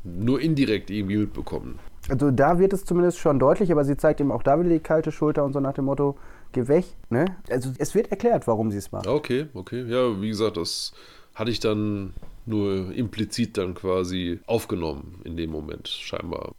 [0.04, 1.80] nur indirekt irgendwie mitbekommen.
[2.08, 4.78] Also da wird es zumindest schon deutlich, aber sie zeigt ihm auch da wieder die
[4.78, 6.16] kalte Schulter und so nach dem Motto,
[6.52, 6.84] geh weg.
[7.08, 7.24] Ne?
[7.50, 9.08] Also es wird erklärt, warum sie es macht.
[9.08, 9.84] Okay, okay.
[9.88, 10.92] Ja, wie gesagt, das
[11.34, 12.14] hatte ich dann
[12.46, 16.52] nur implizit dann quasi aufgenommen in dem Moment, scheinbar.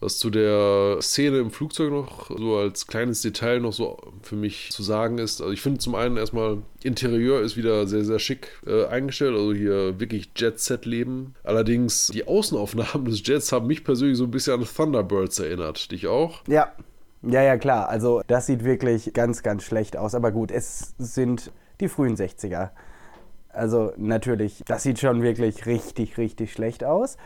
[0.00, 4.70] Was zu der Szene im Flugzeug noch so als kleines Detail noch so für mich
[4.70, 8.48] zu sagen ist, also ich finde zum einen erstmal, Interieur ist wieder sehr, sehr schick
[8.66, 11.34] äh, eingestellt, also hier wirklich Jet-Set-Leben.
[11.44, 15.90] Allerdings, die Außenaufnahmen des Jets haben mich persönlich so ein bisschen an Thunderbirds erinnert.
[15.90, 16.42] Dich auch?
[16.46, 16.72] Ja,
[17.22, 17.90] ja, ja, klar.
[17.90, 20.14] Also das sieht wirklich ganz, ganz schlecht aus.
[20.14, 22.70] Aber gut, es sind die frühen 60er.
[23.52, 27.16] Also natürlich, das sieht schon wirklich richtig, richtig schlecht aus.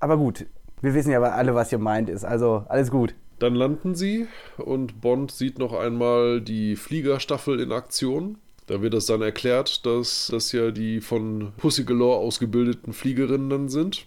[0.00, 0.46] Aber gut,
[0.80, 2.24] wir wissen ja aber alle, was hier meint ist.
[2.24, 3.14] Also alles gut.
[3.38, 8.38] Dann landen sie und Bond sieht noch einmal die Fliegerstaffel in Aktion.
[8.66, 13.68] Da wird es dann erklärt, dass das ja die von Pussy Galore ausgebildeten Fliegerinnen dann
[13.68, 14.06] sind.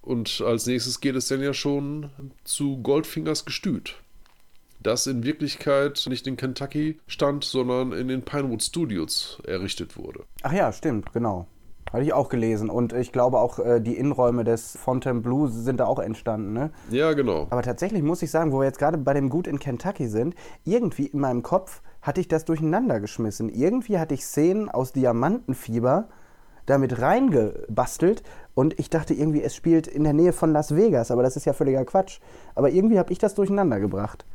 [0.00, 2.10] Und als nächstes geht es dann ja schon
[2.44, 3.96] zu Goldfingers Gestüt.
[4.80, 10.24] Das in Wirklichkeit nicht in Kentucky stand, sondern in den Pinewood Studios errichtet wurde.
[10.42, 11.46] Ach ja, stimmt, genau.
[11.92, 12.70] Hatte ich auch gelesen.
[12.70, 16.70] Und ich glaube auch, äh, die Innenräume des Fontainebleau sind da auch entstanden, ne?
[16.90, 17.46] Ja, genau.
[17.50, 20.34] Aber tatsächlich muss ich sagen, wo wir jetzt gerade bei dem Gut in Kentucky sind,
[20.64, 23.48] irgendwie in meinem Kopf hatte ich das durcheinander geschmissen.
[23.48, 26.08] Irgendwie hatte ich Szenen aus Diamantenfieber
[26.66, 28.22] damit reingebastelt
[28.54, 31.46] und ich dachte irgendwie, es spielt in der Nähe von Las Vegas, aber das ist
[31.46, 32.20] ja völliger Quatsch.
[32.54, 34.26] Aber irgendwie habe ich das durcheinander gebracht.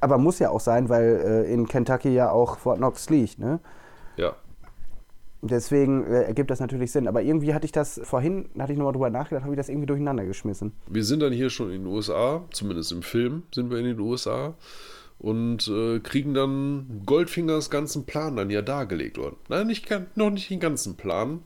[0.00, 3.60] Aber muss ja auch sein, weil äh, in Kentucky ja auch Fort Knox liegt, ne?
[4.16, 4.34] Ja.
[5.40, 7.06] Deswegen äh, ergibt das natürlich Sinn.
[7.06, 9.86] Aber irgendwie hatte ich das vorhin, hatte ich nochmal drüber nachgedacht, habe ich das irgendwie
[9.86, 10.72] durcheinander geschmissen.
[10.86, 14.00] Wir sind dann hier schon in den USA, zumindest im Film sind wir in den
[14.00, 14.54] USA
[15.18, 19.36] und äh, kriegen dann Goldfingers ganzen Plan dann ja dargelegt worden.
[19.48, 21.42] Nein, nicht, noch nicht den ganzen Plan.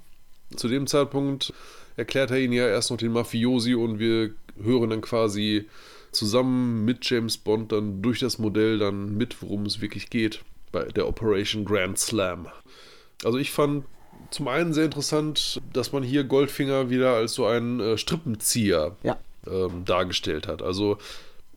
[0.54, 1.52] Zu dem Zeitpunkt
[1.96, 4.30] erklärt er ihn ja erst noch den Mafiosi und wir
[4.62, 5.68] hören dann quasi
[6.12, 10.84] zusammen mit James Bond dann durch das Modell dann mit, worum es wirklich geht bei
[10.84, 12.48] der Operation Grand Slam.
[13.24, 13.84] Also ich fand
[14.30, 19.16] zum einen sehr interessant, dass man hier Goldfinger wieder als so einen äh, Strippenzieher Ja.
[19.46, 20.62] ähm, dargestellt hat.
[20.62, 20.98] Also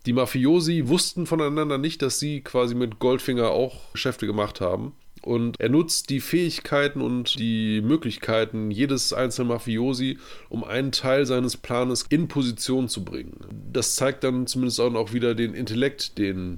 [0.05, 4.93] die Mafiosi wussten voneinander nicht, dass sie quasi mit Goldfinger auch Geschäfte gemacht haben.
[5.21, 10.17] Und er nutzt die Fähigkeiten und die Möglichkeiten jedes einzelnen Mafiosi,
[10.49, 13.39] um einen Teil seines Planes in Position zu bringen.
[13.71, 16.57] Das zeigt dann zumindest auch wieder den Intellekt, den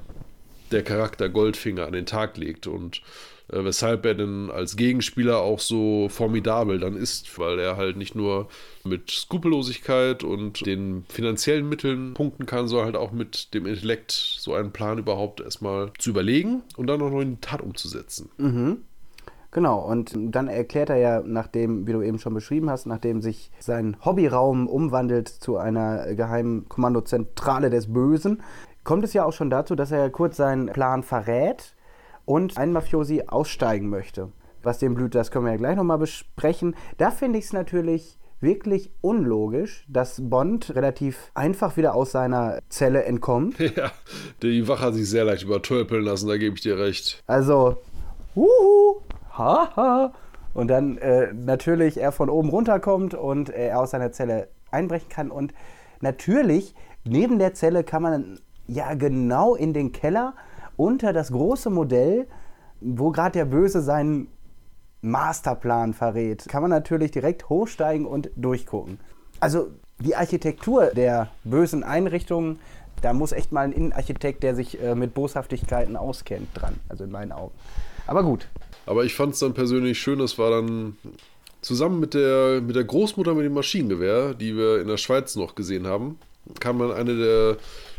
[0.72, 3.02] der Charakter Goldfinger an den Tag legt und
[3.48, 8.48] weshalb er denn als Gegenspieler auch so formidabel dann ist, weil er halt nicht nur
[8.84, 14.54] mit Skrupellosigkeit und den finanziellen Mitteln punkten kann, sondern halt auch mit dem Intellekt so
[14.54, 18.30] einen Plan überhaupt erstmal zu überlegen und dann auch noch in die Tat umzusetzen.
[18.38, 18.78] Mhm.
[19.52, 23.52] Genau, und dann erklärt er ja, nachdem, wie du eben schon beschrieben hast, nachdem sich
[23.60, 28.42] sein Hobbyraum umwandelt zu einer geheimen Kommandozentrale des Bösen,
[28.84, 31.76] kommt es ja auch schon dazu, dass er kurz seinen Plan verrät
[32.26, 34.32] und ein Mafiosi aussteigen möchte.
[34.62, 36.76] Was dem blüht, das können wir ja gleich nochmal besprechen.
[36.98, 43.04] Da finde ich es natürlich wirklich unlogisch, dass Bond relativ einfach wieder aus seiner Zelle
[43.06, 43.56] entkommt.
[43.76, 43.92] Ja,
[44.42, 47.24] die Wache hat sich sehr leicht übertölpeln lassen, da gebe ich dir recht.
[47.26, 47.78] Also,
[48.36, 49.02] wuhu,
[49.32, 50.14] haha.
[50.54, 55.32] Und dann äh, natürlich er von oben runterkommt und er aus seiner Zelle einbrechen kann.
[55.32, 55.54] Und
[56.02, 56.76] natürlich,
[57.06, 60.36] neben der Zelle kann man ja genau in den Keller
[60.84, 62.28] unter das große Modell,
[62.82, 64.28] wo gerade der Böse seinen
[65.02, 69.00] Masterplan verrät, kann man natürlich direkt hochsteigen und durchgucken.
[69.40, 69.70] Also
[70.00, 72.60] die Architektur der bösen Einrichtungen,
[73.02, 76.76] da muss echt mal ein Innenarchitekt, der sich äh, mit Boshaftigkeiten auskennt, dran.
[76.90, 77.54] Also in meinen Augen.
[78.06, 78.48] Aber gut.
[78.86, 80.98] Aber ich fand es dann persönlich schön, das war dann
[81.62, 85.56] zusammen mit der, mit der Großmutter mit dem Maschinengewehr, die wir in der Schweiz noch
[85.56, 86.20] gesehen haben,
[86.60, 87.58] kam dann eine der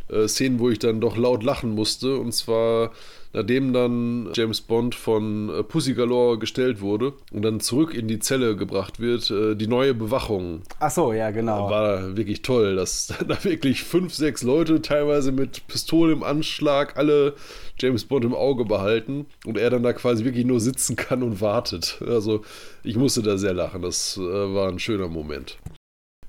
[0.09, 2.19] äh, Szenen, wo ich dann doch laut lachen musste.
[2.19, 2.93] Und zwar,
[3.33, 8.19] nachdem dann James Bond von äh, Pussy Galore gestellt wurde und dann zurück in die
[8.19, 10.63] Zelle gebracht wird, äh, die neue Bewachung.
[10.81, 11.71] Ach so, ja, genau.
[11.71, 17.35] War wirklich toll, dass da wirklich fünf, sechs Leute, teilweise mit Pistole im Anschlag, alle
[17.79, 21.41] James Bond im Auge behalten und er dann da quasi wirklich nur sitzen kann und
[21.41, 22.01] wartet.
[22.07, 22.43] Also
[22.83, 23.83] ich musste da sehr lachen.
[23.83, 25.59] Das äh, war ein schöner Moment.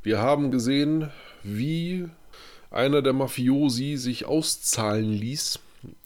[0.02, 1.10] Wir haben gesehen,
[1.44, 2.06] wie
[2.76, 5.60] einer der Mafiosi sich auszahlen ließ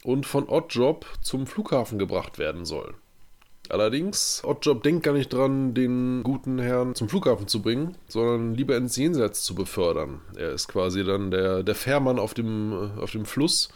[0.04, 2.94] und von Oddjob zum Flughafen gebracht werden soll.
[3.70, 8.76] Allerdings, Oddjob denkt gar nicht dran, den guten Herrn zum Flughafen zu bringen, sondern lieber
[8.76, 10.22] ins Jenseits zu befördern.
[10.36, 13.70] Er ist quasi dann der, der Fährmann auf dem, auf dem Fluss,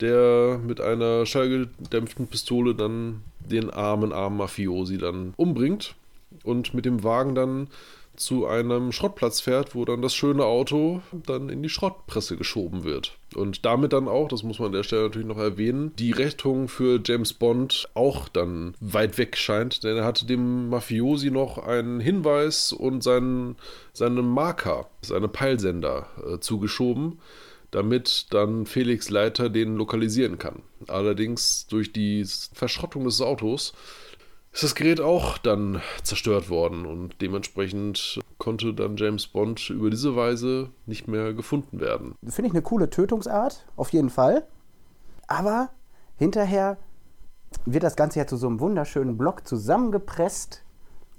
[0.00, 5.94] der mit einer schallgedämpften Pistole dann den armen, armen Mafiosi dann umbringt
[6.42, 7.68] und mit dem Wagen dann
[8.16, 13.18] zu einem Schrottplatz fährt, wo dann das schöne Auto dann in die Schrottpresse geschoben wird.
[13.34, 16.68] Und damit dann auch, das muss man an der Stelle natürlich noch erwähnen, die Rettung
[16.68, 22.00] für James Bond auch dann weit weg scheint, denn er hatte dem Mafiosi noch einen
[22.00, 23.56] Hinweis und seinen,
[23.92, 27.18] seinen Marker, seine Peilsender äh, zugeschoben
[27.72, 30.62] damit dann Felix Leiter den lokalisieren kann.
[30.88, 32.24] Allerdings durch die
[32.54, 33.74] Verschrottung des Autos
[34.56, 40.16] ist das Gerät auch dann zerstört worden und dementsprechend konnte dann James Bond über diese
[40.16, 42.14] Weise nicht mehr gefunden werden.
[42.26, 44.46] Finde ich eine coole Tötungsart, auf jeden Fall.
[45.26, 45.68] Aber
[46.16, 46.78] hinterher
[47.66, 50.62] wird das Ganze ja zu so einem wunderschönen Block zusammengepresst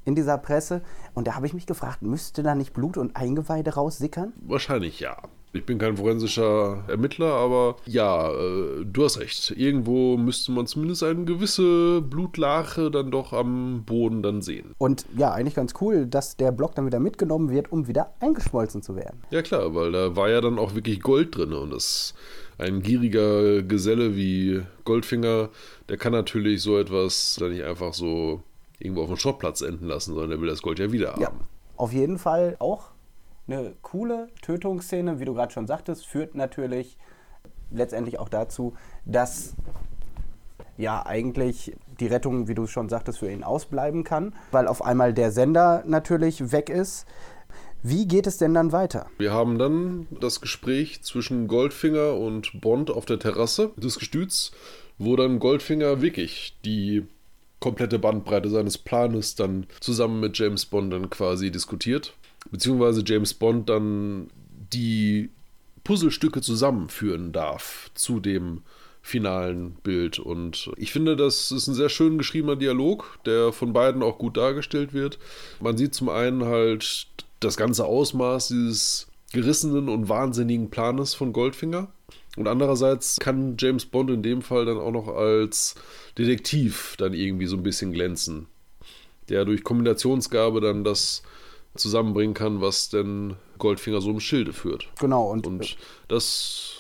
[0.04, 0.82] in dieser Presse.
[1.14, 4.34] Und da habe ich mich gefragt, müsste da nicht Blut und Eingeweide raussickern?
[4.48, 5.16] Wahrscheinlich ja.
[5.54, 9.52] Ich bin kein forensischer Ermittler, aber ja, äh, du hast recht.
[9.56, 14.76] Irgendwo müsste man zumindest eine gewisse Blutlache dann doch am Boden dann sehen.
[14.78, 18.82] Und ja, eigentlich ganz cool, dass der Block dann wieder mitgenommen wird, um wieder eingeschmolzen
[18.82, 19.22] zu werden.
[19.32, 22.14] Ja klar, weil da war ja dann auch wirklich Gold drin und das
[22.58, 25.50] ein gieriger Geselle wie Goldfinger,
[25.90, 28.42] der kann natürlich so etwas dann nicht einfach so
[28.80, 31.22] irgendwo auf dem Schrottplatz enden lassen, sondern der will das Gold ja wieder haben.
[31.22, 31.32] Ja,
[31.76, 32.90] auf jeden Fall auch
[33.48, 36.98] eine coole Tötungsszene, wie du gerade schon sagtest, führt natürlich
[37.72, 38.74] letztendlich auch dazu,
[39.06, 39.56] dass
[40.78, 45.14] ja eigentlich die Rettung, wie du schon sagtest, für ihn ausbleiben kann, weil auf einmal
[45.14, 47.06] der Sender natürlich weg ist.
[47.84, 49.08] Wie geht es denn dann weiter?
[49.18, 54.52] Wir haben dann das Gespräch zwischen Goldfinger und Bond auf der Terrasse des Gestüts,
[54.98, 57.06] wo dann Goldfinger wirklich die
[57.60, 62.14] komplette Bandbreite seines Planes dann zusammen mit James Bond dann quasi diskutiert
[62.52, 64.30] beziehungsweise James Bond dann
[64.74, 65.30] die
[65.84, 68.62] Puzzlestücke zusammenführen darf zu dem
[69.02, 70.20] finalen Bild.
[70.20, 74.36] Und ich finde, das ist ein sehr schön geschriebener Dialog, der von beiden auch gut
[74.36, 75.18] dargestellt wird.
[75.62, 77.08] Man sieht zum einen halt
[77.40, 81.88] das ganze Ausmaß dieses gerissenen und wahnsinnigen Planes von Goldfinger.
[82.36, 85.76] Und andererseits kann James Bond in dem Fall dann auch noch als
[86.18, 88.48] Detektiv dann irgendwie so ein bisschen glänzen.
[89.30, 91.24] Der durch Kombinationsgabe dann das
[91.78, 94.90] zusammenbringen kann, was denn Goldfinger so im Schilde führt.
[95.00, 95.30] Genau.
[95.30, 95.78] Und, und
[96.08, 96.76] das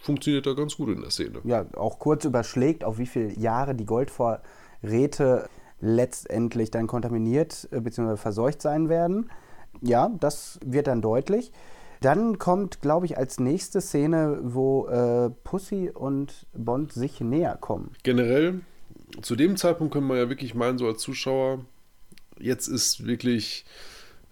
[0.00, 1.40] funktioniert da ganz gut in der Szene.
[1.44, 4.42] Ja, auch kurz überschlägt, auf wie viele Jahre die Goldvorräte
[4.82, 5.48] Räte
[5.80, 8.16] letztendlich dann kontaminiert äh, bzw.
[8.16, 9.30] verseucht sein werden.
[9.80, 11.52] Ja, das wird dann deutlich.
[12.00, 17.92] Dann kommt, glaube ich, als nächste Szene, wo äh, Pussy und Bond sich näher kommen.
[18.02, 18.60] Generell,
[19.22, 21.64] zu dem Zeitpunkt können wir ja wirklich meinen, so als Zuschauer,
[22.38, 23.64] jetzt ist wirklich,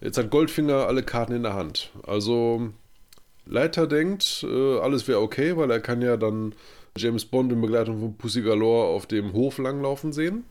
[0.01, 1.91] jetzt hat Goldfinger alle Karten in der Hand.
[2.03, 2.69] Also
[3.45, 6.53] Leiter denkt, äh, alles wäre okay, weil er kann ja dann
[6.97, 10.43] James Bond in Begleitung von Pussy Galore auf dem Hof langlaufen sehen.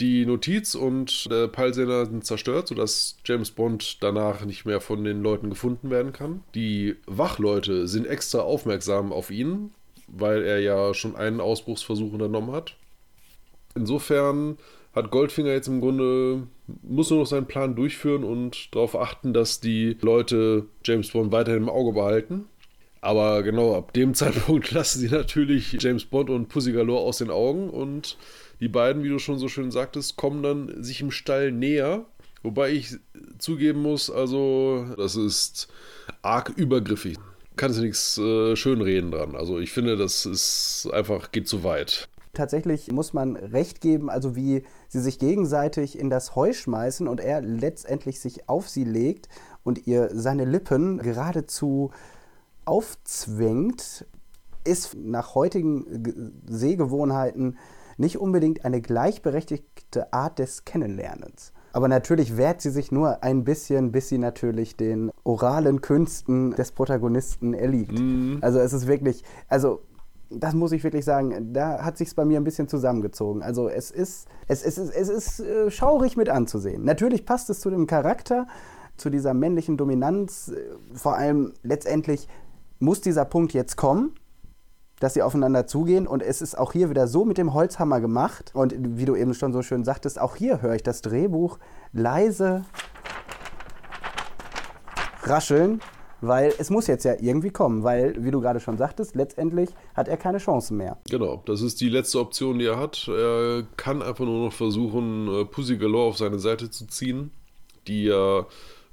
[0.00, 5.22] Die Notiz und der Peilsender sind zerstört, sodass James Bond danach nicht mehr von den
[5.22, 6.42] Leuten gefunden werden kann.
[6.54, 9.70] Die Wachleute sind extra aufmerksam auf ihn,
[10.08, 12.76] weil er ja schon einen Ausbruchsversuch unternommen hat.
[13.76, 14.58] Insofern
[14.94, 16.46] hat Goldfinger jetzt im Grunde,
[16.82, 21.62] muss nur noch seinen Plan durchführen und darauf achten, dass die Leute James Bond weiterhin
[21.62, 22.46] im Auge behalten.
[23.00, 27.30] Aber genau, ab dem Zeitpunkt lassen sie natürlich James Bond und Pussy Galore aus den
[27.30, 28.16] Augen und
[28.60, 32.06] die beiden, wie du schon so schön sagtest, kommen dann sich im Stall näher.
[32.42, 32.96] Wobei ich
[33.38, 35.68] zugeben muss, also, das ist
[36.22, 37.18] arg übergriffig.
[37.56, 39.34] Kannst du nichts äh, schönreden dran.
[39.34, 42.08] Also, ich finde, das ist einfach, geht zu weit.
[42.34, 47.20] Tatsächlich muss man recht geben, also wie sie sich gegenseitig in das Heu schmeißen und
[47.20, 49.28] er letztendlich sich auf sie legt
[49.62, 51.90] und ihr seine Lippen geradezu
[52.64, 54.06] aufzwängt,
[54.64, 57.58] ist nach heutigen Sehgewohnheiten
[57.96, 61.52] nicht unbedingt eine gleichberechtigte Art des Kennenlernens.
[61.72, 66.70] Aber natürlich wehrt sie sich nur ein bisschen, bis sie natürlich den oralen Künsten des
[66.70, 67.98] Protagonisten erliegt.
[67.98, 68.38] Mhm.
[68.42, 69.80] Also es ist wirklich, also
[70.40, 73.42] das muss ich wirklich sagen, da hat sich bei mir ein bisschen zusammengezogen.
[73.42, 76.84] Also es ist, es, es ist, es ist äh, schaurig mit anzusehen.
[76.84, 78.46] Natürlich passt es zu dem Charakter,
[78.96, 80.52] zu dieser männlichen Dominanz.
[80.94, 82.28] Vor allem letztendlich
[82.78, 84.14] muss dieser Punkt jetzt kommen
[85.00, 86.06] dass sie aufeinander zugehen.
[86.06, 88.52] Und es ist auch hier wieder so mit dem Holzhammer gemacht.
[88.54, 91.58] Und wie du eben schon so schön sagtest, auch hier höre ich das Drehbuch
[91.92, 92.64] leise
[95.22, 95.80] rascheln,
[96.20, 100.08] weil es muss jetzt ja irgendwie kommen, weil, wie du gerade schon sagtest, letztendlich hat
[100.08, 100.98] er keine Chancen mehr.
[101.10, 103.08] Genau, das ist die letzte Option, die er hat.
[103.08, 107.30] Er kann einfach nur noch versuchen, äh, Pussy Galore auf seine Seite zu ziehen,
[107.86, 108.46] die ja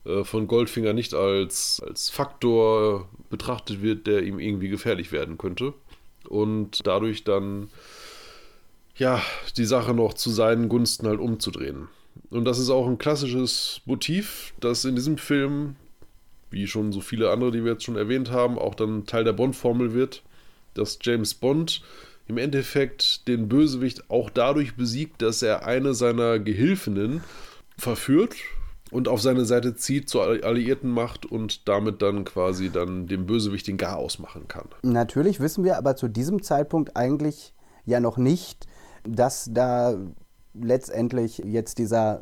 [0.05, 5.73] äh, von Goldfinger nicht als, als Faktor betrachtet wird, der ihm irgendwie gefährlich werden könnte
[6.27, 7.69] und dadurch dann
[8.95, 9.21] ja
[9.57, 11.87] die Sache noch zu seinen Gunsten halt umzudrehen.
[12.29, 15.75] Und das ist auch ein klassisches Motiv, das in diesem Film,
[16.51, 19.33] wie schon so viele andere, die wir jetzt schon erwähnt haben, auch dann Teil der
[19.33, 20.23] Bond-Formel wird,
[20.73, 21.81] dass James Bond
[22.27, 27.21] im Endeffekt den Bösewicht auch dadurch besiegt, dass er eine seiner Gehilfinnen
[27.77, 28.35] verführt
[28.91, 33.67] und auf seine Seite zieht, zur Alliierten macht und damit dann quasi dann dem Bösewicht
[33.67, 34.67] den Garaus machen kann.
[34.83, 37.53] Natürlich wissen wir aber zu diesem Zeitpunkt eigentlich
[37.85, 38.67] ja noch nicht,
[39.03, 39.97] dass da
[40.53, 42.21] letztendlich jetzt dieser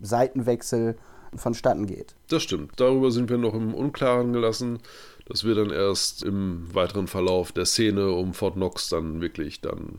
[0.00, 0.96] Seitenwechsel
[1.34, 2.14] vonstatten geht.
[2.28, 2.72] Das stimmt.
[2.76, 4.78] Darüber sind wir noch im Unklaren gelassen.
[5.26, 9.98] Das wird dann erst im weiteren Verlauf der Szene um Fort Knox dann wirklich dann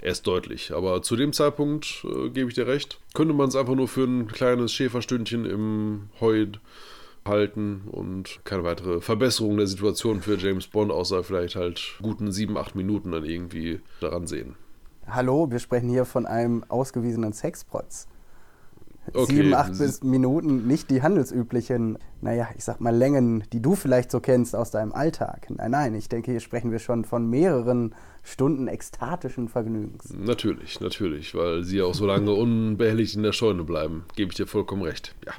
[0.00, 0.72] erst deutlich.
[0.72, 2.98] Aber zu dem Zeitpunkt äh, gebe ich dir recht.
[3.14, 6.46] Könnte man es einfach nur für ein kleines Schäferstündchen im Heu
[7.24, 12.56] halten und keine weitere Verbesserung der Situation für James Bond, außer vielleicht halt guten sieben,
[12.56, 14.56] acht Minuten dann irgendwie daran sehen.
[15.06, 18.08] Hallo, wir sprechen hier von einem ausgewiesenen Sexprotz.
[19.14, 19.34] Okay.
[19.34, 24.10] Sieben, acht bis Minuten, nicht die handelsüblichen, naja, ich sag mal Längen, die du vielleicht
[24.10, 25.48] so kennst aus deinem Alltag.
[25.50, 30.14] Nein, nein, ich denke, hier sprechen wir schon von mehreren Stunden ekstatischen Vergnügens.
[30.16, 34.04] Natürlich, natürlich, weil sie auch so lange unbehelligt in der Scheune bleiben.
[34.14, 35.32] Gebe ich dir vollkommen recht, ja.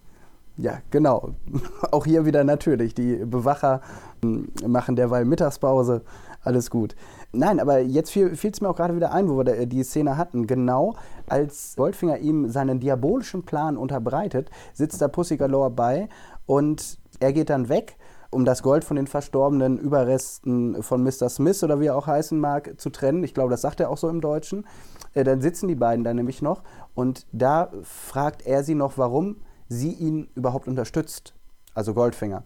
[0.56, 1.34] Ja, genau.
[1.92, 2.94] Auch hier wieder natürlich.
[2.94, 3.82] Die Bewacher
[4.22, 6.04] hm, machen derweil Mittagspause.
[6.42, 6.96] Alles gut.
[7.36, 10.46] Nein, aber jetzt fiel es mir auch gerade wieder ein, wo wir die Szene hatten.
[10.46, 10.94] Genau
[11.28, 16.10] als Goldfinger ihm seinen diabolischen Plan unterbreitet, sitzt da Pussy Galore bei
[16.46, 17.98] und er geht dann weg
[18.30, 21.30] um das Gold von den verstorbenen Überresten von Mr.
[21.30, 23.24] Smith oder wie er auch heißen mag, zu trennen.
[23.24, 24.66] Ich glaube, das sagt er auch so im Deutschen.
[25.14, 26.62] Äh, dann sitzen die beiden da nämlich noch
[26.94, 29.38] und da fragt er sie noch, warum
[29.70, 31.34] sie ihn überhaupt unterstützt.
[31.74, 32.44] Also Goldfinger.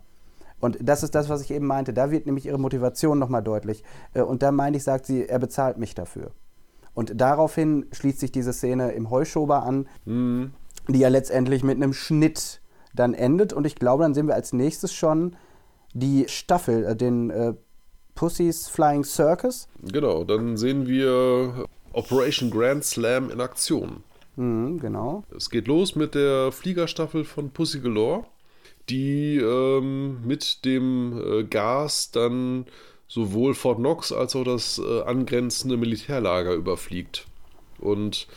[0.60, 1.94] Und das ist das, was ich eben meinte.
[1.94, 3.84] Da wird nämlich ihre Motivation nochmal deutlich.
[4.14, 6.32] Äh, und da meine ich, sagt sie, er bezahlt mich dafür.
[6.94, 10.52] Und daraufhin schließt sich diese Szene im Heuschober an, mhm.
[10.88, 12.62] die ja letztendlich mit einem Schnitt
[12.96, 13.54] dann endet.
[13.54, 15.36] Und ich glaube, dann sehen wir als nächstes schon
[15.94, 17.54] die Staffel, äh, den äh,
[18.16, 19.68] Pussy's Flying Circus.
[19.84, 24.04] Genau, dann sehen wir Operation Grand Slam in Aktion.
[24.36, 25.24] Mhm, genau.
[25.36, 28.26] Es geht los mit der Fliegerstaffel von Pussy Galore,
[28.90, 32.66] die ähm, mit dem äh, Gas dann
[33.08, 37.26] sowohl Fort Knox als auch das äh, angrenzende Militärlager überfliegt.
[37.80, 38.28] Und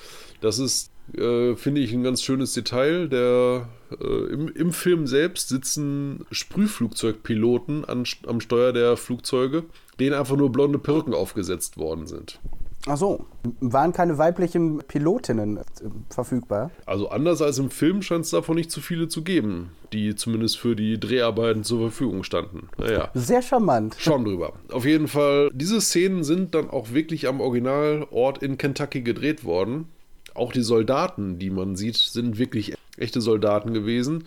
[0.40, 3.08] das ist, äh, finde ich, ein ganz schönes Detail.
[3.08, 3.68] Der,
[4.00, 9.64] äh, im, Im Film selbst sitzen Sprühflugzeugpiloten an, am Steuer der Flugzeuge,
[9.98, 12.40] denen einfach nur blonde Perücken aufgesetzt worden sind.
[12.86, 13.26] Ach so,
[13.60, 15.62] waren keine weiblichen Pilotinnen äh,
[16.08, 16.70] verfügbar?
[16.86, 20.58] Also anders als im Film scheint es davon nicht zu viele zu geben, die zumindest
[20.58, 22.68] für die Dreharbeiten zur Verfügung standen.
[22.78, 23.10] Naja.
[23.12, 23.96] Sehr charmant.
[23.98, 24.54] Schauen drüber.
[24.70, 29.88] Auf jeden Fall, diese Szenen sind dann auch wirklich am Originalort in Kentucky gedreht worden.
[30.34, 34.24] Auch die Soldaten, die man sieht, sind wirklich echte Soldaten gewesen,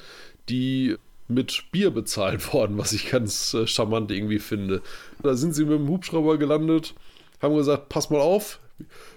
[0.48, 0.96] die
[1.28, 4.84] mit Bier bezahlt worden, was ich ganz äh, charmant irgendwie finde.
[5.24, 6.94] Da sind sie mit dem Hubschrauber gelandet
[7.44, 8.60] haben gesagt, pass mal auf,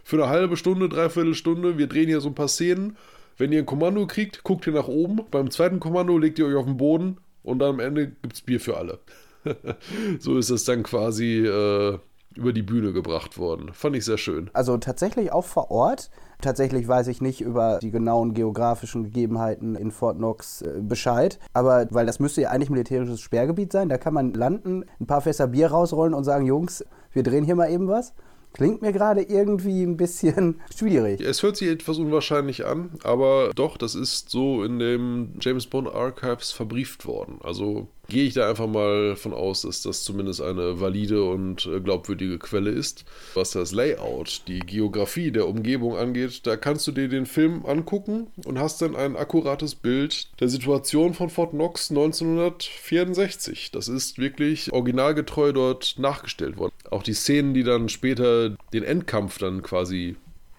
[0.04, 2.96] für eine halbe Stunde, dreiviertel Stunde, wir drehen hier so ein paar Szenen.
[3.38, 5.20] Wenn ihr ein Kommando kriegt, guckt ihr nach oben.
[5.30, 8.42] Beim zweiten Kommando legt ihr euch auf den Boden und dann am Ende gibt es
[8.42, 8.98] Bier für alle.
[10.18, 11.98] so ist es dann quasi äh,
[12.34, 13.72] über die Bühne gebracht worden.
[13.72, 14.50] Fand ich sehr schön.
[14.52, 16.10] Also tatsächlich auch vor Ort.
[16.40, 21.38] Tatsächlich weiß ich nicht über die genauen geografischen Gegebenheiten in Fort Knox äh, Bescheid.
[21.52, 25.22] Aber weil das müsste ja eigentlich militärisches Sperrgebiet sein, da kann man landen, ein paar
[25.22, 26.84] Fässer Bier rausrollen und sagen, Jungs,
[27.16, 28.12] wir drehen hier mal eben was.
[28.52, 31.20] Klingt mir gerade irgendwie ein bisschen schwierig.
[31.20, 35.88] Es hört sich etwas unwahrscheinlich an, aber doch, das ist so in dem James Bond
[35.88, 37.38] Archives verbrieft worden.
[37.42, 41.80] Also gehe ich da einfach mal von aus, dass das zumindest eine valide und äh,
[41.80, 43.04] glaubwürdige Quelle ist.
[43.34, 48.28] Was das Layout, die Geografie der Umgebung angeht, da kannst du dir den Film angucken
[48.44, 53.70] und hast dann ein akkurates Bild der Situation von Fort Knox 1964.
[53.72, 56.72] Das ist wirklich originalgetreu dort nachgestellt worden.
[56.90, 60.16] Auch die Szenen, die dann später den Endkampf dann quasi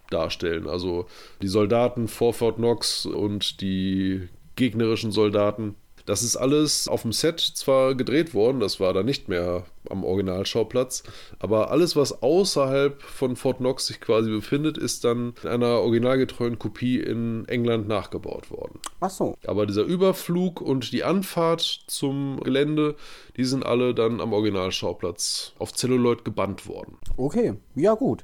[0.10, 0.68] darstellen.
[0.68, 1.08] Also
[1.42, 5.76] die Soldaten vor Fort Knox und die gegnerischen Soldaten
[6.08, 10.04] das ist alles auf dem Set zwar gedreht worden, das war da nicht mehr am
[10.04, 11.04] Originalschauplatz,
[11.40, 16.58] aber alles, was außerhalb von Fort Knox sich quasi befindet, ist dann in einer originalgetreuen
[16.58, 18.80] Kopie in England nachgebaut worden.
[19.02, 19.36] Ach so.
[19.46, 22.96] Aber dieser Überflug und die Anfahrt zum Gelände,
[23.36, 26.98] die sind alle dann am Originalschauplatz auf Celluloid gebannt worden.
[27.18, 28.24] Okay, ja gut.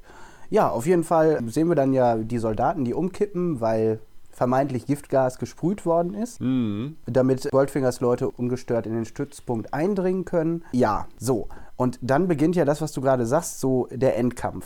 [0.49, 3.99] Ja, auf jeden Fall sehen wir dann ja die Soldaten, die umkippen, weil
[4.33, 6.97] vermeintlich Giftgas gesprüht worden ist, mhm.
[7.05, 10.65] damit Goldfingers Leute ungestört in den Stützpunkt eindringen können.
[10.71, 11.47] Ja, so.
[11.75, 14.65] Und dann beginnt ja das, was du gerade sagst, so der Endkampf.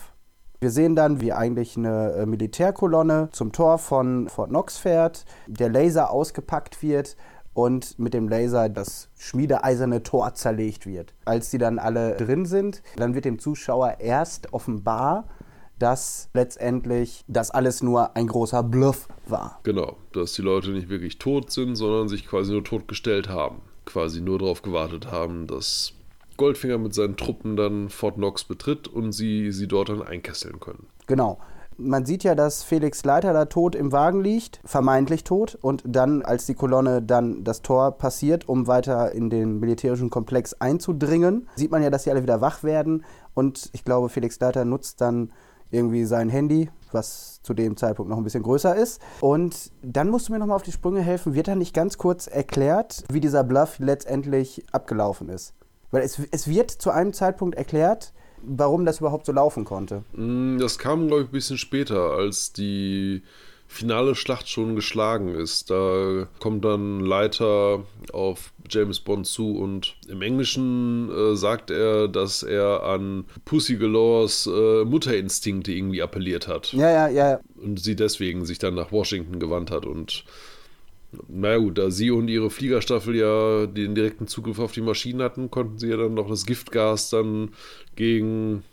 [0.60, 5.70] Wir sehen dann, wie eigentlich eine äh, Militärkolonne zum Tor von Fort Knox fährt, der
[5.70, 7.16] Laser ausgepackt wird
[7.54, 11.16] und mit dem Laser das schmiedeeiserne Tor zerlegt wird.
[11.26, 15.26] Als die dann alle drin sind, dann wird dem Zuschauer erst offenbar,
[15.80, 19.60] dass letztendlich das alles nur ein großer Bluff war.
[19.64, 23.62] Genau, dass die Leute nicht wirklich tot sind, sondern sich quasi nur totgestellt haben.
[23.86, 25.94] Quasi nur darauf gewartet haben, dass
[26.38, 30.88] Goldfinger mit seinen Truppen dann Fort Knox betritt und sie sie dort dann einkesseln können.
[31.08, 31.40] Genau.
[31.80, 35.56] Man sieht ja, dass Felix Leiter da tot im Wagen liegt, vermeintlich tot.
[35.62, 40.56] Und dann, als die Kolonne dann das Tor passiert, um weiter in den militärischen Komplex
[40.56, 43.06] einzudringen, sieht man ja, dass sie alle wieder wach werden.
[43.36, 45.32] Und ich glaube, Felix Leiter nutzt dann
[45.72, 49.02] irgendwie sein Handy, was zu dem Zeitpunkt noch ein bisschen größer ist.
[49.22, 51.34] Und dann musst du mir nochmal auf die Sprünge helfen.
[51.34, 55.54] Wird da nicht ganz kurz erklärt, wie dieser Bluff letztendlich abgelaufen ist?
[55.92, 60.04] Weil es, es wird zu einem Zeitpunkt erklärt, warum das überhaupt so laufen konnte.
[60.14, 63.24] Mm, das kam, glaube ich, ein bisschen später, als die
[63.68, 65.70] finale Schlacht schon geschlagen ist.
[65.70, 72.44] Da kommt dann Leiter auf James Bond zu und im Englischen äh, sagt er, dass
[72.44, 76.74] er an Pussy Galores äh, Mutterinstinkte irgendwie appelliert hat.
[76.74, 77.40] Ja, ja, ja.
[77.62, 80.24] Und sie deswegen sich dann nach Washington gewandt hat und
[81.28, 85.50] naja gut, da sie und ihre Fliegerstaffel ja den direkten Zugriff auf die Maschinen hatten,
[85.50, 87.52] konnten sie ja dann noch das Giftgas dann
[87.96, 88.64] gegen,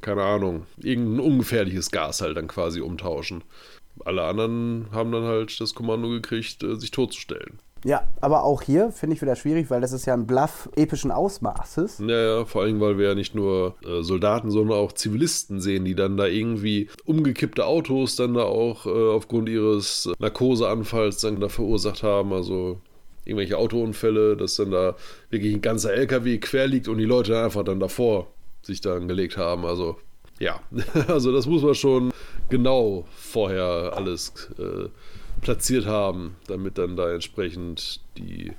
[0.00, 3.44] keine Ahnung, irgendein ungefährliches Gas halt dann quasi umtauschen
[4.04, 7.58] alle anderen haben dann halt das Kommando gekriegt, äh, sich totzustellen.
[7.84, 11.10] Ja, aber auch hier finde ich wieder schwierig, weil das ist ja ein Bluff epischen
[11.10, 11.98] Ausmaßes.
[12.06, 15.84] Ja, ja, vor allem, weil wir ja nicht nur äh, Soldaten, sondern auch Zivilisten sehen,
[15.84, 21.50] die dann da irgendwie umgekippte Autos dann da auch äh, aufgrund ihres Narkoseanfalls dann da
[21.50, 22.32] verursacht haben.
[22.32, 22.80] Also
[23.26, 24.96] irgendwelche Autounfälle, dass dann da
[25.28, 28.28] wirklich ein ganzer LKW quer liegt und die Leute dann einfach dann davor
[28.62, 29.66] sich dann gelegt haben.
[29.66, 29.96] Also
[30.40, 30.60] ja,
[31.08, 32.12] also das muss man schon
[32.48, 34.88] genau vorher alles äh,
[35.40, 38.52] platziert haben, damit dann da entsprechend die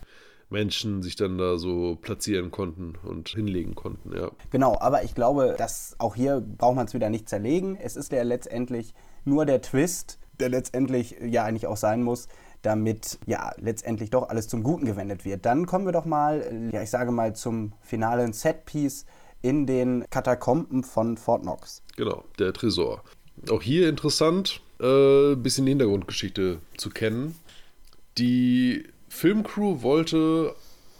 [0.49, 4.31] Menschen sich dann da so platzieren konnten und hinlegen konnten, ja.
[4.51, 7.77] Genau, aber ich glaube, dass auch hier braucht man es wieder nicht zerlegen.
[7.81, 8.93] Es ist ja letztendlich
[9.23, 12.27] nur der Twist, der letztendlich ja eigentlich auch sein muss,
[12.61, 15.45] damit ja letztendlich doch alles zum Guten gewendet wird.
[15.45, 19.05] Dann kommen wir doch mal, ja ich sage mal zum finalen Setpiece
[19.41, 21.83] in den Katakomben von Fort Knox.
[21.97, 23.03] Genau, der Tresor.
[23.49, 27.35] Auch hier interessant, äh, ein bisschen die Hintergrundgeschichte zu kennen.
[28.17, 30.55] Die Filmcrew wollte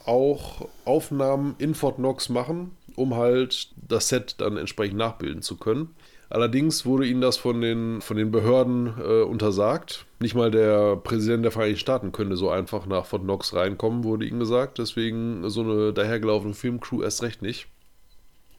[0.06, 5.96] auch Aufnahmen in Fort Knox machen, um halt das Set dann entsprechend nachbilden zu können.
[6.30, 10.06] Allerdings wurde ihnen das von den, von den Behörden äh, untersagt.
[10.20, 14.26] Nicht mal der Präsident der Vereinigten Staaten könnte so einfach nach Fort Knox reinkommen, wurde
[14.26, 14.80] ihnen gesagt.
[14.80, 17.68] Deswegen so eine dahergelaufene Filmcrew erst recht nicht.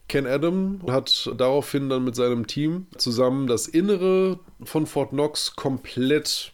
[0.08, 6.52] Ken Adam hat daraufhin dann mit seinem Team zusammen das Innere von Fort Knox komplett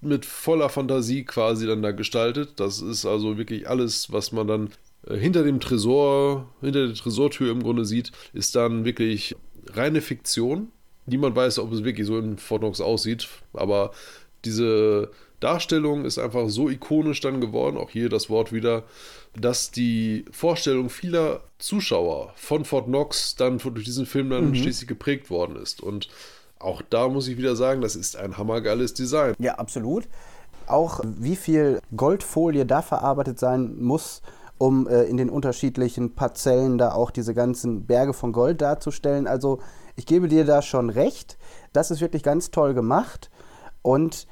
[0.00, 2.54] mit voller Fantasie quasi dann da gestaltet.
[2.56, 4.70] Das ist also wirklich alles, was man dann
[5.06, 9.34] äh, hinter dem Tresor, hinter der Tresortür im Grunde sieht, ist dann wirklich
[9.68, 10.68] reine Fiktion.
[11.06, 13.92] Niemand weiß, ob es wirklich so in Fort Knox aussieht, aber
[14.44, 18.84] diese Darstellung ist einfach so ikonisch dann geworden, auch hier das Wort wieder,
[19.36, 24.54] dass die Vorstellung vieler Zuschauer von Fort Knox dann durch diesen Film dann mhm.
[24.54, 25.80] schließlich geprägt worden ist.
[25.80, 26.08] Und
[26.58, 29.34] auch da muss ich wieder sagen, das ist ein hammergeiles Design.
[29.38, 30.08] Ja, absolut.
[30.66, 34.22] Auch wie viel Goldfolie da verarbeitet sein muss,
[34.56, 39.26] um äh, in den unterschiedlichen Parzellen da auch diese ganzen Berge von Gold darzustellen.
[39.26, 39.58] Also
[39.96, 41.36] ich gebe dir da schon recht.
[41.72, 43.30] Das ist wirklich ganz toll gemacht.
[43.82, 44.26] Und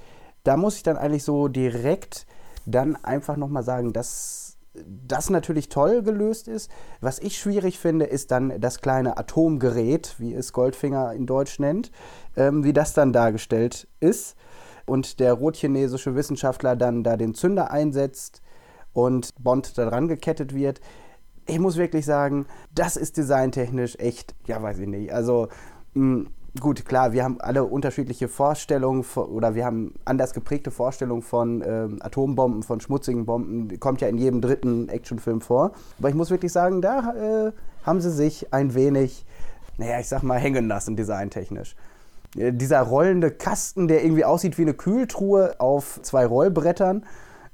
[0.45, 2.27] da muss ich dann eigentlich so direkt
[2.65, 6.71] dann einfach nochmal sagen, dass das natürlich toll gelöst ist.
[7.01, 11.91] Was ich schwierig finde, ist dann das kleine Atomgerät, wie es Goldfinger in Deutsch nennt,
[12.37, 14.37] ähm, wie das dann dargestellt ist.
[14.87, 18.43] Und der rotchinesische Wissenschaftler dann da den Zünder einsetzt
[18.93, 20.81] und Bond daran gekettet wird.
[21.47, 25.13] Ich muss wirklich sagen, das ist designtechnisch echt, ja, weiß ich nicht.
[25.13, 25.49] Also,
[25.95, 26.29] mh, hm,
[26.61, 31.99] gut, klar, wir haben alle unterschiedliche Vorstellungen oder wir haben anders geprägte Vorstellungen von ähm,
[32.01, 33.81] Atombomben, von schmutzigen Bomben.
[33.81, 35.73] Kommt ja in jedem dritten Actionfilm vor.
[35.99, 37.53] Aber ich muss wirklich sagen, da äh,
[37.85, 39.25] haben sie sich ein wenig,
[39.79, 41.75] naja, ich sag mal, hängen lassen, designtechnisch.
[42.37, 47.05] Äh, dieser rollende Kasten, der irgendwie aussieht wie eine Kühltruhe auf zwei Rollbrettern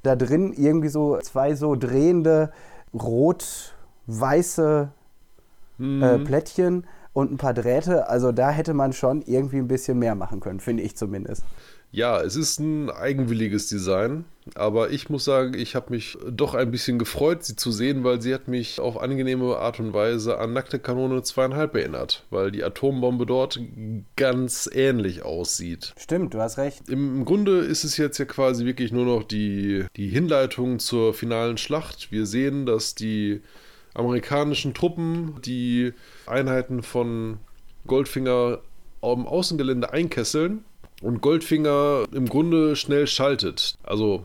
[0.03, 2.53] da drin irgendwie so zwei so drehende
[2.95, 4.89] rot-weiße
[5.79, 6.03] mhm.
[6.03, 6.87] äh, Plättchen
[7.19, 8.09] und ein paar Drähte.
[8.09, 11.43] Also da hätte man schon irgendwie ein bisschen mehr machen können, finde ich zumindest.
[11.91, 16.71] Ja, es ist ein eigenwilliges Design, aber ich muss sagen, ich habe mich doch ein
[16.71, 20.53] bisschen gefreut, sie zu sehen, weil sie hat mich auf angenehme Art und Weise an
[20.53, 23.59] Nackte Kanone zweieinhalb erinnert, weil die Atombombe dort
[24.15, 25.95] ganz ähnlich aussieht.
[25.99, 26.89] Stimmt, du hast recht.
[26.89, 31.57] Im Grunde ist es jetzt ja quasi wirklich nur noch die, die Hinleitung zur finalen
[31.57, 32.13] Schlacht.
[32.13, 33.41] Wir sehen, dass die
[33.99, 35.93] amerikanischen Truppen die
[36.27, 37.39] Einheiten von
[37.87, 38.61] Goldfinger
[39.01, 40.65] am Außengelände einkesseln
[41.03, 43.77] und Goldfinger im Grunde schnell schaltet.
[43.83, 44.25] Also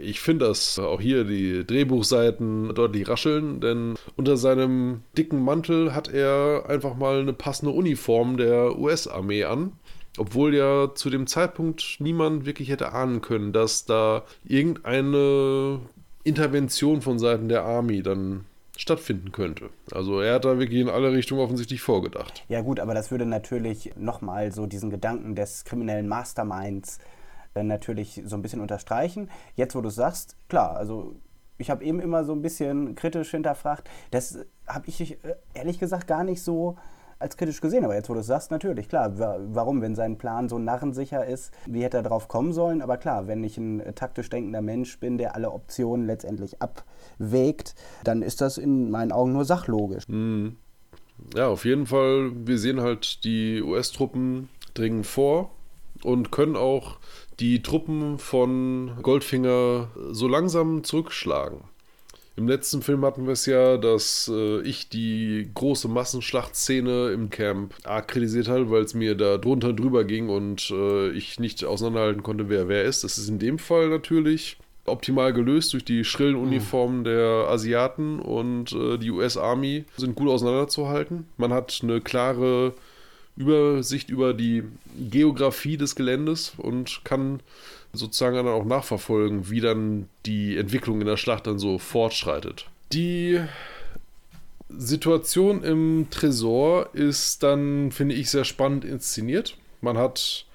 [0.00, 6.08] ich finde, dass auch hier die Drehbuchseiten deutlich rascheln, denn unter seinem dicken Mantel hat
[6.08, 9.72] er einfach mal eine passende Uniform der US-Armee an.
[10.16, 15.80] Obwohl ja zu dem Zeitpunkt niemand wirklich hätte ahnen können, dass da irgendeine
[16.22, 18.44] Intervention von Seiten der Army dann
[18.76, 19.70] stattfinden könnte.
[19.92, 22.44] Also er hat da wirklich in alle Richtungen offensichtlich vorgedacht.
[22.48, 26.98] Ja gut, aber das würde natürlich nochmal so diesen Gedanken des kriminellen Masterminds
[27.54, 29.30] äh, natürlich so ein bisschen unterstreichen.
[29.54, 31.14] Jetzt, wo du sagst, klar, also
[31.56, 33.88] ich habe eben immer so ein bisschen kritisch hinterfragt.
[34.10, 36.76] Das habe ich äh, ehrlich gesagt gar nicht so
[37.24, 37.84] als kritisch gesehen.
[37.84, 39.12] Aber jetzt, wo du es sagst, natürlich, klar.
[39.52, 42.82] Warum, wenn sein Plan so narrensicher ist, wie hätte er darauf kommen sollen?
[42.82, 47.74] Aber klar, wenn ich ein taktisch denkender Mensch bin, der alle Optionen letztendlich abwägt,
[48.04, 50.06] dann ist das in meinen Augen nur sachlogisch.
[50.08, 50.56] Mhm.
[51.34, 52.32] Ja, auf jeden Fall.
[52.34, 55.50] Wir sehen halt, die US-Truppen dringen vor
[56.02, 56.98] und können auch
[57.40, 61.62] die Truppen von Goldfinger so langsam zurückschlagen.
[62.36, 67.74] Im letzten Film hatten wir es ja, dass äh, ich die große Massenschlachtszene im Camp
[67.84, 72.24] arg kritisiert habe, weil es mir da drunter drüber ging und äh, ich nicht auseinanderhalten
[72.24, 73.04] konnte, wer wer ist.
[73.04, 76.42] Das ist in dem Fall natürlich optimal gelöst durch die schrillen mhm.
[76.42, 81.26] Uniformen der Asiaten und äh, die US Army sind gut auseinanderzuhalten.
[81.36, 82.74] Man hat eine klare
[83.36, 84.64] Übersicht über die
[85.10, 87.40] Geografie des Geländes und kann
[87.94, 92.66] sozusagen dann auch nachverfolgen, wie dann die Entwicklung in der Schlacht dann so fortschreitet.
[92.92, 93.40] Die
[94.68, 99.56] Situation im Tresor ist dann, finde ich, sehr spannend inszeniert.
[99.80, 100.46] Man hat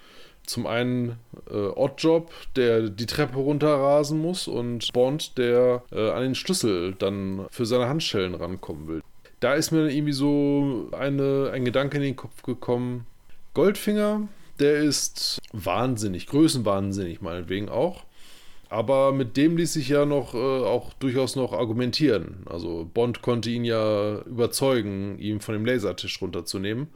[0.45, 1.17] zum einen
[1.49, 7.45] äh, Oddjob, der die Treppe runterrasen muss und Bond, der äh, an den Schlüssel dann
[7.51, 9.01] für seine Handschellen rankommen will.
[9.39, 13.05] Da ist mir dann irgendwie so eine, ein Gedanke in den Kopf gekommen.
[13.53, 14.27] Goldfinger
[14.59, 18.03] der ist wahnsinnig, größenwahnsinnig meinetwegen auch.
[18.69, 22.43] Aber mit dem ließ sich ja noch äh, auch durchaus noch argumentieren.
[22.45, 26.87] Also Bond konnte ihn ja überzeugen, ihn von dem Lasertisch runterzunehmen.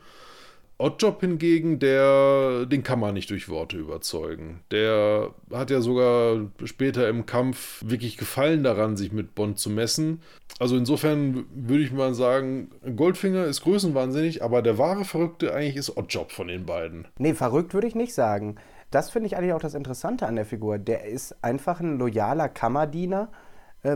[0.84, 4.60] Oddjob hingegen, der, den kann man nicht durch Worte überzeugen.
[4.70, 10.22] Der hat ja sogar später im Kampf wirklich Gefallen daran, sich mit Bond zu messen.
[10.60, 15.96] Also insofern würde ich mal sagen, Goldfinger ist größenwahnsinnig, aber der wahre Verrückte eigentlich ist
[15.96, 17.08] Oddjob von den beiden.
[17.18, 18.58] Nee, verrückt würde ich nicht sagen.
[18.92, 20.80] Das finde ich eigentlich auch das Interessante an der Figur.
[20.80, 23.30] Der ist einfach ein loyaler Kammerdiener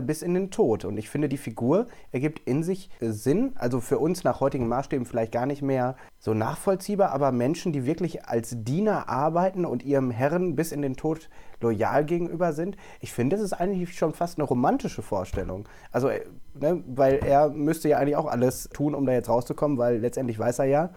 [0.02, 0.84] bis in den Tod.
[0.84, 4.68] Und ich finde, die Figur ergibt in sich äh, Sinn, also für uns nach heutigen
[4.68, 9.82] Maßstäben vielleicht gar nicht mehr so nachvollziehbar, aber Menschen, die wirklich als Diener arbeiten und
[9.84, 14.12] ihrem Herrn bis in den Tod loyal gegenüber sind, ich finde, das ist eigentlich schon
[14.12, 15.68] fast eine romantische Vorstellung.
[15.90, 16.20] Also, äh,
[16.54, 20.38] ne, weil er müsste ja eigentlich auch alles tun, um da jetzt rauszukommen, weil letztendlich
[20.38, 20.90] weiß er ja,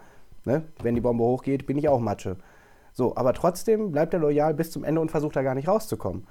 [0.44, 2.36] ne, wenn die Bombe hochgeht, bin ich auch Matsche.
[2.92, 6.26] So, aber trotzdem bleibt er loyal bis zum Ende und versucht da gar nicht rauszukommen.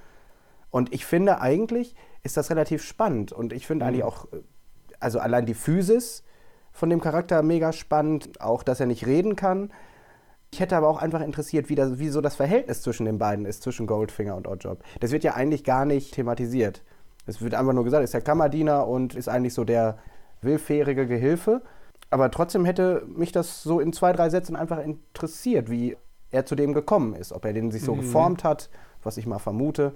[0.72, 3.32] Und ich finde eigentlich ist das relativ spannend.
[3.32, 3.90] Und ich finde mhm.
[3.90, 4.28] eigentlich auch,
[5.00, 6.24] also allein die Physis
[6.72, 9.72] von dem Charakter mega spannend, auch dass er nicht reden kann.
[10.52, 13.46] Ich hätte aber auch einfach interessiert, wie, das, wie so das Verhältnis zwischen den beiden
[13.46, 14.84] ist, zwischen Goldfinger und Oddjob.
[15.00, 16.84] Das wird ja eigentlich gar nicht thematisiert.
[17.26, 19.98] Es wird einfach nur gesagt, ist der Kammerdiener und ist eigentlich so der
[20.42, 21.62] willfährige Gehilfe.
[22.10, 25.96] Aber trotzdem hätte mich das so in zwei, drei Sätzen einfach interessiert, wie
[26.32, 27.32] er zu dem gekommen ist.
[27.32, 28.02] Ob er den sich so mhm.
[28.02, 28.70] geformt hat,
[29.04, 29.94] was ich mal vermute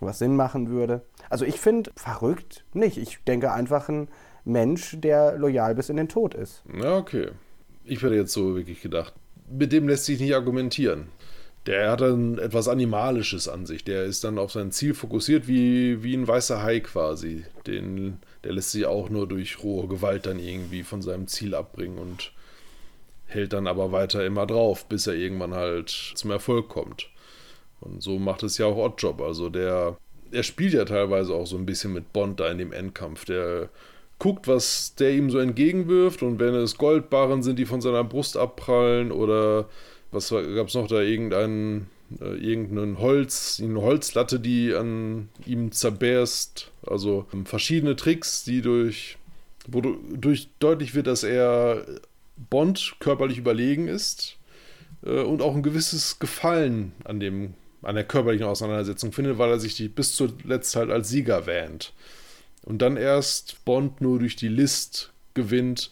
[0.00, 1.02] was Sinn machen würde.
[1.30, 2.96] Also ich finde verrückt nicht.
[2.98, 4.08] Ich denke einfach ein
[4.44, 6.62] Mensch, der loyal bis in den Tod ist.
[6.80, 7.28] Ja, okay.
[7.84, 9.14] Ich hätte jetzt so wirklich gedacht,
[9.50, 11.08] mit dem lässt sich nicht argumentieren.
[11.66, 13.84] Der hat dann etwas Animalisches an sich.
[13.84, 17.44] Der ist dann auf sein Ziel fokussiert, wie, wie ein weißer Hai quasi.
[17.66, 21.98] Den, der lässt sich auch nur durch rohe Gewalt dann irgendwie von seinem Ziel abbringen
[21.98, 22.32] und
[23.26, 27.10] hält dann aber weiter immer drauf, bis er irgendwann halt zum Erfolg kommt.
[27.80, 29.20] Und so macht es ja auch Oddjob.
[29.20, 29.96] Also der,
[30.30, 33.24] er spielt ja teilweise auch so ein bisschen mit Bond da in dem Endkampf.
[33.24, 33.68] Der
[34.18, 38.36] guckt, was der ihm so entgegenwirft und wenn es Goldbarren sind, die von seiner Brust
[38.36, 39.68] abprallen oder
[40.10, 41.86] was gab es noch da, irgendein,
[42.20, 46.70] äh, irgendein Holz, eine Holzlatte, die an ihm zerberst.
[46.86, 49.18] Also ähm, verschiedene Tricks, die durch,
[49.68, 51.84] wo durch deutlich wird, dass er
[52.50, 54.36] Bond körperlich überlegen ist
[55.04, 59.60] äh, und auch ein gewisses Gefallen an dem an der körperlichen Auseinandersetzung findet, weil er
[59.60, 61.92] sich die bis zuletzt halt als Sieger wähnt.
[62.64, 65.90] Und dann erst Bond nur durch die List gewinnt,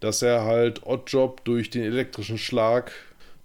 [0.00, 2.92] dass er halt Oddjob durch den elektrischen Schlag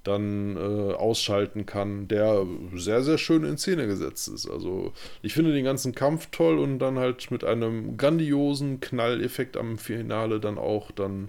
[0.08, 4.50] dann äh, ausschalten kann, der sehr, sehr schön in Szene gesetzt ist.
[4.50, 9.78] Also ich finde den ganzen Kampf toll und dann halt mit einem grandiosen Knalleffekt am
[9.78, 11.28] Finale dann auch dann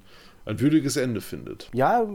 [0.49, 1.71] ein würdiges Ende findet.
[1.75, 2.07] Ja,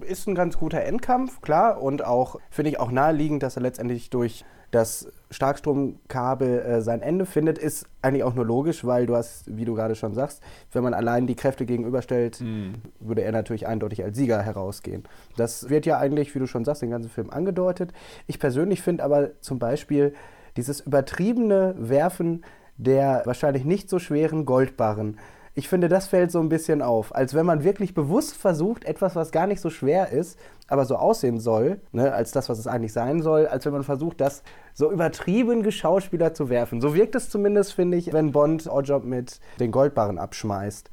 [0.00, 1.80] ist ein ganz guter Endkampf, klar.
[1.80, 7.24] Und auch, finde ich auch naheliegend, dass er letztendlich durch das Starkstromkabel äh, sein Ende
[7.24, 10.42] findet, ist eigentlich auch nur logisch, weil du hast, wie du gerade schon sagst,
[10.72, 12.72] wenn man allein die Kräfte gegenüberstellt, mm.
[12.98, 15.04] würde er natürlich eindeutig als Sieger herausgehen.
[15.36, 17.92] Das wird ja eigentlich, wie du schon sagst, den ganzen Film angedeutet.
[18.26, 20.14] Ich persönlich finde aber zum Beispiel
[20.56, 22.44] dieses übertriebene Werfen
[22.78, 25.18] der wahrscheinlich nicht so schweren Goldbarren
[25.58, 27.14] ich finde, das fällt so ein bisschen auf.
[27.14, 30.38] Als wenn man wirklich bewusst versucht, etwas, was gar nicht so schwer ist,
[30.68, 33.82] aber so aussehen soll, ne, als das, was es eigentlich sein soll, als wenn man
[33.82, 34.42] versucht, das
[34.74, 36.82] so übertrieben Geschauspieler zu werfen.
[36.82, 40.90] So wirkt es zumindest, finde ich, wenn Bond Oddjob mit den Goldbarren abschmeißt.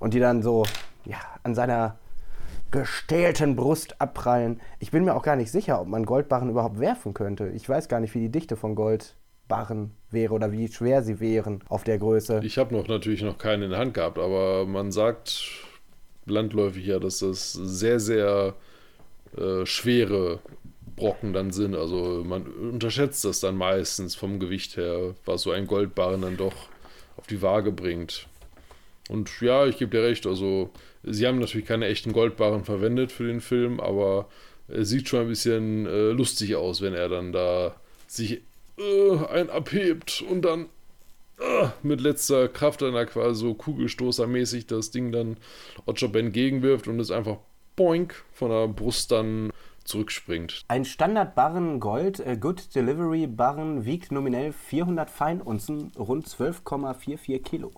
[0.00, 0.64] Und die dann so,
[1.04, 1.98] ja, an seiner
[2.72, 4.60] gestählten Brust abprallen.
[4.80, 7.46] Ich bin mir auch gar nicht sicher, ob man Goldbarren überhaupt werfen könnte.
[7.50, 9.14] Ich weiß gar nicht, wie die Dichte von Gold
[9.48, 12.40] Barren wäre oder wie schwer sie wären auf der Größe.
[12.44, 15.42] Ich habe noch natürlich noch keinen in der Hand gehabt, aber man sagt
[16.26, 18.54] landläufig ja, dass das sehr, sehr
[19.36, 20.40] äh, schwere
[20.96, 21.74] Brocken dann sind.
[21.74, 26.54] Also man unterschätzt das dann meistens vom Gewicht her, was so ein Goldbarren dann doch
[27.16, 28.26] auf die Waage bringt.
[29.08, 30.70] Und ja, ich gebe dir recht, also
[31.02, 34.28] sie haben natürlich keine echten Goldbarren verwendet für den Film, aber
[34.68, 37.74] es sieht schon ein bisschen äh, lustig aus, wenn er dann da
[38.06, 38.42] sich
[38.78, 40.66] äh, ein abhebt und dann
[41.38, 45.36] äh, mit letzter Kraft dann quasi so Kugelstoßermäßig das Ding dann
[45.86, 47.38] Oddjob entgegenwirft und es einfach
[47.76, 49.50] boink von der Brust dann
[49.84, 50.64] zurückspringt.
[50.68, 57.72] Ein Standard-Barren Gold äh, Good Delivery Barren wiegt nominell 400 Feinunzen, rund 12,44 Kilo.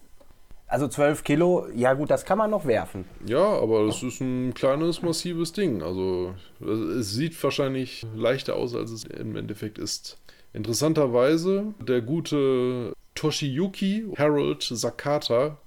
[0.67, 3.05] Also 12 Kilo, ja gut, das kann man noch werfen.
[3.27, 5.83] Ja, aber das ist ein kleines, massives Ding.
[5.83, 10.21] Also es sieht wahrscheinlich leichter aus, als es im Endeffekt ist.
[10.53, 15.59] Interessanterweise, der gute Toshiyuki Harold Sakata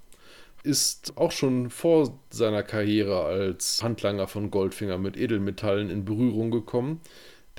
[0.62, 7.00] ist auch schon vor seiner Karriere als Handlanger von Goldfinger mit Edelmetallen in Berührung gekommen.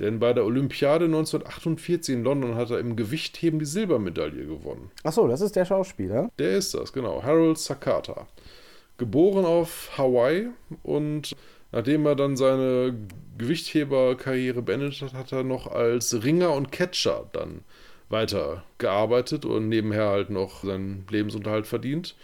[0.00, 4.90] Denn bei der Olympiade 1948 in London hat er im Gewichtheben die Silbermedaille gewonnen.
[5.04, 6.30] Achso, das ist der Schauspieler.
[6.38, 7.22] Der ist das, genau.
[7.22, 8.26] Harold Sakata.
[8.98, 10.48] Geboren auf Hawaii
[10.82, 11.34] und
[11.72, 12.94] Nachdem er dann seine
[13.38, 17.62] Gewichtheberkarriere beendet hat, hat er noch als Ringer und Catcher dann
[18.08, 18.62] weiter
[19.44, 22.14] und nebenher halt noch seinen Lebensunterhalt verdient.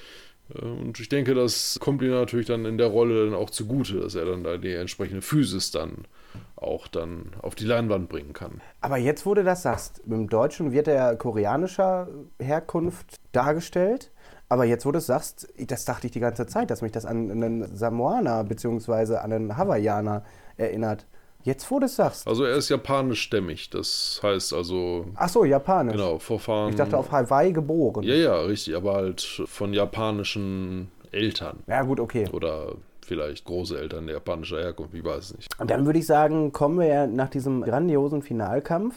[0.54, 4.00] Äh, und ich denke, das kommt ihm natürlich dann in der Rolle dann auch zugute,
[4.00, 6.06] dass er dann da die entsprechende Physis dann
[6.56, 8.60] auch dann auf die Leinwand bringen kann.
[8.80, 12.08] Aber jetzt, wo du das sagst, im Deutschen wird er koreanischer
[12.38, 14.11] Herkunft dargestellt.
[14.52, 17.06] Aber jetzt, wo du es sagst, das dachte ich die ganze Zeit, dass mich das
[17.06, 19.16] an einen Samoaner bzw.
[19.16, 20.24] an einen Hawaiianer
[20.58, 21.06] erinnert.
[21.42, 22.28] Jetzt, wo du es sagst.
[22.28, 25.06] Also er ist japanischstämmig, das heißt also.
[25.14, 25.96] Ach so, japanisch.
[25.96, 26.68] Genau, Vorfahren.
[26.68, 28.02] Ich dachte auf Hawaii geboren.
[28.02, 31.60] Ja, ja, richtig, aber halt von japanischen Eltern.
[31.66, 32.28] Ja, gut, okay.
[32.30, 35.48] Oder vielleicht Großeltern der japanischer Herkunft, ich weiß es nicht.
[35.58, 38.96] Und dann würde ich sagen, kommen wir ja nach diesem grandiosen Finalkampf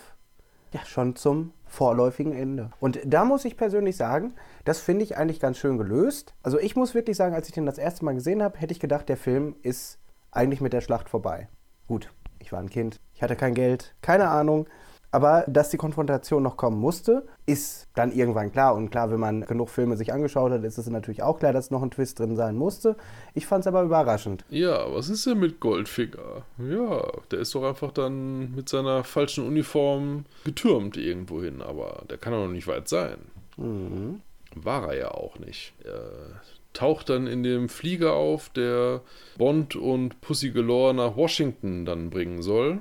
[0.74, 2.72] ja schon zum vorläufigen Ende.
[2.80, 4.34] Und da muss ich persönlich sagen,
[4.66, 6.34] das finde ich eigentlich ganz schön gelöst.
[6.44, 8.80] Also ich muss wirklich sagen, als ich den das erste Mal gesehen habe, hätte ich
[8.80, 10.00] gedacht, der Film ist
[10.32, 11.48] eigentlich mit der Schlacht vorbei.
[11.88, 14.68] Gut, ich war ein Kind, ich hatte kein Geld, keine Ahnung.
[15.12, 18.76] Aber dass die Konfrontation noch kommen musste, ist dann irgendwann klar.
[18.76, 21.72] Und klar, wenn man genug Filme sich angeschaut hat, ist es natürlich auch klar, dass
[21.72, 22.98] noch ein Twist drin sein musste.
[23.34, 24.44] Ich fand es aber überraschend.
[24.50, 26.44] Ja, was ist denn mit Goldfinger?
[26.58, 31.62] Ja, der ist doch einfach dann mit seiner falschen Uniform getürmt irgendwo hin.
[31.62, 33.20] Aber der kann doch noch nicht weit sein.
[33.56, 34.22] Mhm.
[34.56, 35.74] War er ja auch nicht.
[35.84, 36.42] Er
[36.74, 39.02] taucht dann in dem Flieger auf, der
[39.38, 42.80] Bond und Pussy Galore nach Washington dann bringen soll.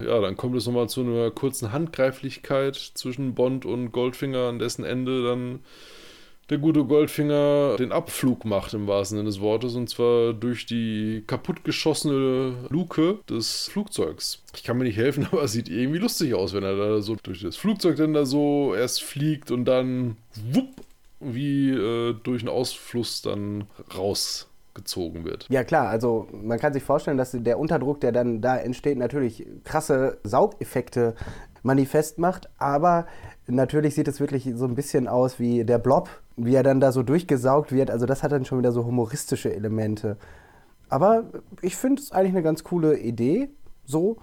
[0.00, 4.84] Ja, dann kommt es nochmal zu einer kurzen Handgreiflichkeit zwischen Bond und Goldfinger, an dessen
[4.84, 5.60] Ende dann
[6.48, 11.22] der gute Goldfinger den Abflug macht im wahrsten Sinne des Wortes und zwar durch die
[11.26, 14.42] kaputtgeschossene Luke des Flugzeugs.
[14.56, 17.16] Ich kann mir nicht helfen, aber es sieht irgendwie lustig aus, wenn er da so
[17.22, 20.70] durch das Flugzeug dann da so erst fliegt und dann wupp
[21.20, 23.64] wie äh, durch einen Ausfluss dann
[23.96, 25.46] raus gezogen wird.
[25.50, 29.46] Ja klar, also man kann sich vorstellen, dass der Unterdruck, der dann da entsteht, natürlich
[29.64, 31.14] krasse Saugeffekte
[31.62, 33.06] manifest macht, aber
[33.46, 36.92] natürlich sieht es wirklich so ein bisschen aus wie der Blob, wie er dann da
[36.92, 37.90] so durchgesaugt wird.
[37.90, 40.16] Also das hat dann schon wieder so humoristische Elemente.
[40.88, 41.24] Aber
[41.62, 43.50] ich finde es eigentlich eine ganz coole Idee,
[43.84, 44.16] so.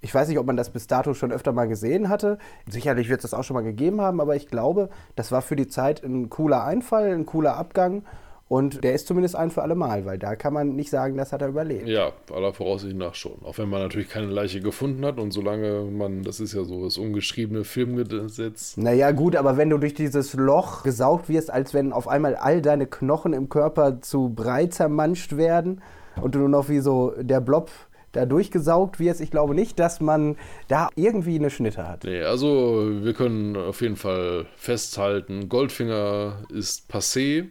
[0.00, 2.38] Ich weiß nicht, ob man das bis dato schon öfter mal gesehen hatte.
[2.68, 5.56] Sicherlich wird es das auch schon mal gegeben haben, aber ich glaube, das war für
[5.56, 8.02] die Zeit ein cooler Einfall, ein cooler Abgang.
[8.48, 11.32] Und der ist zumindest ein für alle Mal, weil da kann man nicht sagen, das
[11.32, 11.88] hat er überlebt.
[11.88, 13.44] Ja, aller Voraussicht nach schon.
[13.44, 16.84] Auch wenn man natürlich keine Leiche gefunden hat und solange man, das ist ja so
[16.84, 18.76] das ungeschriebene Filmgesetz.
[18.76, 22.62] Naja, gut, aber wenn du durch dieses Loch gesaugt wirst, als wenn auf einmal all
[22.62, 25.82] deine Knochen im Körper zu Brei zermanscht werden
[26.22, 27.68] und du nur noch wie so der Blob
[28.16, 29.20] da durchgesaugt wirst.
[29.20, 30.36] Ich glaube nicht, dass man
[30.68, 32.04] da irgendwie eine Schnitte hat.
[32.04, 37.46] Nee, also wir können auf jeden Fall festhalten, Goldfinger ist passé.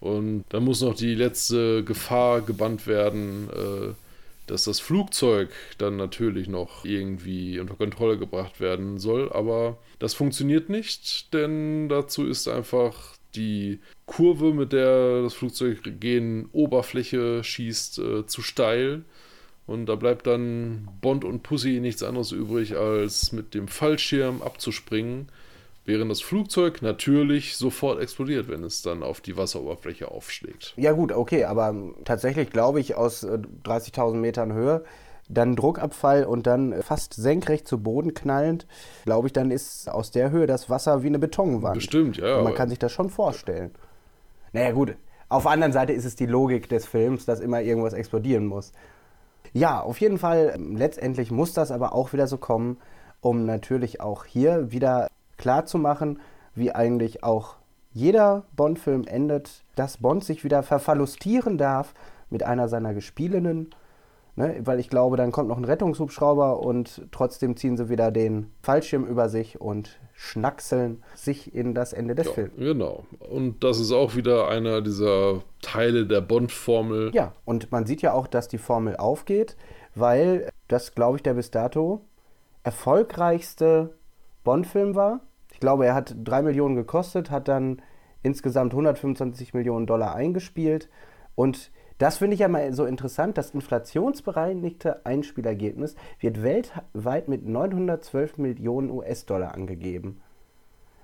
[0.00, 3.94] Und dann muss noch die letzte Gefahr gebannt werden, äh,
[4.46, 5.48] dass das Flugzeug
[5.78, 9.32] dann natürlich noch irgendwie unter Kontrolle gebracht werden soll.
[9.32, 16.48] Aber das funktioniert nicht, denn dazu ist einfach die Kurve, mit der das Flugzeug gegen
[16.52, 19.04] Oberfläche schießt, äh, zu steil.
[19.66, 25.28] Und da bleibt dann Bond und Pussy nichts anderes übrig, als mit dem Fallschirm abzuspringen
[25.84, 30.74] während das Flugzeug natürlich sofort explodiert, wenn es dann auf die Wasseroberfläche aufschlägt.
[30.76, 31.74] Ja gut, okay, aber
[32.04, 34.84] tatsächlich glaube ich aus 30.000 äh, Metern Höhe
[35.30, 38.66] dann Druckabfall und dann fast senkrecht zu Boden knallend,
[39.06, 41.76] glaube ich, dann ist aus der Höhe das Wasser wie eine Betonwand.
[41.76, 42.36] Bestimmt, ja.
[42.36, 43.70] Und man kann sich das schon vorstellen.
[44.52, 44.96] Naja gut,
[45.30, 48.72] auf der anderen Seite ist es die Logik des Films, dass immer irgendwas explodieren muss.
[49.56, 52.76] Ja, auf jeden Fall, letztendlich muss das aber auch wieder so kommen,
[53.20, 55.06] um natürlich auch hier wieder
[55.38, 56.18] klarzumachen,
[56.56, 57.54] wie eigentlich auch
[57.92, 61.94] jeder Bond-Film endet, dass Bond sich wieder verfallustieren darf
[62.30, 63.70] mit einer seiner Gespielinnen.
[64.36, 64.60] Ne?
[64.64, 69.04] Weil ich glaube, dann kommt noch ein Rettungshubschrauber und trotzdem ziehen sie wieder den Fallschirm
[69.04, 72.56] über sich und schnackseln sich in das Ende des ja, Films.
[72.56, 73.04] Genau.
[73.18, 77.12] Und das ist auch wieder einer dieser Teile der Bond-Formel.
[77.14, 79.56] Ja, und man sieht ja auch, dass die Formel aufgeht,
[79.94, 82.00] weil das, glaube ich, der bis dato
[82.64, 83.94] erfolgreichste
[84.42, 85.20] Bond-Film war.
[85.52, 87.80] Ich glaube, er hat 3 Millionen gekostet, hat dann
[88.22, 90.88] insgesamt 125 Millionen Dollar eingespielt.
[91.36, 93.38] Und das finde ich ja mal so interessant.
[93.38, 100.20] Das inflationsbereinigte Einspielergebnis wird weltweit mit 912 Millionen US-Dollar angegeben.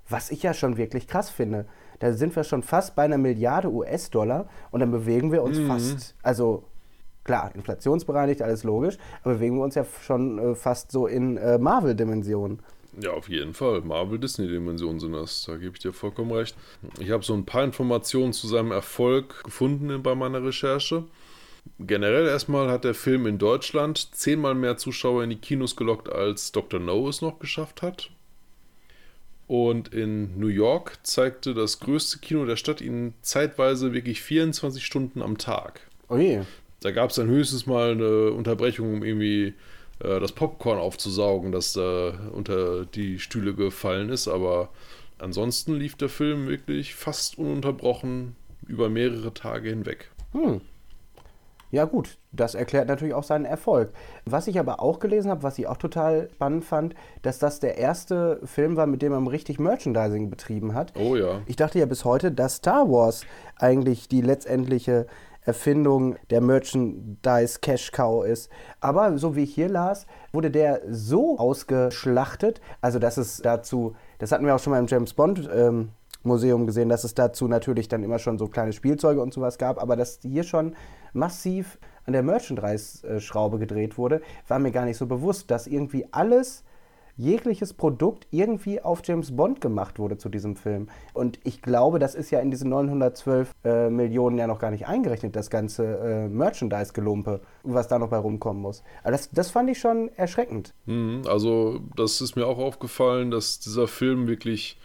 [0.08, 1.66] Was ich ja schon wirklich krass finde.
[2.00, 5.68] Da sind wir schon fast bei einer Milliarde US-Dollar und dann bewegen wir uns mhm.
[5.68, 6.64] fast, also
[7.22, 11.58] klar, inflationsbereinigt, alles logisch, aber bewegen wir uns ja schon äh, fast so in äh,
[11.58, 12.60] Marvel-Dimensionen.
[12.98, 13.82] Ja, auf jeden Fall.
[13.82, 15.44] Marvel-Disney-Dimensionen sind das.
[15.44, 16.56] Da gebe ich dir vollkommen recht.
[16.98, 21.04] Ich habe so ein paar Informationen zu seinem Erfolg gefunden bei meiner Recherche.
[21.78, 26.52] Generell erstmal hat der Film in Deutschland zehnmal mehr Zuschauer in die Kinos gelockt, als
[26.52, 26.80] Dr.
[26.80, 28.10] No es noch geschafft hat.
[29.46, 35.22] Und in New York zeigte das größte Kino der Stadt ihn zeitweise wirklich 24 Stunden
[35.22, 35.80] am Tag.
[36.08, 36.42] Oh je.
[36.80, 39.54] Da gab es dann höchstens mal eine Unterbrechung, um irgendwie
[40.00, 44.28] äh, das Popcorn aufzusaugen, das da unter die Stühle gefallen ist.
[44.28, 44.70] Aber
[45.18, 48.36] ansonsten lief der Film wirklich fast ununterbrochen
[48.66, 50.10] über mehrere Tage hinweg.
[50.32, 50.60] Hm.
[51.72, 53.92] Ja gut, das erklärt natürlich auch seinen Erfolg.
[54.24, 57.78] Was ich aber auch gelesen habe, was ich auch total spannend fand, dass das der
[57.78, 60.92] erste Film war, mit dem man richtig Merchandising betrieben hat.
[60.96, 61.42] Oh ja.
[61.46, 63.24] Ich dachte ja bis heute, dass Star Wars
[63.56, 65.06] eigentlich die letztendliche
[65.42, 68.50] Erfindung der Merchandise Cash Cow ist.
[68.80, 74.32] Aber so wie ich hier las, wurde der so ausgeschlachtet, also dass es dazu, das
[74.32, 75.90] hatten wir auch schon mal im James Bond ähm,
[76.22, 79.80] Museum gesehen, dass es dazu natürlich dann immer schon so kleine Spielzeuge und sowas gab,
[79.80, 80.76] aber dass hier schon
[81.12, 86.64] massiv an der Merchandise-Schraube gedreht wurde, war mir gar nicht so bewusst, dass irgendwie alles,
[87.20, 90.88] jegliches Produkt irgendwie auf James Bond gemacht wurde zu diesem Film.
[91.12, 94.86] Und ich glaube, das ist ja in diesen 912 äh, Millionen ja noch gar nicht
[94.86, 98.82] eingerechnet, das ganze äh, Merchandise-Gelumpe, was da noch bei rumkommen muss.
[99.02, 100.72] Aber das, das fand ich schon erschreckend.
[100.86, 104.78] Mhm, also, das ist mir auch aufgefallen, dass dieser Film wirklich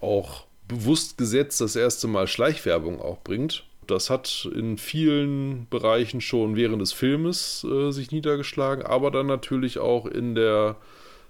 [0.00, 3.64] auch bewusst gesetzt das erste Mal Schleichwerbung auch bringt.
[3.88, 9.78] Das hat in vielen Bereichen schon während des Filmes äh, sich niedergeschlagen, aber dann natürlich
[9.78, 10.76] auch in der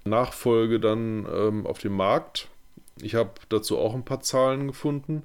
[0.05, 2.49] Nachfolge dann ähm, auf dem Markt.
[3.01, 5.23] Ich habe dazu auch ein paar Zahlen gefunden.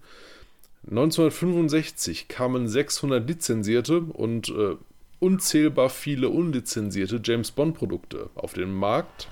[0.90, 4.76] 1965 kamen 600 lizenzierte und äh,
[5.20, 9.28] unzählbar viele unlizenzierte James Bond Produkte auf den Markt.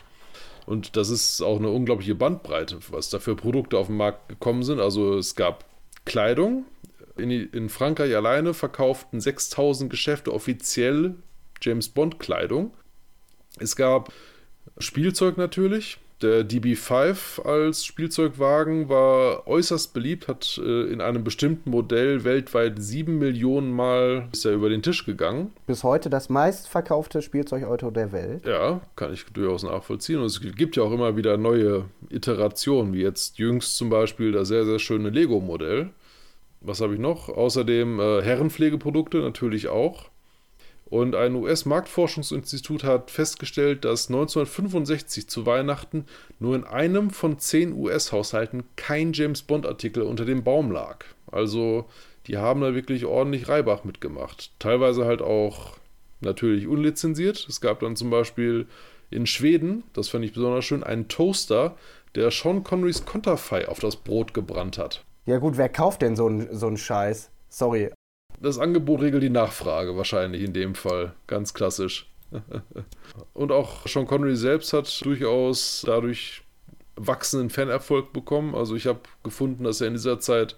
[0.66, 4.64] Und das ist auch eine unglaubliche Bandbreite, was da für Produkte auf den Markt gekommen
[4.64, 4.80] sind.
[4.80, 5.64] Also es gab
[6.06, 6.66] Kleidung.
[7.18, 11.16] In, in Frankreich alleine verkauften 6000 Geschäfte offiziell
[11.62, 12.74] James Bond Kleidung.
[13.60, 14.12] Es gab
[14.78, 15.98] Spielzeug natürlich.
[16.22, 23.20] Der DB5 als Spielzeugwagen war äußerst beliebt, hat äh, in einem bestimmten Modell weltweit sieben
[23.20, 25.52] Millionen Mal ist er über den Tisch gegangen.
[25.68, 28.46] Bis heute das meistverkaufte Spielzeugauto der Welt.
[28.46, 30.20] Ja, kann ich durchaus nachvollziehen.
[30.20, 34.48] Und es gibt ja auch immer wieder neue Iterationen, wie jetzt jüngst zum Beispiel das
[34.48, 35.90] sehr, sehr schöne Lego-Modell.
[36.62, 37.28] Was habe ich noch?
[37.28, 40.10] Außerdem äh, Herrenpflegeprodukte natürlich auch.
[40.88, 46.06] Und ein US-Marktforschungsinstitut hat festgestellt, dass 1965 zu Weihnachten
[46.40, 51.06] nur in einem von zehn US-Haushalten kein James Bond-Artikel unter dem Baum lag.
[51.32, 51.86] Also
[52.28, 54.52] die haben da wirklich ordentlich Reibach mitgemacht.
[54.60, 55.78] Teilweise halt auch
[56.22, 57.46] natürlich unlizenziert.
[57.50, 58.68] Es gab dann zum Beispiel
[59.10, 61.78] in Schweden, das fand ich besonders schön, einen Toaster,
[62.16, 65.04] der Sean Connerys Konterfei auf das Brot gebrannt hat.
[65.26, 67.30] Ja gut, wer kauft denn so einen so Scheiß?
[67.50, 67.92] Sorry,
[68.42, 71.14] das Angebot regelt die Nachfrage wahrscheinlich in dem Fall.
[71.28, 72.10] Ganz klassisch.
[73.34, 76.42] Und auch Sean Connery selbst hat durchaus dadurch
[76.96, 78.56] wachsenden Fanerfolg bekommen.
[78.56, 80.56] Also ich habe gefunden, dass er in dieser Zeit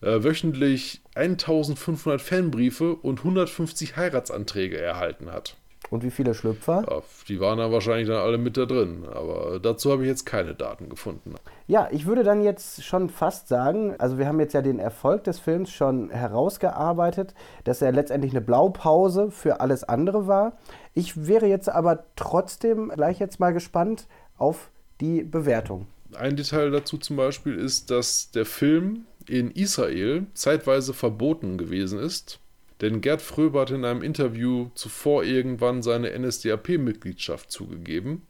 [0.00, 5.56] äh, wöchentlich 1500 Fanbriefe und 150 Heiratsanträge erhalten hat.
[5.90, 6.84] Und wie viele Schlüpfer?
[6.88, 9.04] Ja, die waren dann wahrscheinlich dann alle mit da drin.
[9.12, 11.34] Aber dazu habe ich jetzt keine Daten gefunden.
[11.68, 15.24] Ja, ich würde dann jetzt schon fast sagen, also wir haben jetzt ja den Erfolg
[15.24, 17.34] des Films schon herausgearbeitet,
[17.64, 20.56] dass er letztendlich eine Blaupause für alles andere war.
[20.94, 24.08] Ich wäre jetzt aber trotzdem gleich jetzt mal gespannt
[24.38, 25.86] auf die Bewertung.
[26.16, 32.40] Ein Detail dazu zum Beispiel ist, dass der Film in Israel zeitweise verboten gewesen ist
[32.80, 38.22] denn Gerd Fröber hat in einem Interview zuvor irgendwann seine NSDAP-Mitgliedschaft zugegeben.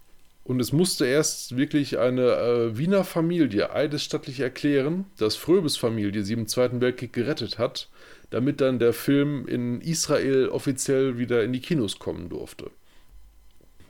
[0.45, 6.35] Und es musste erst wirklich eine äh, Wiener Familie eidesstattlich erklären, dass Fröbes Familie sie
[6.35, 7.89] im Zweiten Weltkrieg gerettet hat,
[8.31, 12.71] damit dann der Film in Israel offiziell wieder in die Kinos kommen durfte.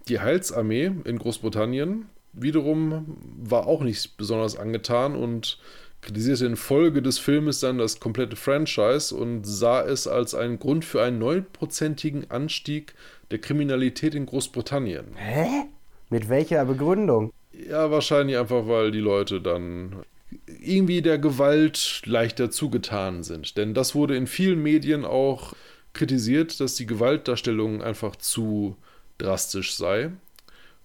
[0.09, 5.59] Die Heilsarmee in Großbritannien wiederum war auch nicht besonders angetan und
[6.07, 10.85] kritisierte in Folge des Filmes dann das komplette Franchise und sah es als einen Grund
[10.85, 12.95] für einen neunprozentigen Anstieg
[13.31, 15.17] der Kriminalität in Großbritannien.
[15.17, 15.65] Hä?
[16.09, 17.33] Mit welcher Begründung?
[17.53, 20.05] Ja, wahrscheinlich einfach, weil die Leute dann
[20.47, 23.57] irgendwie der Gewalt leichter zugetan sind.
[23.57, 25.55] Denn das wurde in vielen Medien auch
[25.93, 28.77] kritisiert, dass die Gewaltdarstellung einfach zu
[29.19, 30.13] drastisch sei.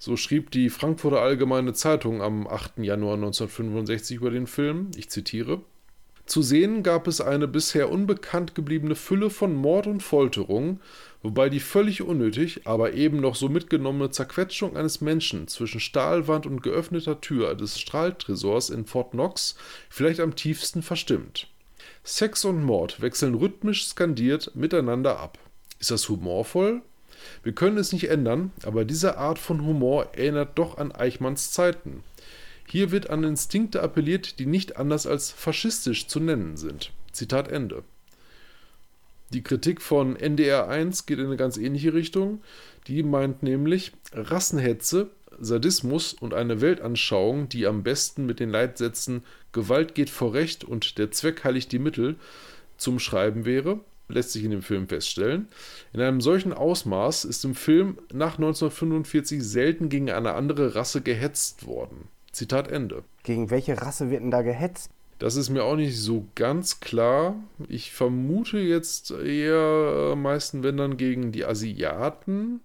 [0.03, 2.79] So schrieb die Frankfurter Allgemeine Zeitung am 8.
[2.79, 5.61] Januar 1965 über den Film, ich zitiere,
[6.25, 10.79] zu sehen gab es eine bisher unbekannt gebliebene Fülle von Mord und Folterung,
[11.21, 16.63] wobei die völlig unnötig, aber eben noch so mitgenommene Zerquetschung eines Menschen zwischen Stahlwand und
[16.63, 19.55] geöffneter Tür des Strahltresors in Fort Knox
[19.87, 21.47] vielleicht am tiefsten verstimmt.
[22.03, 25.37] Sex und Mord wechseln rhythmisch skandiert miteinander ab.
[25.77, 26.81] Ist das humorvoll?
[27.43, 32.03] Wir können es nicht ändern, aber diese Art von Humor erinnert doch an Eichmanns Zeiten.
[32.67, 36.91] Hier wird an Instinkte appelliert, die nicht anders als faschistisch zu nennen sind.
[37.11, 37.83] Zitat Ende.
[39.33, 42.41] Die Kritik von NDR 1 geht in eine ganz ähnliche Richtung.
[42.87, 49.23] Die meint nämlich, Rassenhetze, Sadismus und eine Weltanschauung, die am besten mit den Leitsätzen
[49.53, 52.17] Gewalt geht vor Recht und der Zweck heiligt die Mittel
[52.77, 53.79] zum Schreiben wäre,
[54.11, 55.47] lässt sich in dem Film feststellen.
[55.93, 61.65] In einem solchen Ausmaß ist im Film nach 1945 selten gegen eine andere Rasse gehetzt
[61.65, 62.07] worden.
[62.31, 63.03] Zitat Ende.
[63.23, 64.91] Gegen welche Rasse wird denn da gehetzt?
[65.19, 67.35] Das ist mir auch nicht so ganz klar.
[67.67, 72.59] Ich vermute jetzt eher äh, meisten, wenn dann gegen die Asiaten,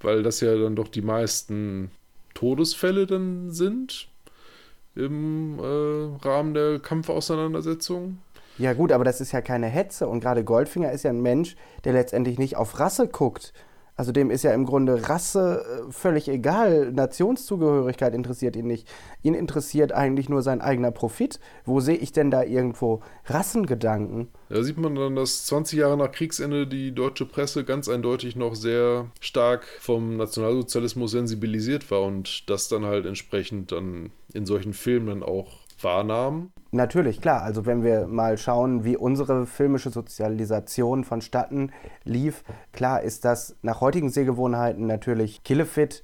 [0.00, 1.92] weil das ja dann doch die meisten
[2.34, 4.08] Todesfälle dann sind
[4.96, 8.18] im äh, Rahmen der Kampfauseinandersetzung.
[8.58, 11.56] Ja gut, aber das ist ja keine Hetze und gerade Goldfinger ist ja ein Mensch,
[11.84, 13.52] der letztendlich nicht auf Rasse guckt.
[13.96, 16.90] Also dem ist ja im Grunde Rasse äh, völlig egal.
[16.92, 18.88] Nationszugehörigkeit interessiert ihn nicht.
[19.22, 21.38] Ihn interessiert eigentlich nur sein eigener Profit.
[21.64, 24.28] Wo sehe ich denn da irgendwo Rassengedanken?
[24.48, 28.56] Da sieht man dann, dass 20 Jahre nach Kriegsende die deutsche Presse ganz eindeutig noch
[28.56, 35.06] sehr stark vom Nationalsozialismus sensibilisiert war und das dann halt entsprechend dann in solchen Filmen
[35.06, 36.52] dann auch wahrnahmen.
[36.74, 37.42] Natürlich, klar.
[37.42, 41.70] Also wenn wir mal schauen, wie unsere filmische Sozialisation vonstatten
[42.02, 42.42] lief,
[42.72, 46.02] klar ist das nach heutigen Sehgewohnheiten natürlich Killefit.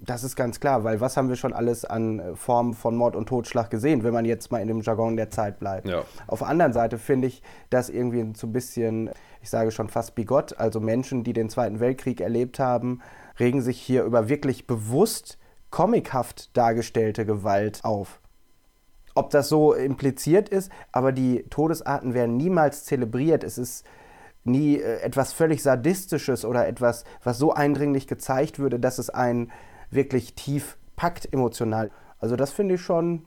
[0.00, 3.28] Das ist ganz klar, weil was haben wir schon alles an Formen von Mord und
[3.28, 5.88] Totschlag gesehen, wenn man jetzt mal in dem Jargon der Zeit bleibt.
[5.88, 6.04] Ja.
[6.28, 9.10] Auf der anderen Seite finde ich das irgendwie so ein bisschen,
[9.40, 13.00] ich sage schon fast bigott, also Menschen, die den Zweiten Weltkrieg erlebt haben,
[13.40, 15.38] regen sich hier über wirklich bewusst
[15.70, 18.20] comichaft dargestellte Gewalt auf
[19.16, 23.44] ob das so impliziert ist, aber die Todesarten werden niemals zelebriert.
[23.44, 23.84] Es ist
[24.44, 29.50] nie äh, etwas völlig Sadistisches oder etwas, was so eindringlich gezeigt würde, dass es einen
[29.90, 31.90] wirklich tief packt emotional.
[32.18, 33.24] Also das finde ich schon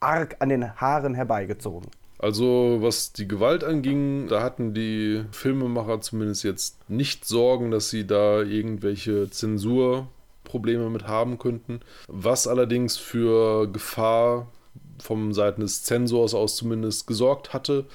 [0.00, 1.90] arg an den Haaren herbeigezogen.
[2.18, 8.06] Also was die Gewalt anging, da hatten die Filmemacher zumindest jetzt nicht Sorgen, dass sie
[8.06, 11.80] da irgendwelche Zensurprobleme mit haben könnten.
[12.08, 14.48] Was allerdings für Gefahr
[15.02, 17.86] vom Seiten des Zensors aus zumindest gesorgt hatte,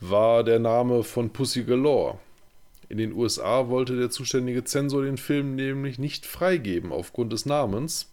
[0.00, 2.18] war der Name von Pussy Galore.
[2.88, 8.10] In den USA wollte der zuständige Zensor den Film nämlich nicht freigeben aufgrund des Namens.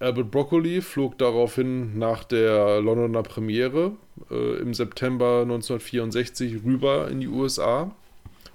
[0.00, 3.92] Albert Broccoli flog daraufhin nach der Londoner Premiere
[4.30, 7.94] äh, im September 1964 rüber in die USA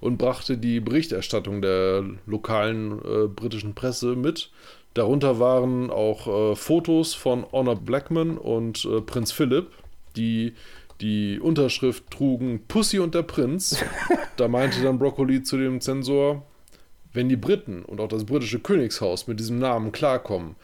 [0.02, 4.49] und brachte die Berichterstattung der lokalen äh, britischen Presse mit,
[4.95, 9.67] Darunter waren auch äh, Fotos von Honor Blackman und äh, Prinz Philipp,
[10.15, 10.53] die
[11.01, 13.84] die Unterschrift trugen Pussy und der Prinz.
[14.38, 16.43] da meinte dann Broccoli zu dem Zensor,
[17.11, 20.55] wenn die Briten und auch das britische Königshaus mit diesem Namen klarkommen,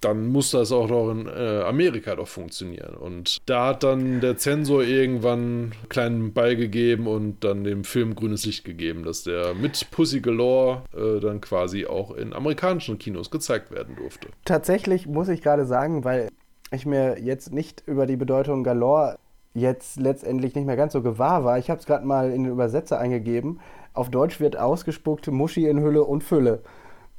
[0.00, 2.94] dann muss das auch noch in äh, Amerika doch funktionieren.
[2.94, 8.14] Und da hat dann der Zensor irgendwann einen kleinen Ball gegeben und dann dem Film
[8.14, 13.30] grünes Licht gegeben, dass der mit Pussy Galore äh, dann quasi auch in amerikanischen Kinos
[13.30, 14.28] gezeigt werden durfte.
[14.44, 16.28] Tatsächlich muss ich gerade sagen, weil
[16.70, 19.18] ich mir jetzt nicht über die Bedeutung Galore
[19.54, 21.58] jetzt letztendlich nicht mehr ganz so gewahr war.
[21.58, 23.60] Ich habe es gerade mal in den Übersetzer eingegeben.
[23.94, 26.62] Auf Deutsch wird ausgespuckt Muschi in Hülle und Fülle.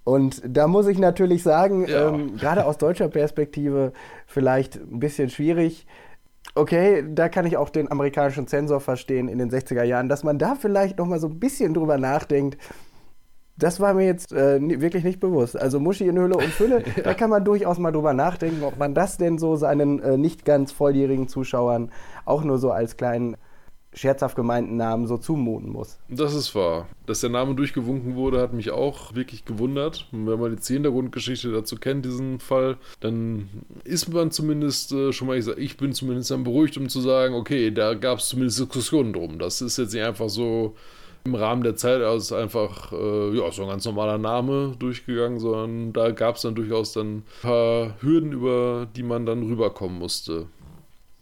[0.07, 2.07] Und da muss ich natürlich sagen, ja.
[2.07, 3.91] ähm, gerade aus deutscher Perspektive
[4.25, 5.85] vielleicht ein bisschen schwierig.
[6.55, 10.39] Okay, da kann ich auch den amerikanischen Zensor verstehen in den 60er Jahren, dass man
[10.39, 12.57] da vielleicht noch mal so ein bisschen drüber nachdenkt.
[13.57, 15.59] Das war mir jetzt äh, wirklich nicht bewusst.
[15.59, 17.03] Also Muschi in Hülle und Fülle, ja.
[17.03, 20.45] da kann man durchaus mal drüber nachdenken, ob man das denn so seinen äh, nicht
[20.45, 21.91] ganz volljährigen Zuschauern
[22.23, 23.35] auch nur so als kleinen
[23.97, 25.97] scherzhaft gemeinten Namen so zumuten muss.
[26.07, 26.87] Das ist wahr.
[27.05, 30.07] Dass der Name durchgewunken wurde, hat mich auch wirklich gewundert.
[30.11, 33.49] Und wenn man jetzt die Hintergrundgeschichte dazu kennt, diesen Fall, dann
[33.83, 37.01] ist man zumindest äh, schon mal, ich, sag, ich bin zumindest dann beruhigt, um zu
[37.01, 39.39] sagen, okay, da gab es zumindest Diskussionen drum.
[39.39, 40.75] Das ist jetzt nicht einfach so
[41.25, 45.93] im Rahmen der Zeit aus einfach, äh, ja, so ein ganz normaler Name durchgegangen, sondern
[45.93, 50.47] da gab es dann durchaus dann ein paar Hürden, über die man dann rüberkommen musste.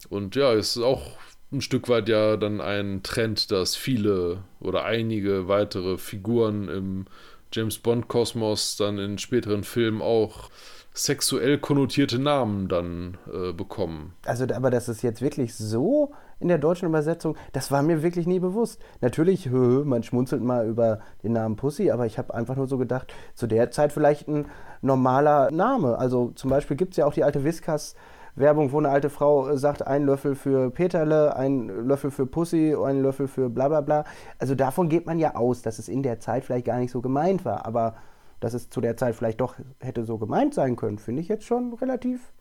[0.10, 1.14] Und ja, es ist auch
[1.52, 7.06] ein Stück weit ja dann ein Trend, dass viele oder einige weitere Figuren im
[7.52, 10.50] James Bond-Kosmos dann in späteren Filmen auch
[10.94, 14.14] sexuell konnotierte Namen dann äh, bekommen.
[14.26, 18.28] Also, aber das ist jetzt wirklich so in der deutschen Übersetzung, das war mir wirklich
[18.28, 18.82] nie bewusst.
[19.02, 23.14] Natürlich, man schmunzelt mal über den Namen Pussy, aber ich habe einfach nur so gedacht,
[23.36, 24.48] zu der Zeit vielleicht ein
[24.82, 25.98] normaler Name.
[25.98, 27.96] Also zum Beispiel gibt es ja auch die alte Whiskas
[28.36, 32.76] Werbung, wo eine alte Frau äh, sagt, ein Löffel für Peterle, ein Löffel für Pussy,
[32.76, 34.06] ein Löffel für bla bla bla.
[34.40, 37.02] Also davon geht man ja aus, dass es in der Zeit vielleicht gar nicht so
[37.02, 37.66] gemeint war.
[37.66, 37.96] Aber
[38.40, 41.46] dass es zu der Zeit vielleicht doch hätte so gemeint sein können, finde ich jetzt
[41.46, 42.34] schon relativ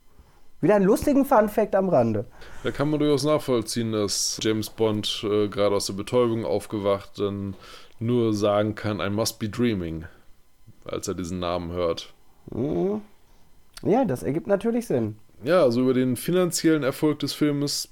[0.60, 2.24] wieder einen lustigen Fun-Fact am Rande.
[2.62, 7.54] Da kann man durchaus nachvollziehen, dass James Bond äh, gerade aus der Betäubung aufgewacht dann
[7.98, 10.06] nur sagen kann, I must be dreaming,
[10.84, 12.12] als er diesen Namen hört.
[12.50, 13.02] Mhm.
[13.82, 15.18] Ja, das ergibt natürlich Sinn.
[15.44, 17.90] Ja, also über den finanziellen Erfolg des Filmes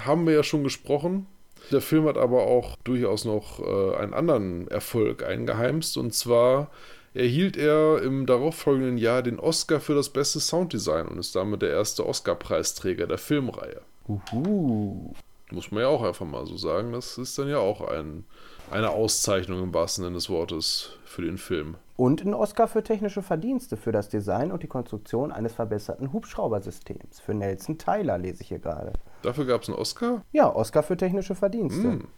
[0.00, 1.26] haben wir ja schon gesprochen.
[1.70, 6.70] Der Film hat aber auch durchaus noch äh, einen anderen Erfolg eingeheimst und zwar
[7.14, 11.70] erhielt er im darauffolgenden Jahr den Oscar für das beste Sounddesign und ist damit der
[11.70, 13.80] erste Oscar-Preisträger der Filmreihe.
[14.08, 15.14] Uhu.
[15.50, 16.92] Muss man ja auch einfach mal so sagen.
[16.92, 18.24] Das ist dann ja auch ein,
[18.70, 21.76] eine Auszeichnung im wahrsten Sinne des Wortes für den Film.
[21.96, 27.20] Und ein Oscar für technische Verdienste für das Design und die Konstruktion eines verbesserten Hubschraubersystems.
[27.20, 28.92] Für Nelson Tyler lese ich hier gerade.
[29.22, 30.22] Dafür gab es einen Oscar?
[30.32, 31.82] Ja, Oscar für technische Verdienste.
[31.84, 32.08] Hm,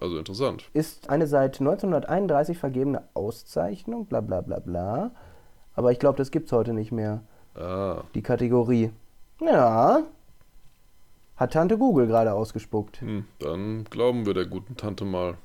[0.00, 0.64] also interessant.
[0.72, 5.10] Ist eine seit 1931 vergebene Auszeichnung, bla bla bla bla.
[5.74, 7.22] Aber ich glaube, das gibt es heute nicht mehr.
[7.54, 8.90] Ah, Die Kategorie.
[9.40, 10.02] Ja.
[11.36, 13.00] Hat Tante Google gerade ausgespuckt.
[13.00, 15.36] hm, dann glauben wir der guten Tante mal.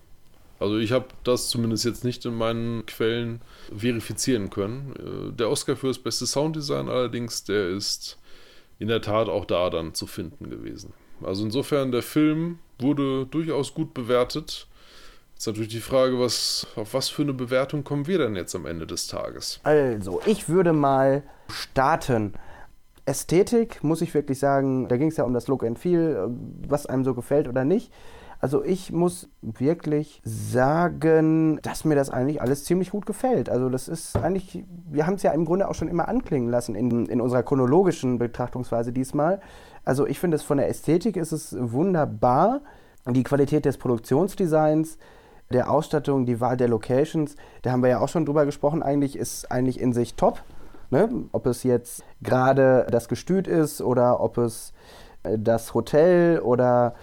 [0.63, 3.41] Also ich habe das zumindest jetzt nicht in meinen Quellen
[3.75, 4.93] verifizieren können.
[4.97, 8.17] Äh, Der Oscar für das beste Sounddesign allerdings, der ist
[8.79, 10.93] in der Tat auch da dann zu finden gewesen.
[11.21, 14.67] Also insofern, der Film wurde durchaus gut bewertet.
[15.33, 18.65] Jetzt natürlich die Frage, was, auf was für eine Bewertung kommen wir denn jetzt am
[18.65, 19.59] Ende des Tages?
[19.63, 22.35] Also, ich würde mal starten.
[23.05, 26.29] Ästhetik, muss ich wirklich sagen, da ging es ja um das Look and Feel,
[26.69, 27.91] was einem so gefällt oder nicht.
[28.43, 33.49] Also ich muss wirklich sagen, dass mir das eigentlich alles ziemlich gut gefällt.
[33.49, 36.75] Also das ist eigentlich, wir haben es ja im Grunde auch schon immer anklingen lassen
[36.75, 39.39] in, in unserer chronologischen Betrachtungsweise diesmal.
[39.85, 42.59] Also ich finde es von der Ästhetik ist es wunderbar.
[43.07, 44.97] Die Qualität des Produktionsdesigns,
[45.53, 49.15] der Ausstattung, die Wahl der Locations, da haben wir ja auch schon drüber gesprochen, eigentlich
[49.17, 50.43] ist eigentlich in sich top.
[50.89, 51.07] Ne?
[51.31, 54.73] Ob es jetzt gerade das Gestüt ist oder ob es
[55.23, 56.93] äh, das Hotel oder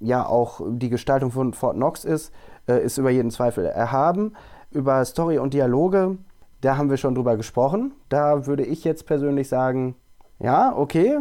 [0.00, 2.32] ja auch die Gestaltung von Fort Knox ist,
[2.66, 4.32] äh, ist über jeden Zweifel erhaben.
[4.72, 6.18] Über Story und Dialoge,
[6.60, 7.92] da haben wir schon drüber gesprochen.
[8.08, 9.94] Da würde ich jetzt persönlich sagen,
[10.38, 11.18] ja, okay,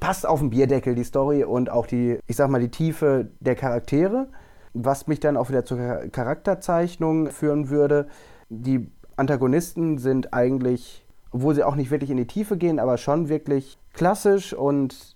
[0.00, 3.54] passt auf den Bierdeckel die Story und auch die, ich sag mal, die Tiefe der
[3.54, 4.28] Charaktere.
[4.72, 8.08] Was mich dann auch wieder zur Char- Charakterzeichnung führen würde.
[8.48, 13.28] Die Antagonisten sind eigentlich, obwohl sie auch nicht wirklich in die Tiefe gehen, aber schon
[13.28, 15.13] wirklich klassisch und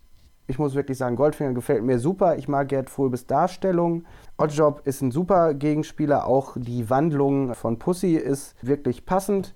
[0.49, 2.37] ich muss wirklich sagen, Goldfinger gefällt mir super.
[2.39, 4.05] Ich mag Gerd Fulbes Darstellung.
[4.39, 6.27] Oddjob ist ein super Gegenspieler.
[6.27, 9.55] Auch die Wandlung von Pussy ist wirklich passend.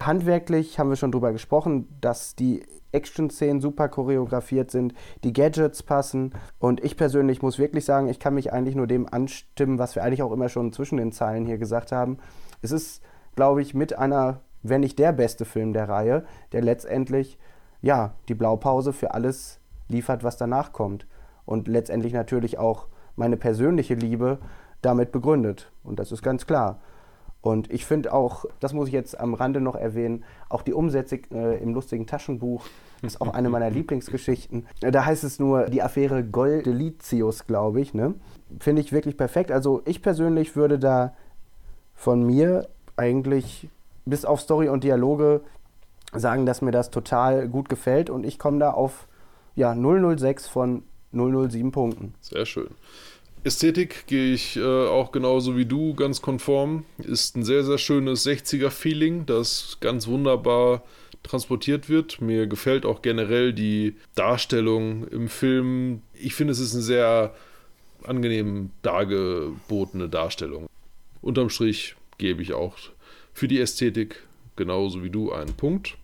[0.00, 2.62] Handwerklich haben wir schon drüber gesprochen, dass die
[2.92, 4.94] Action-Szenen super choreografiert sind,
[5.24, 6.32] die Gadgets passen.
[6.60, 10.04] Und ich persönlich muss wirklich sagen, ich kann mich eigentlich nur dem anstimmen, was wir
[10.04, 12.18] eigentlich auch immer schon zwischen den Zeilen hier gesagt haben.
[12.62, 13.02] Es ist,
[13.34, 17.40] glaube ich, mit einer, wenn nicht der beste Film der Reihe, der letztendlich
[17.82, 19.57] ja die Blaupause für alles
[19.88, 21.06] liefert, was danach kommt.
[21.44, 22.86] Und letztendlich natürlich auch
[23.16, 24.38] meine persönliche Liebe
[24.82, 25.70] damit begründet.
[25.82, 26.78] Und das ist ganz klar.
[27.40, 31.20] Und ich finde auch, das muss ich jetzt am Rande noch erwähnen, auch die Umsetzung
[31.30, 32.66] äh, im lustigen Taschenbuch
[33.02, 34.66] ist auch eine meiner Lieblingsgeschichten.
[34.80, 37.94] Da heißt es nur die Affäre Goldelitius, glaube ich.
[37.94, 38.14] Ne?
[38.58, 39.52] Finde ich wirklich perfekt.
[39.52, 41.14] Also ich persönlich würde da
[41.94, 43.68] von mir eigentlich
[44.04, 45.42] bis auf Story und Dialoge
[46.12, 49.07] sagen, dass mir das total gut gefällt und ich komme da auf
[49.58, 52.14] ja, 006 von 007 Punkten.
[52.20, 52.68] Sehr schön.
[53.42, 56.84] Ästhetik gehe ich äh, auch genauso wie du ganz konform.
[56.98, 60.84] Ist ein sehr, sehr schönes 60er-Feeling, das ganz wunderbar
[61.24, 62.20] transportiert wird.
[62.20, 66.02] Mir gefällt auch generell die Darstellung im Film.
[66.14, 67.34] Ich finde, es ist eine sehr
[68.04, 70.68] angenehm dargebotene Darstellung.
[71.20, 72.76] Unterm Strich gebe ich auch
[73.32, 74.22] für die Ästhetik
[74.54, 75.96] genauso wie du einen Punkt.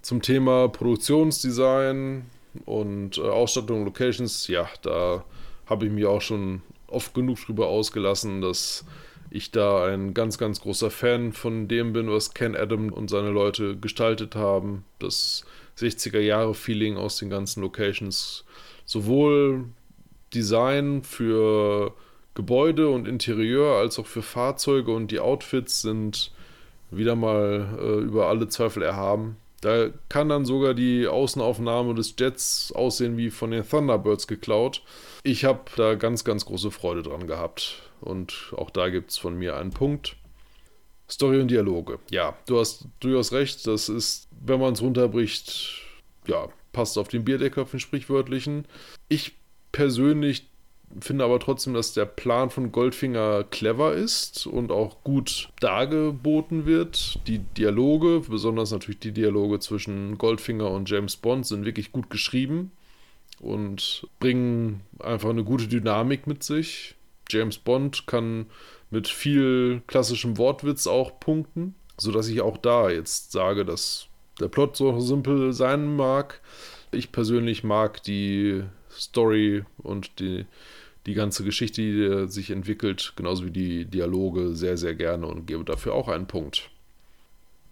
[0.00, 2.24] Zum Thema Produktionsdesign
[2.64, 5.24] und äh, Ausstattung, Locations, ja, da
[5.66, 8.84] habe ich mich auch schon oft genug drüber ausgelassen, dass
[9.30, 13.30] ich da ein ganz, ganz großer Fan von dem bin, was Ken Adam und seine
[13.30, 14.84] Leute gestaltet haben.
[14.98, 15.44] Das
[15.78, 18.44] 60er-Jahre-Feeling aus den ganzen Locations.
[18.84, 19.64] Sowohl
[20.32, 21.92] Design für
[22.34, 26.32] Gebäude und Interieur als auch für Fahrzeuge und die Outfits sind
[26.90, 29.36] wieder mal äh, über alle Zweifel erhaben.
[29.66, 34.80] Da kann dann sogar die Außenaufnahme des Jets aussehen wie von den Thunderbirds geklaut.
[35.24, 37.82] Ich habe da ganz, ganz große Freude dran gehabt.
[38.00, 40.14] Und auch da gibt es von mir einen Punkt.
[41.10, 41.98] Story und Dialoge.
[42.12, 43.66] Ja, du hast durchaus recht.
[43.66, 45.82] Das ist, wenn man es runterbricht,
[46.28, 48.66] ja, passt auf den Bierdeckel, auf den sprichwörtlichen.
[49.08, 49.32] Ich
[49.72, 50.46] persönlich
[51.00, 57.18] finde aber trotzdem, dass der Plan von Goldfinger clever ist und auch gut dargeboten wird.
[57.26, 62.70] Die Dialoge, besonders natürlich die Dialoge zwischen Goldfinger und James Bond, sind wirklich gut geschrieben
[63.40, 66.94] und bringen einfach eine gute Dynamik mit sich.
[67.28, 68.46] James Bond kann
[68.90, 74.06] mit viel klassischem Wortwitz auch punkten, sodass ich auch da jetzt sage, dass
[74.40, 76.40] der Plot so simpel sein mag.
[76.92, 80.46] Ich persönlich mag die Story und die,
[81.06, 85.64] die ganze Geschichte, die sich entwickelt, genauso wie die Dialoge, sehr, sehr gerne und gebe
[85.64, 86.70] dafür auch einen Punkt.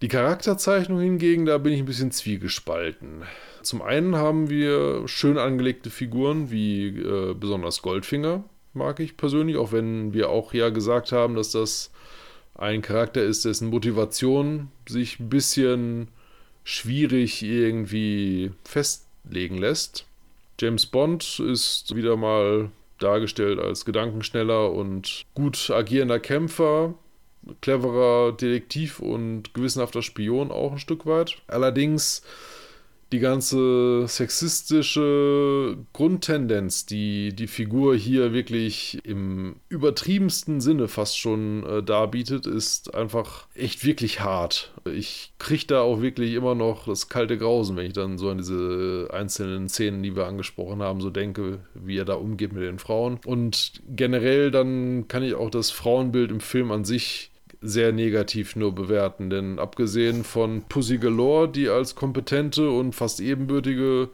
[0.02, 3.22] Die Charakterzeichnung hingegen, da bin ich ein bisschen zwiegespalten.
[3.62, 9.72] Zum einen haben wir schön angelegte Figuren wie äh, besonders Goldfinger, mag ich persönlich, auch
[9.72, 11.90] wenn wir auch ja gesagt haben, dass das
[12.54, 16.08] ein Charakter ist, dessen Motivation sich ein bisschen
[16.64, 20.06] schwierig irgendwie festlegen lässt.
[20.60, 26.94] James Bond ist wieder mal dargestellt als gedankenschneller und gut agierender Kämpfer,
[27.60, 31.36] cleverer Detektiv und gewissenhafter Spion auch ein Stück weit.
[31.46, 32.22] Allerdings
[33.14, 41.82] die ganze sexistische Grundtendenz, die die Figur hier wirklich im übertriebensten Sinne fast schon äh,
[41.84, 44.74] darbietet, ist einfach echt wirklich hart.
[44.92, 48.38] Ich kriege da auch wirklich immer noch das kalte Grausen, wenn ich dann so an
[48.38, 52.80] diese einzelnen Szenen, die wir angesprochen haben, so denke, wie er da umgeht mit den
[52.80, 53.20] Frauen.
[53.24, 57.30] Und generell dann kann ich auch das Frauenbild im Film an sich
[57.64, 64.10] sehr negativ nur bewerten, denn abgesehen von Pussy Galore, die als kompetente und fast ebenbürtige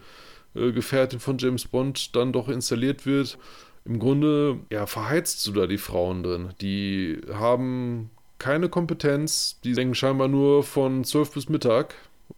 [0.55, 3.39] äh, Gefährtin von James Bond dann doch installiert wird,
[3.85, 6.51] im Grunde ja, verheizt du da die Frauen drin.
[6.61, 11.95] Die haben keine Kompetenz, die denken scheinbar nur von 12 bis Mittag.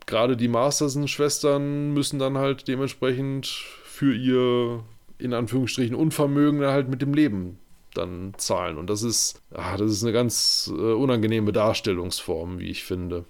[0.07, 4.83] Gerade die Masterson-Schwestern müssen dann halt dementsprechend für ihr
[5.19, 7.59] in Anführungsstrichen Unvermögen halt mit dem Leben
[7.95, 8.79] dann zahlen.
[8.79, 13.25] Und das ist, ach, das ist eine ganz äh, unangenehme Darstellungsform, wie ich finde.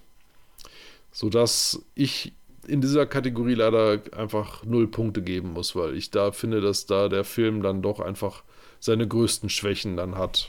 [1.10, 2.32] Sodass ich
[2.66, 7.08] in dieser Kategorie leider einfach null Punkte geben muss, weil ich da finde, dass da
[7.08, 8.44] der Film dann doch einfach
[8.78, 10.48] seine größten Schwächen dann hat.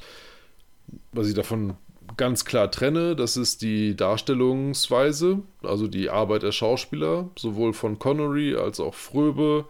[1.12, 1.76] Was ich davon
[2.18, 8.56] ganz klar trenne, das ist die Darstellungsweise, also die Arbeit der Schauspieler, sowohl von Connery
[8.56, 9.66] als auch Fröbe,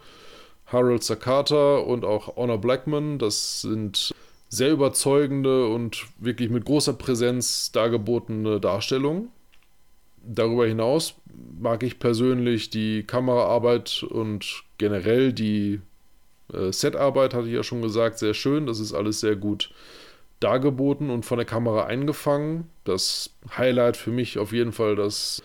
[0.65, 3.19] Harold Sakata und auch Honor Blackman.
[3.19, 4.13] Das sind
[4.53, 9.29] sehr überzeugende und wirklich mit großer Präsenz dargebotene Darstellung.
[10.23, 11.15] Darüber hinaus
[11.59, 15.81] mag ich persönlich die Kameraarbeit und generell die
[16.53, 18.67] äh, Setarbeit, hatte ich ja schon gesagt, sehr schön.
[18.67, 19.71] Das ist alles sehr gut
[20.39, 22.69] dargeboten und von der Kamera eingefangen.
[22.83, 25.41] Das Highlight für mich auf jeden Fall das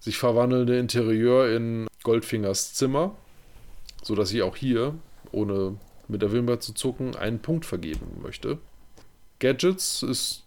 [0.00, 3.16] sich verwandelnde Interieur in Goldfingers Zimmer,
[4.02, 4.94] sodass ich auch hier,
[5.30, 5.76] ohne
[6.08, 8.58] mit der Wimper zu zucken, einen Punkt vergeben möchte.
[9.38, 10.44] Gadgets ist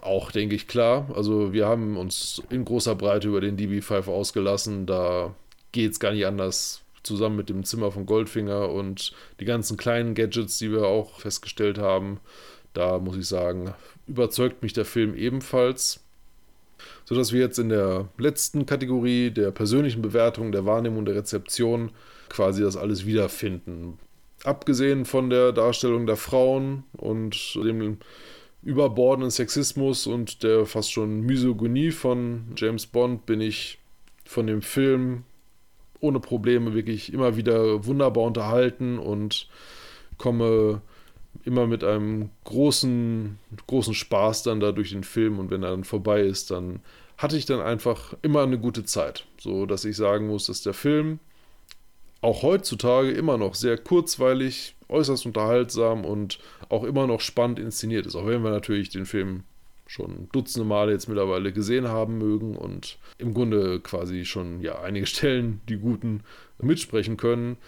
[0.00, 1.10] auch, denke ich, klar.
[1.14, 4.86] Also wir haben uns in großer Breite über den DB5 ausgelassen.
[4.86, 5.34] Da
[5.72, 6.82] geht es gar nicht anders.
[7.02, 11.78] Zusammen mit dem Zimmer von Goldfinger und die ganzen kleinen Gadgets, die wir auch festgestellt
[11.78, 12.20] haben.
[12.72, 13.74] Da muss ich sagen,
[14.06, 16.00] überzeugt mich der Film ebenfalls.
[17.04, 21.90] Sodass wir jetzt in der letzten Kategorie der persönlichen Bewertung, der Wahrnehmung, der Rezeption
[22.30, 23.98] quasi das alles wiederfinden
[24.44, 27.98] abgesehen von der Darstellung der Frauen und dem
[28.62, 33.78] überbordenden Sexismus und der fast schon Misogynie von James Bond, bin ich
[34.24, 35.24] von dem Film
[36.00, 39.48] ohne Probleme wirklich immer wieder wunderbar unterhalten und
[40.18, 40.82] komme
[41.44, 45.84] immer mit einem großen, großen Spaß dann da durch den Film und wenn er dann
[45.84, 46.80] vorbei ist, dann
[47.16, 49.26] hatte ich dann einfach immer eine gute Zeit.
[49.38, 51.18] So dass ich sagen muss, dass der Film
[52.24, 56.38] auch heutzutage immer noch sehr kurzweilig, äußerst unterhaltsam und
[56.70, 58.16] auch immer noch spannend inszeniert ist.
[58.16, 59.44] Auch wenn wir natürlich den Film
[59.86, 65.04] schon dutzende Male jetzt mittlerweile gesehen haben mögen und im Grunde quasi schon ja einige
[65.14, 66.22] Stellen, die guten,
[66.58, 67.58] mitsprechen können,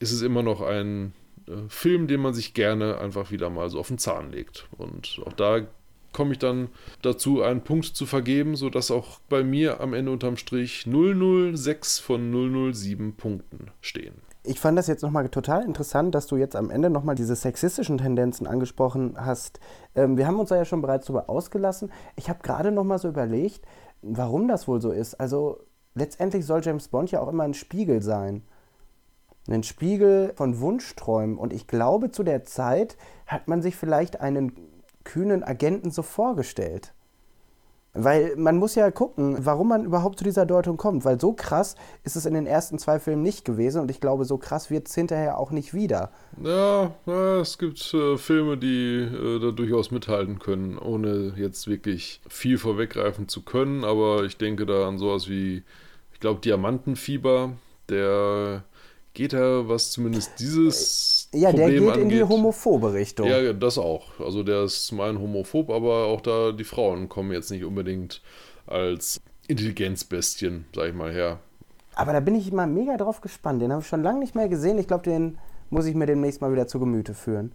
[0.00, 1.12] ist es immer noch ein
[1.46, 4.66] äh, Film, den man sich gerne einfach wieder mal so auf den Zahn legt.
[4.76, 5.68] Und auch da
[6.14, 6.68] komme ich dann
[7.02, 12.72] dazu, einen Punkt zu vergeben, sodass auch bei mir am Ende unterm Strich 006 von
[12.72, 14.14] 007 Punkten stehen.
[14.46, 17.98] Ich fand das jetzt nochmal total interessant, dass du jetzt am Ende nochmal diese sexistischen
[17.98, 19.58] Tendenzen angesprochen hast.
[19.94, 21.90] Ähm, wir haben uns da ja schon bereits darüber ausgelassen.
[22.16, 23.62] Ich habe gerade nochmal so überlegt,
[24.02, 25.14] warum das wohl so ist.
[25.14, 25.60] Also
[25.94, 28.42] letztendlich soll James Bond ja auch immer ein Spiegel sein.
[29.48, 31.38] Ein Spiegel von Wunschträumen.
[31.38, 34.73] Und ich glaube, zu der Zeit hat man sich vielleicht einen
[35.04, 36.92] kühnen Agenten so vorgestellt.
[37.96, 41.04] Weil man muss ja gucken, warum man überhaupt zu dieser Deutung kommt.
[41.04, 44.24] Weil so krass ist es in den ersten zwei Filmen nicht gewesen und ich glaube,
[44.24, 46.10] so krass wird es hinterher auch nicht wieder.
[46.42, 46.90] Ja,
[47.40, 53.28] es gibt äh, Filme, die äh, da durchaus mithalten können, ohne jetzt wirklich viel vorweggreifen
[53.28, 53.84] zu können.
[53.84, 55.62] Aber ich denke da an sowas wie,
[56.12, 57.52] ich glaube, Diamantenfieber,
[57.88, 58.64] der
[59.14, 62.02] geht er, was zumindest dieses ja, Problem der geht angeht.
[62.02, 63.28] in die homophobe Richtung.
[63.28, 64.20] Ja, das auch.
[64.20, 68.20] Also der ist zum einen homophob, aber auch da die Frauen kommen jetzt nicht unbedingt
[68.66, 71.38] als Intelligenzbestien, sag ich mal, her.
[71.94, 73.62] Aber da bin ich mal mega drauf gespannt.
[73.62, 74.78] Den habe ich schon lange nicht mehr gesehen.
[74.78, 75.38] Ich glaube, den
[75.70, 77.54] muss ich mir demnächst mal wieder zu Gemüte führen.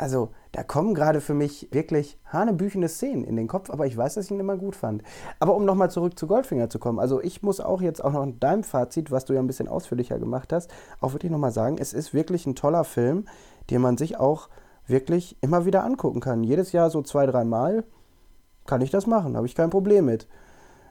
[0.00, 4.14] Also, da kommen gerade für mich wirklich hanebüchende Szenen in den Kopf, aber ich weiß,
[4.14, 5.02] dass ich ihn immer gut fand.
[5.40, 8.22] Aber um nochmal zurück zu Goldfinger zu kommen, also ich muss auch jetzt auch noch
[8.22, 10.70] in deinem Fazit, was du ja ein bisschen ausführlicher gemacht hast,
[11.00, 13.26] auch wirklich nochmal sagen, es ist wirklich ein toller Film,
[13.68, 14.48] den man sich auch
[14.86, 16.44] wirklich immer wieder angucken kann.
[16.44, 17.84] Jedes Jahr so zwei, dreimal
[18.66, 20.28] kann ich das machen, habe ich kein Problem mit.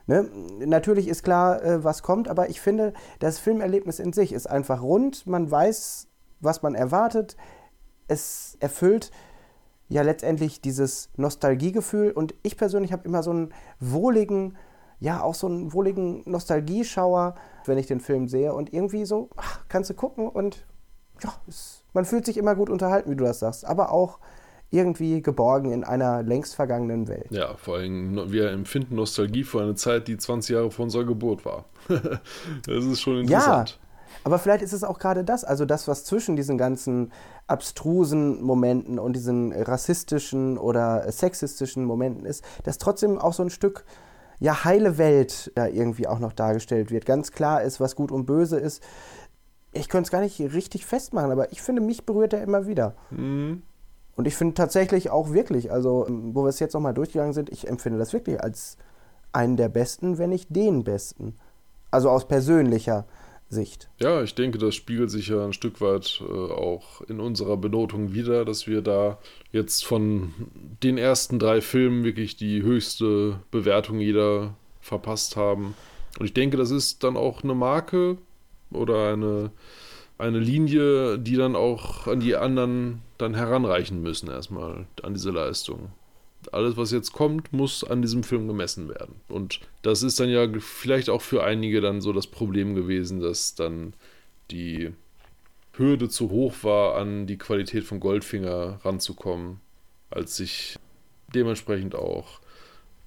[0.06, 0.30] Ne?
[0.64, 4.82] Natürlich ist klar, äh, was kommt, aber ich finde, das Filmerlebnis in sich ist einfach
[4.82, 5.26] rund.
[5.26, 6.06] Man weiß,
[6.38, 7.36] was man erwartet
[8.10, 9.10] es erfüllt
[9.88, 14.56] ja letztendlich dieses Nostalgiegefühl und ich persönlich habe immer so einen wohligen,
[15.00, 17.34] ja auch so einen wohligen Nostalgieschauer,
[17.66, 20.64] wenn ich den Film sehe und irgendwie so, ach, kannst du gucken und
[21.22, 24.20] ja, es, man fühlt sich immer gut unterhalten, wie du das sagst, aber auch
[24.70, 27.26] irgendwie geborgen in einer längst vergangenen Welt.
[27.30, 31.44] Ja, vor allem, wir empfinden Nostalgie für eine Zeit, die 20 Jahre vor unserer Geburt
[31.44, 31.64] war.
[31.88, 33.70] das ist schon interessant.
[33.70, 33.89] Ja,
[34.24, 37.12] aber vielleicht ist es auch gerade das, also das, was zwischen diesen ganzen
[37.46, 43.84] abstrusen Momenten und diesen rassistischen oder sexistischen Momenten ist, dass trotzdem auch so ein Stück
[44.38, 47.06] ja heile Welt da irgendwie auch noch dargestellt wird.
[47.06, 48.82] Ganz klar ist, was gut und böse ist.
[49.72, 52.94] Ich könnte es gar nicht richtig festmachen, aber ich finde, mich berührt er immer wieder.
[53.10, 53.62] Mhm.
[54.16, 57.68] Und ich finde tatsächlich auch wirklich, also wo wir es jetzt nochmal durchgegangen sind, ich
[57.68, 58.76] empfinde das wirklich als
[59.32, 61.38] einen der besten, wenn nicht den besten.
[61.90, 63.06] Also aus persönlicher
[63.50, 63.88] Sicht.
[64.00, 68.14] Ja, ich denke, das spiegelt sich ja ein Stück weit äh, auch in unserer Benotung
[68.14, 69.18] wieder, dass wir da
[69.50, 70.32] jetzt von
[70.82, 75.74] den ersten drei Filmen wirklich die höchste Bewertung jeder verpasst haben.
[76.18, 78.18] Und ich denke, das ist dann auch eine Marke
[78.70, 79.50] oder eine,
[80.16, 85.90] eine Linie, die dann auch an die anderen dann heranreichen müssen, erstmal an diese Leistung
[86.52, 89.16] alles, was jetzt kommt, muss an diesem Film gemessen werden.
[89.28, 93.54] Und das ist dann ja vielleicht auch für einige dann so das Problem gewesen, dass
[93.54, 93.94] dann
[94.50, 94.92] die
[95.74, 99.60] Hürde zu hoch war, an die Qualität von Goldfinger ranzukommen,
[100.10, 100.76] als sich
[101.34, 102.40] dementsprechend auch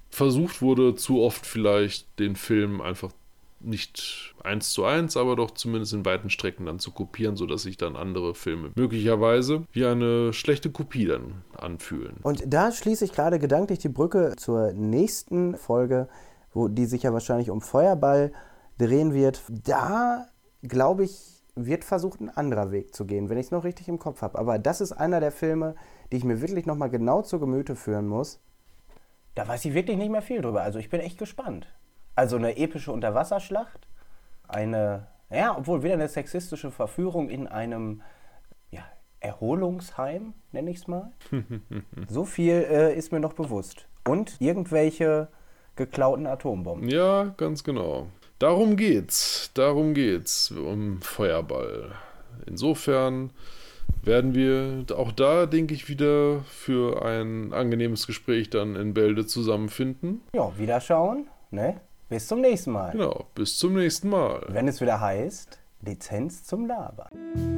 [0.10, 3.12] versucht wurde, zu oft vielleicht den Film einfach
[3.64, 7.78] nicht eins zu eins, aber doch zumindest in weiten Strecken dann zu kopieren, sodass sich
[7.78, 12.18] dann andere Filme möglicherweise wie eine schlechte Kopie dann anfühlen.
[12.24, 16.08] Und da schließe ich gerade gedanklich die Brücke zur nächsten Folge,
[16.54, 18.32] wo die sich ja wahrscheinlich um Feuerball
[18.78, 19.42] drehen wird.
[19.50, 20.28] Da
[20.62, 24.00] glaube ich, wird versucht, ein anderer Weg zu gehen, wenn ich es noch richtig im
[24.00, 24.40] Kopf habe.
[24.40, 25.76] Aber das ist einer der Filme,
[26.12, 28.40] die ich mir wirklich nochmal genau zu Gemüte führen muss.
[29.36, 30.62] Da weiß ich wirklich nicht mehr viel drüber.
[30.62, 31.68] Also ich bin echt gespannt.
[32.16, 33.88] Also eine epische Unterwasserschlacht,
[34.48, 38.02] eine, ja, obwohl wieder eine sexistische Verführung in einem
[38.70, 38.84] ja,
[39.20, 41.12] Erholungsheim, nenne ich es mal.
[42.08, 43.88] so viel äh, ist mir noch bewusst.
[44.08, 45.30] Und irgendwelche
[45.76, 46.88] geklauten Atombomben.
[46.88, 48.08] Ja, ganz genau.
[48.38, 49.52] Darum geht's.
[49.54, 50.52] Darum geht's.
[50.52, 51.94] Um Feuerball.
[52.46, 53.32] Insofern
[54.04, 60.22] werden wir auch da, denke ich, wieder für ein angenehmes Gespräch dann in Bälde zusammenfinden.
[60.36, 61.80] Ja, wieder schauen, ne?
[62.14, 62.92] Bis zum nächsten Mal.
[62.92, 64.46] Genau, bis zum nächsten Mal.
[64.48, 67.53] Wenn es wieder heißt, Lizenz zum Labern.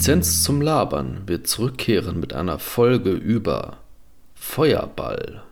[0.00, 3.76] Lizenz zum Labern wird zurückkehren mit einer Folge über
[4.34, 5.42] Feuerball.